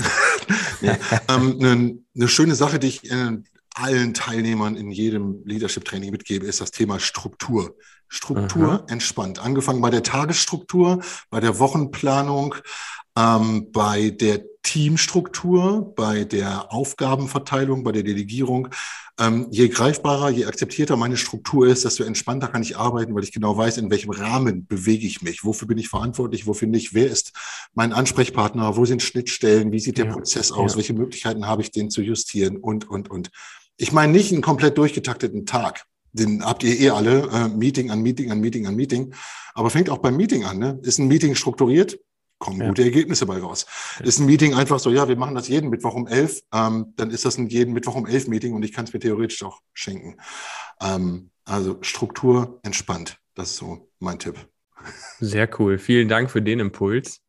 Ja, 0.81 0.97
ähm, 1.29 1.59
eine, 1.61 1.99
eine, 2.15 2.29
schöne 2.29 2.55
Sache, 2.55 2.79
die 2.79 2.89
ich 2.89 3.11
äh, 3.11 3.39
allen 3.75 4.15
Teilnehmern 4.15 4.77
in 4.77 4.91
jedem 4.91 5.43
Leadership-Training 5.45 6.11
mitgebe, 6.11 6.47
ist 6.47 6.61
das 6.61 6.71
Thema 6.71 6.99
Struktur. 6.99 7.77
Struktur 8.09 8.69
Aha. 8.69 8.85
entspannt. 8.89 9.39
Angefangen 9.39 9.83
bei 9.83 9.91
der 9.91 10.03
Tagesstruktur, 10.03 11.03
bei 11.31 11.41
der 11.41 11.59
Wochenplanung, 11.59 12.55
ähm, 13.19 13.73
bei 13.73 14.11
der 14.11 14.43
Teamstruktur, 14.63 15.95
bei 15.97 16.25
der 16.25 16.73
Aufgabenverteilung, 16.73 17.83
bei 17.83 17.93
der 17.93 18.03
Delegierung. 18.03 18.69
Ähm, 19.19 19.49
je 19.51 19.69
greifbarer, 19.69 20.31
je 20.31 20.45
akzeptierter 20.45 20.97
meine 20.97 21.17
Struktur 21.17 21.67
ist, 21.67 21.85
desto 21.85 22.05
entspannter 22.05 22.49
kann 22.49 22.63
ich 22.63 22.77
arbeiten, 22.77 23.15
weil 23.15 23.25
ich 23.25 23.33
genau 23.33 23.57
weiß, 23.57 23.79
in 23.79 23.91
welchem 23.91 24.11
Rahmen 24.11 24.67
bewege 24.67 25.07
ich 25.07 25.23
mich. 25.23 25.45
Wofür 25.45 25.67
bin 25.67 25.79
ich 25.79 25.89
verantwortlich? 25.89 26.47
Wofür 26.47 26.69
nicht? 26.69 26.95
Wer 26.95 27.11
ist 27.11 27.33
mein 27.75 27.93
Ansprechpartner? 27.93 28.77
Wo 28.77 28.85
sind 28.85 29.03
Schnittstellen? 29.03 29.73
Wie 29.73 29.81
sieht 29.81 29.99
der 29.99 30.07
ja, 30.07 30.13
Prozess 30.13 30.53
aus? 30.53 30.73
Ja. 30.73 30.77
Welche 30.77 30.93
Möglichkeiten 30.93 31.47
habe 31.47 31.63
ich, 31.63 31.73
den 31.73 31.91
zu 31.91 32.03
justieren? 32.03 32.59
Und, 32.59 32.89
und, 32.89 33.11
und. 33.11 33.31
Ich 33.77 33.91
meine 33.91 34.13
nicht 34.13 34.33
einen 34.33 34.43
komplett 34.43 34.79
durchgetakteten 34.79 35.47
Tag. 35.47 35.87
Den 36.13 36.45
habt 36.45 36.63
ihr 36.63 36.79
eh 36.79 36.91
alle, 36.91 37.29
äh, 37.33 37.49
Meeting 37.49 37.91
an 37.91 38.03
Meeting 38.03 38.31
an 38.31 38.41
Meeting 38.41 38.67
an 38.67 38.77
Meeting. 38.77 39.15
Aber 39.55 39.71
fängt 39.71 39.91
auch 39.91 39.99
beim 39.99 40.17
Meeting 40.17 40.45
an. 40.45 40.59
Ne? 40.59 40.79
Ist 40.83 40.99
ein 40.99 41.09
Meeting 41.09 41.35
strukturiert? 41.35 41.99
Kommen 42.39 42.61
ja. 42.61 42.69
gute 42.69 42.85
Ergebnisse 42.85 43.27
bei 43.27 43.39
raus. 43.39 43.67
Ja. 43.99 44.07
Ist 44.07 44.19
ein 44.19 44.27
Meeting 44.27 44.55
einfach 44.55 44.79
so, 44.79 44.91
ja, 44.91 45.09
wir 45.09 45.17
machen 45.17 45.35
das 45.35 45.49
jeden 45.49 45.71
Mittwoch 45.71 45.95
um 45.95 46.07
elf, 46.07 46.41
ähm, 46.53 46.93
dann 46.97 47.11
ist 47.11 47.25
das 47.25 47.39
ein 47.39 47.49
jeden 47.49 47.75
Mittwoch 47.75 47.95
um 47.95 48.07
elf 48.07 48.29
Meeting 48.29 48.55
und 48.55 48.63
ich 48.63 48.73
kann 48.73 48.85
es 48.85 48.93
mir 48.93 49.01
theoretisch 49.01 49.43
auch 49.43 49.61
schenken. 49.75 50.17
Ähm, 50.81 51.31
also 51.45 51.79
Struktur 51.83 52.61
entspannt, 52.63 53.19
das 53.35 53.51
ist 53.51 53.57
so 53.57 53.91
mein 53.99 54.19
Tipp. 54.19 54.37
Sehr 55.19 55.49
cool. 55.59 55.79
Vielen 55.79 56.09
Dank 56.09 56.31
für 56.31 56.43
den 56.43 56.61
Impuls. 56.61 57.21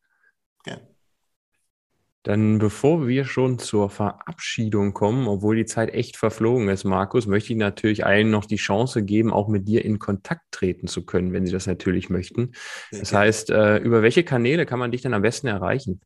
Dann 2.23 2.60
bevor 2.60 3.08
wir 3.08 3.23
schon 3.23 3.60
zur 3.60 3.89
Verabschiedung 3.89 4.93
kommen, 4.93 5.27
obwohl 5.27 5.55
die 5.55 5.65
Zeit 5.65 5.93
echt 5.93 6.17
verflogen 6.17 6.67
ist, 6.67 6.84
Markus, 6.84 7.27
möchte 7.27 7.53
ich 7.53 7.60
natürlich 7.60 8.05
allen 8.05 8.29
noch 8.29 8.45
die 8.45 8.58
Chance 8.58 9.03
geben, 9.03 9.32
auch 9.32 9.47
mit 9.47 9.67
dir 9.67 9.86
in 9.86 9.99
Kontakt 9.99 10.43
treten 10.51 10.88
zu 10.88 11.05
können, 11.05 11.32
wenn 11.32 11.45
sie 11.45 11.53
das 11.53 11.65
natürlich 11.65 12.10
möchten. 12.10 12.51
Das 12.91 13.13
heißt, 13.13 13.51
äh, 13.51 13.77
über 13.77 14.01
welche 14.01 14.23
Kanäle 14.23 14.65
kann 14.65 14.79
man 14.79 14.91
dich 14.91 15.01
dann 15.01 15.13
am 15.13 15.21
besten 15.21 15.47
erreichen? 15.47 16.01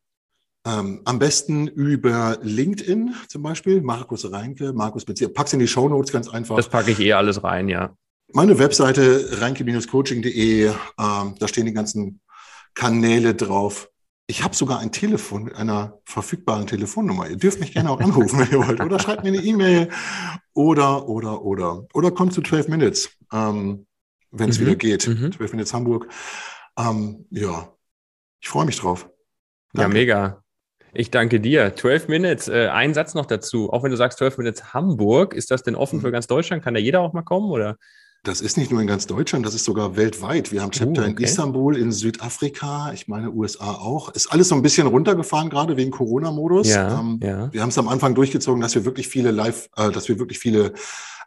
Ähm, 0.66 1.02
am 1.04 1.20
besten 1.20 1.68
über 1.68 2.38
LinkedIn 2.42 3.14
zum 3.28 3.42
Beispiel, 3.42 3.82
Markus 3.82 4.32
Reinke, 4.32 4.72
Markus 4.72 5.04
Bezirk. 5.04 5.34
Pack's 5.34 5.52
in 5.54 5.60
die 5.60 5.68
Show 5.68 5.90
Notes 5.90 6.12
ganz 6.12 6.30
einfach. 6.30 6.56
Das 6.56 6.70
packe 6.70 6.92
ich 6.92 7.00
eh 7.00 7.14
alles 7.14 7.44
rein, 7.44 7.68
ja. 7.68 7.96
Meine 8.32 8.58
Webseite 8.60 9.42
reinke-coaching.de, 9.42 10.68
ähm, 10.68 10.76
da 10.98 11.48
stehen 11.48 11.66
die 11.66 11.74
ganzen 11.74 12.22
Kanäle 12.74 13.36
drauf. 13.36 13.90
Ich 14.28 14.44
habe 14.44 14.56
sogar 14.56 14.80
ein 14.80 14.92
Telefon 14.92 15.44
mit 15.44 15.56
einer 15.56 16.00
verfügbaren 16.06 16.66
Telefonnummer. 16.66 17.28
Ihr 17.28 17.36
dürft 17.36 17.60
mich 17.60 17.74
gerne 17.74 17.92
auch 17.92 18.00
anrufen, 18.00 18.40
wenn 18.40 18.52
ihr 18.52 18.66
wollt. 18.66 18.80
Oder 18.82 19.00
schreibt 19.00 19.24
mir 19.24 19.30
eine 19.30 19.44
E-Mail 19.44 19.90
oder, 20.54 21.10
oder, 21.10 21.44
oder. 21.44 21.86
Oder 21.94 22.12
kommt 22.12 22.34
zu 22.34 22.42
12 22.42 22.70
Minutes, 22.70 23.10
ähm, 23.34 23.86
wenn 24.32 24.50
es 24.50 24.60
mhm. 24.60 24.66
wieder 24.66 24.76
geht. 24.76 25.08
Mhm. 25.08 25.34
12 25.34 25.52
Minutes 25.52 25.74
Hamburg. 25.74 26.08
Ähm, 26.78 27.26
ja, 27.32 27.74
ich 28.40 28.48
freue 28.48 28.66
mich 28.66 28.80
drauf. 28.80 29.10
Danke. 29.74 29.98
Ja, 29.98 30.02
mega. 30.02 30.44
Ich 30.94 31.12
danke 31.12 31.40
dir. 31.42 31.76
12 31.76 32.08
Minutes, 32.08 32.48
äh, 32.48 32.68
ein 32.68 32.94
Satz 32.94 33.16
noch 33.16 33.26
dazu. 33.26 33.74
Auch 33.74 33.84
wenn 33.84 33.92
du 33.92 33.98
sagst 33.98 34.20
12 34.20 34.38
Minutes 34.38 34.74
Hamburg, 34.74 35.34
ist 35.34 35.52
das 35.52 35.64
denn 35.64 35.76
offen 35.76 35.98
mhm. 35.98 36.02
für 36.02 36.12
ganz 36.12 36.28
Deutschland? 36.28 36.64
Kann 36.64 36.76
da 36.76 36.80
jeder 36.80 37.02
auch 37.02 37.14
mal 37.14 37.24
kommen? 37.24 37.52
Oder? 37.52 37.78
Das 38.26 38.40
ist 38.40 38.56
nicht 38.56 38.72
nur 38.72 38.80
in 38.80 38.88
ganz 38.88 39.06
Deutschland, 39.06 39.46
das 39.46 39.54
ist 39.54 39.66
sogar 39.66 39.98
weltweit. 39.98 40.54
Wir 40.54 40.62
haben 40.62 40.72
Chapter 40.72 41.02
uh, 41.02 41.06
okay. 41.06 41.12
in 41.12 41.18
Istanbul, 41.18 41.76
in 41.76 41.92
Südafrika, 41.92 42.94
ich 42.94 43.10
meine 43.10 43.30
USA 43.30 43.74
auch. 43.74 44.08
Ist 44.14 44.32
alles 44.32 44.48
so 44.48 44.56
ein 44.56 44.62
bisschen 44.62 44.88
runtergefahren 44.88 45.50
gerade 45.50 45.76
wegen 45.76 45.92
Corona-Modus. 45.92 46.70
Ja, 46.70 47.02
ähm, 47.02 47.20
ja. 47.22 47.52
Wir 47.52 47.62
haben 47.62 47.68
es 47.68 47.78
am 47.78 47.90
Anfang 47.90 48.16
durchgezogen, 48.16 48.62
dass 48.62 48.76
wir 48.76 48.86
wirklich 48.86 49.10
viele 49.10 49.32
Live, 49.32 49.68
äh, 49.76 49.92
dass 49.92 50.08
wir 50.08 50.20
wirklich 50.20 50.40
viele 50.40 50.72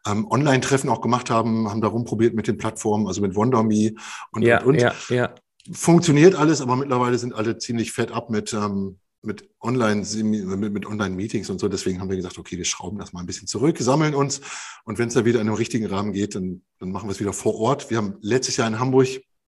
ähm, 0.06 0.26
Online-Treffen 0.30 0.88
auch 0.88 1.02
gemacht 1.02 1.28
haben, 1.28 1.68
haben 1.68 1.82
da 1.82 1.88
rumprobiert 1.88 2.34
mit 2.34 2.48
den 2.48 2.56
Plattformen, 2.56 3.06
also 3.06 3.20
mit 3.20 3.36
WonderMe 3.36 3.92
und, 4.32 4.40
ja, 4.40 4.62
und, 4.62 4.68
und. 4.68 4.80
Ja, 4.80 4.94
ja. 5.10 5.34
Funktioniert 5.70 6.34
alles, 6.34 6.62
aber 6.62 6.76
mittlerweile 6.76 7.18
sind 7.18 7.34
alle 7.34 7.58
ziemlich 7.58 7.92
fett 7.92 8.10
ab 8.10 8.30
mit, 8.30 8.54
ähm, 8.54 9.00
mit 9.26 9.48
Online, 9.60 10.06
mit, 10.22 10.72
mit 10.72 10.86
Online-Meetings 10.86 11.50
und 11.50 11.58
so. 11.58 11.68
Deswegen 11.68 12.00
haben 12.00 12.08
wir 12.08 12.16
gesagt, 12.16 12.38
okay, 12.38 12.56
wir 12.56 12.64
schrauben 12.64 12.98
das 12.98 13.12
mal 13.12 13.20
ein 13.20 13.26
bisschen 13.26 13.48
zurück, 13.48 13.76
sammeln 13.78 14.14
uns. 14.14 14.40
Und 14.84 14.98
wenn 14.98 15.08
es 15.08 15.14
da 15.14 15.24
wieder 15.24 15.40
in 15.40 15.48
einem 15.48 15.56
richtigen 15.56 15.86
Rahmen 15.86 16.12
geht, 16.12 16.34
dann, 16.34 16.62
dann 16.78 16.90
machen 16.90 17.08
wir 17.08 17.12
es 17.12 17.20
wieder 17.20 17.32
vor 17.32 17.56
Ort. 17.56 17.90
Wir 17.90 17.98
haben 17.98 18.16
letztes 18.20 18.56
Jahr 18.56 18.68
in 18.68 18.78
Hamburg, 18.78 19.08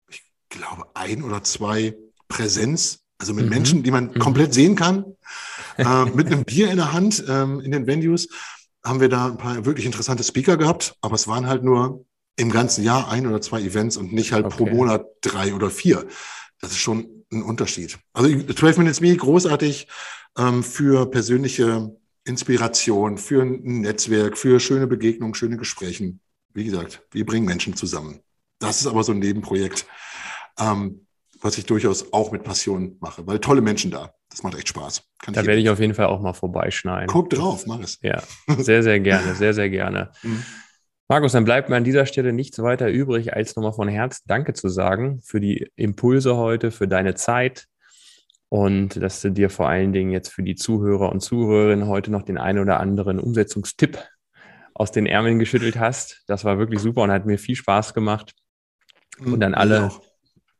ich 0.09 0.23
glaube, 0.49 0.85
ein 0.93 1.23
oder 1.23 1.43
zwei 1.43 1.95
Präsenz, 2.27 2.99
also 3.17 3.33
mit 3.33 3.45
mhm. 3.45 3.51
Menschen, 3.51 3.83
die 3.83 3.91
man 3.91 4.05
mhm. 4.05 4.19
komplett 4.19 4.53
sehen 4.53 4.75
kann, 4.75 5.05
äh, 5.77 6.05
mit 6.05 6.27
einem 6.27 6.45
Bier 6.45 6.69
in 6.69 6.77
der 6.77 6.93
Hand 6.93 7.23
ähm, 7.27 7.59
in 7.59 7.71
den 7.71 7.87
Venues, 7.87 8.29
haben 8.83 8.99
wir 8.99 9.09
da 9.09 9.27
ein 9.27 9.37
paar 9.37 9.65
wirklich 9.65 9.85
interessante 9.85 10.23
Speaker 10.23 10.57
gehabt. 10.57 10.95
Aber 11.01 11.15
es 11.15 11.27
waren 11.27 11.47
halt 11.47 11.63
nur 11.63 12.05
im 12.35 12.51
ganzen 12.51 12.83
Jahr 12.83 13.09
ein 13.09 13.27
oder 13.27 13.41
zwei 13.41 13.61
Events 13.61 13.97
und 13.97 14.13
nicht 14.13 14.33
halt 14.33 14.45
okay. 14.45 14.57
pro 14.57 14.65
Monat 14.65 15.05
drei 15.21 15.53
oder 15.53 15.69
vier. 15.69 16.05
Das 16.59 16.71
ist 16.71 16.79
schon 16.79 17.22
ein 17.33 17.43
Unterschied. 17.43 17.97
Also 18.13 18.29
12 18.29 18.77
Minutes 18.77 19.01
Me, 19.01 19.15
großartig 19.15 19.87
ähm, 20.37 20.63
für 20.63 21.09
persönliche 21.09 21.95
Inspiration, 22.25 23.17
für 23.17 23.41
ein 23.41 23.81
Netzwerk, 23.81 24.37
für 24.37 24.59
schöne 24.59 24.87
Begegnungen, 24.87 25.35
schöne 25.35 25.57
Gespräche. 25.57 26.13
Wie 26.53 26.63
gesagt, 26.63 27.01
wir 27.11 27.25
bringen 27.25 27.45
Menschen 27.45 27.75
zusammen. 27.75 28.19
Das 28.59 28.79
ist 28.79 28.87
aber 28.87 29.03
so 29.03 29.11
ein 29.11 29.19
Nebenprojekt, 29.19 29.85
ähm, 30.59 31.07
was 31.41 31.57
ich 31.57 31.65
durchaus 31.65 32.13
auch 32.13 32.31
mit 32.31 32.43
Passion 32.43 32.95
mache, 33.01 33.27
weil 33.27 33.39
tolle 33.39 33.61
Menschen 33.61 33.91
da. 33.91 34.13
Das 34.29 34.41
macht 34.43 34.55
echt 34.55 34.69
Spaß. 34.69 35.03
Kann 35.19 35.33
da 35.33 35.45
werde 35.45 35.61
ich 35.61 35.69
auf 35.69 35.79
jeden 35.79 35.93
Fall 35.93 36.05
auch 36.05 36.21
mal 36.21 36.33
vorbeischneiden. 36.33 37.07
Guck 37.07 37.29
drauf, 37.29 37.65
mach 37.67 37.81
es. 37.81 37.99
Ja, 38.01 38.23
sehr, 38.57 38.81
sehr 38.81 38.99
gerne, 38.99 39.35
sehr, 39.35 39.53
sehr 39.53 39.69
gerne. 39.69 40.11
Mhm. 40.23 40.43
Markus, 41.09 41.33
dann 41.33 41.43
bleibt 41.43 41.69
mir 41.69 41.75
an 41.75 41.83
dieser 41.83 42.05
Stelle 42.05 42.33
nichts 42.33 42.59
weiter 42.59 42.89
übrig, 42.89 43.33
als 43.33 43.55
nochmal 43.55 43.73
von 43.73 43.87
Herzen 43.87 44.23
Danke 44.25 44.53
zu 44.53 44.69
sagen 44.69 45.21
für 45.21 45.41
die 45.41 45.69
Impulse 45.75 46.37
heute, 46.37 46.71
für 46.71 46.87
deine 46.87 47.13
Zeit 47.15 47.67
und 48.53 49.01
dass 49.01 49.21
du 49.21 49.31
dir 49.31 49.49
vor 49.49 49.67
allen 49.67 49.93
Dingen 49.93 50.11
jetzt 50.11 50.29
für 50.31 50.43
die 50.43 50.55
Zuhörer 50.55 51.11
und 51.11 51.21
Zuhörerinnen 51.21 51.87
heute 51.87 52.11
noch 52.11 52.21
den 52.21 52.37
einen 52.37 52.59
oder 52.59 52.79
anderen 52.79 53.19
Umsetzungstipp 53.19 53.97
aus 54.75 54.91
den 54.91 55.05
Ärmeln 55.05 55.39
geschüttelt 55.39 55.77
hast. 55.77 56.23
Das 56.27 56.45
war 56.45 56.57
wirklich 56.57 56.79
super 56.79 57.01
und 57.01 57.11
hat 57.11 57.25
mir 57.25 57.39
viel 57.39 57.55
Spaß 57.55 57.93
gemacht. 57.93 58.33
Und 59.19 59.39
dann 59.39 59.55
alle, 59.55 59.91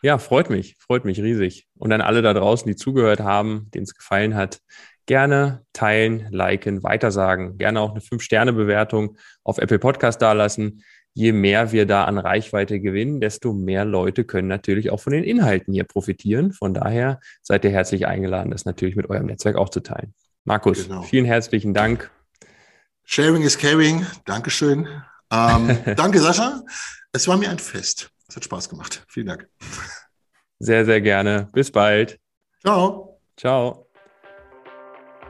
ja, 0.02 0.18
freut 0.18 0.50
mich, 0.50 0.76
freut 0.80 1.06
mich 1.06 1.22
riesig. 1.22 1.68
Und 1.76 1.90
dann 1.90 2.02
alle 2.02 2.22
da 2.22 2.34
draußen, 2.34 2.68
die 2.68 2.76
zugehört 2.76 3.20
haben, 3.20 3.70
denen 3.74 3.84
es 3.84 3.96
gefallen 3.96 4.36
hat, 4.36 4.60
gerne 5.06 5.66
teilen, 5.74 6.28
liken, 6.32 6.84
weitersagen, 6.84 7.58
gerne 7.58 7.82
auch 7.82 7.92
eine 7.92 8.00
5-Sterne-Bewertung 8.00 9.18
auf 9.44 9.58
Apple 9.58 9.80
Podcast 9.80 10.22
dalassen. 10.22 10.84
Je 11.14 11.32
mehr 11.32 11.72
wir 11.72 11.86
da 11.86 12.06
an 12.06 12.18
Reichweite 12.18 12.80
gewinnen, 12.80 13.22
desto 13.22 13.54
mehr 13.54 13.86
Leute 13.86 14.24
können 14.24 14.48
natürlich 14.48 14.90
auch 14.90 15.00
von 15.00 15.14
den 15.14 15.24
Inhalten 15.24 15.74
hier 15.74 15.84
profitieren. 15.84 16.54
Von 16.54 16.74
daher 16.74 17.20
seid 17.42 17.64
ihr 17.66 17.72
herzlich 17.72 18.08
eingeladen, 18.08 18.52
das 18.52 18.66
natürlich 18.66 18.96
mit 18.96 19.10
eurem 19.10 19.28
Netzwerk 19.28 19.56
auch 19.56 19.70
zu 19.70 19.82
teilen. 19.82 20.14
Markus, 20.44 20.88
genau. 20.88 21.04
vielen 21.04 21.26
herzlichen 21.26 21.74
Dank. 21.74 22.10
Sharing 23.04 23.44
is 23.44 23.58
caring. 23.58 24.06
Dankeschön. 24.26 24.88
Ähm, 25.32 25.78
danke, 25.96 26.20
Sascha. 26.20 26.64
Es 27.12 27.28
war 27.28 27.38
mir 27.38 27.50
ein 27.50 27.60
Fest. 27.60 28.10
Es 28.28 28.36
hat 28.36 28.46
Spaß 28.46 28.70
gemacht. 28.70 29.06
Vielen 29.08 29.28
Dank. 29.28 29.48
Sehr, 30.60 30.86
sehr 30.86 31.02
gerne. 31.02 31.50
Bis 31.52 31.72
bald. 31.72 32.20
Ciao. 32.62 33.20
Ciao. 33.38 33.93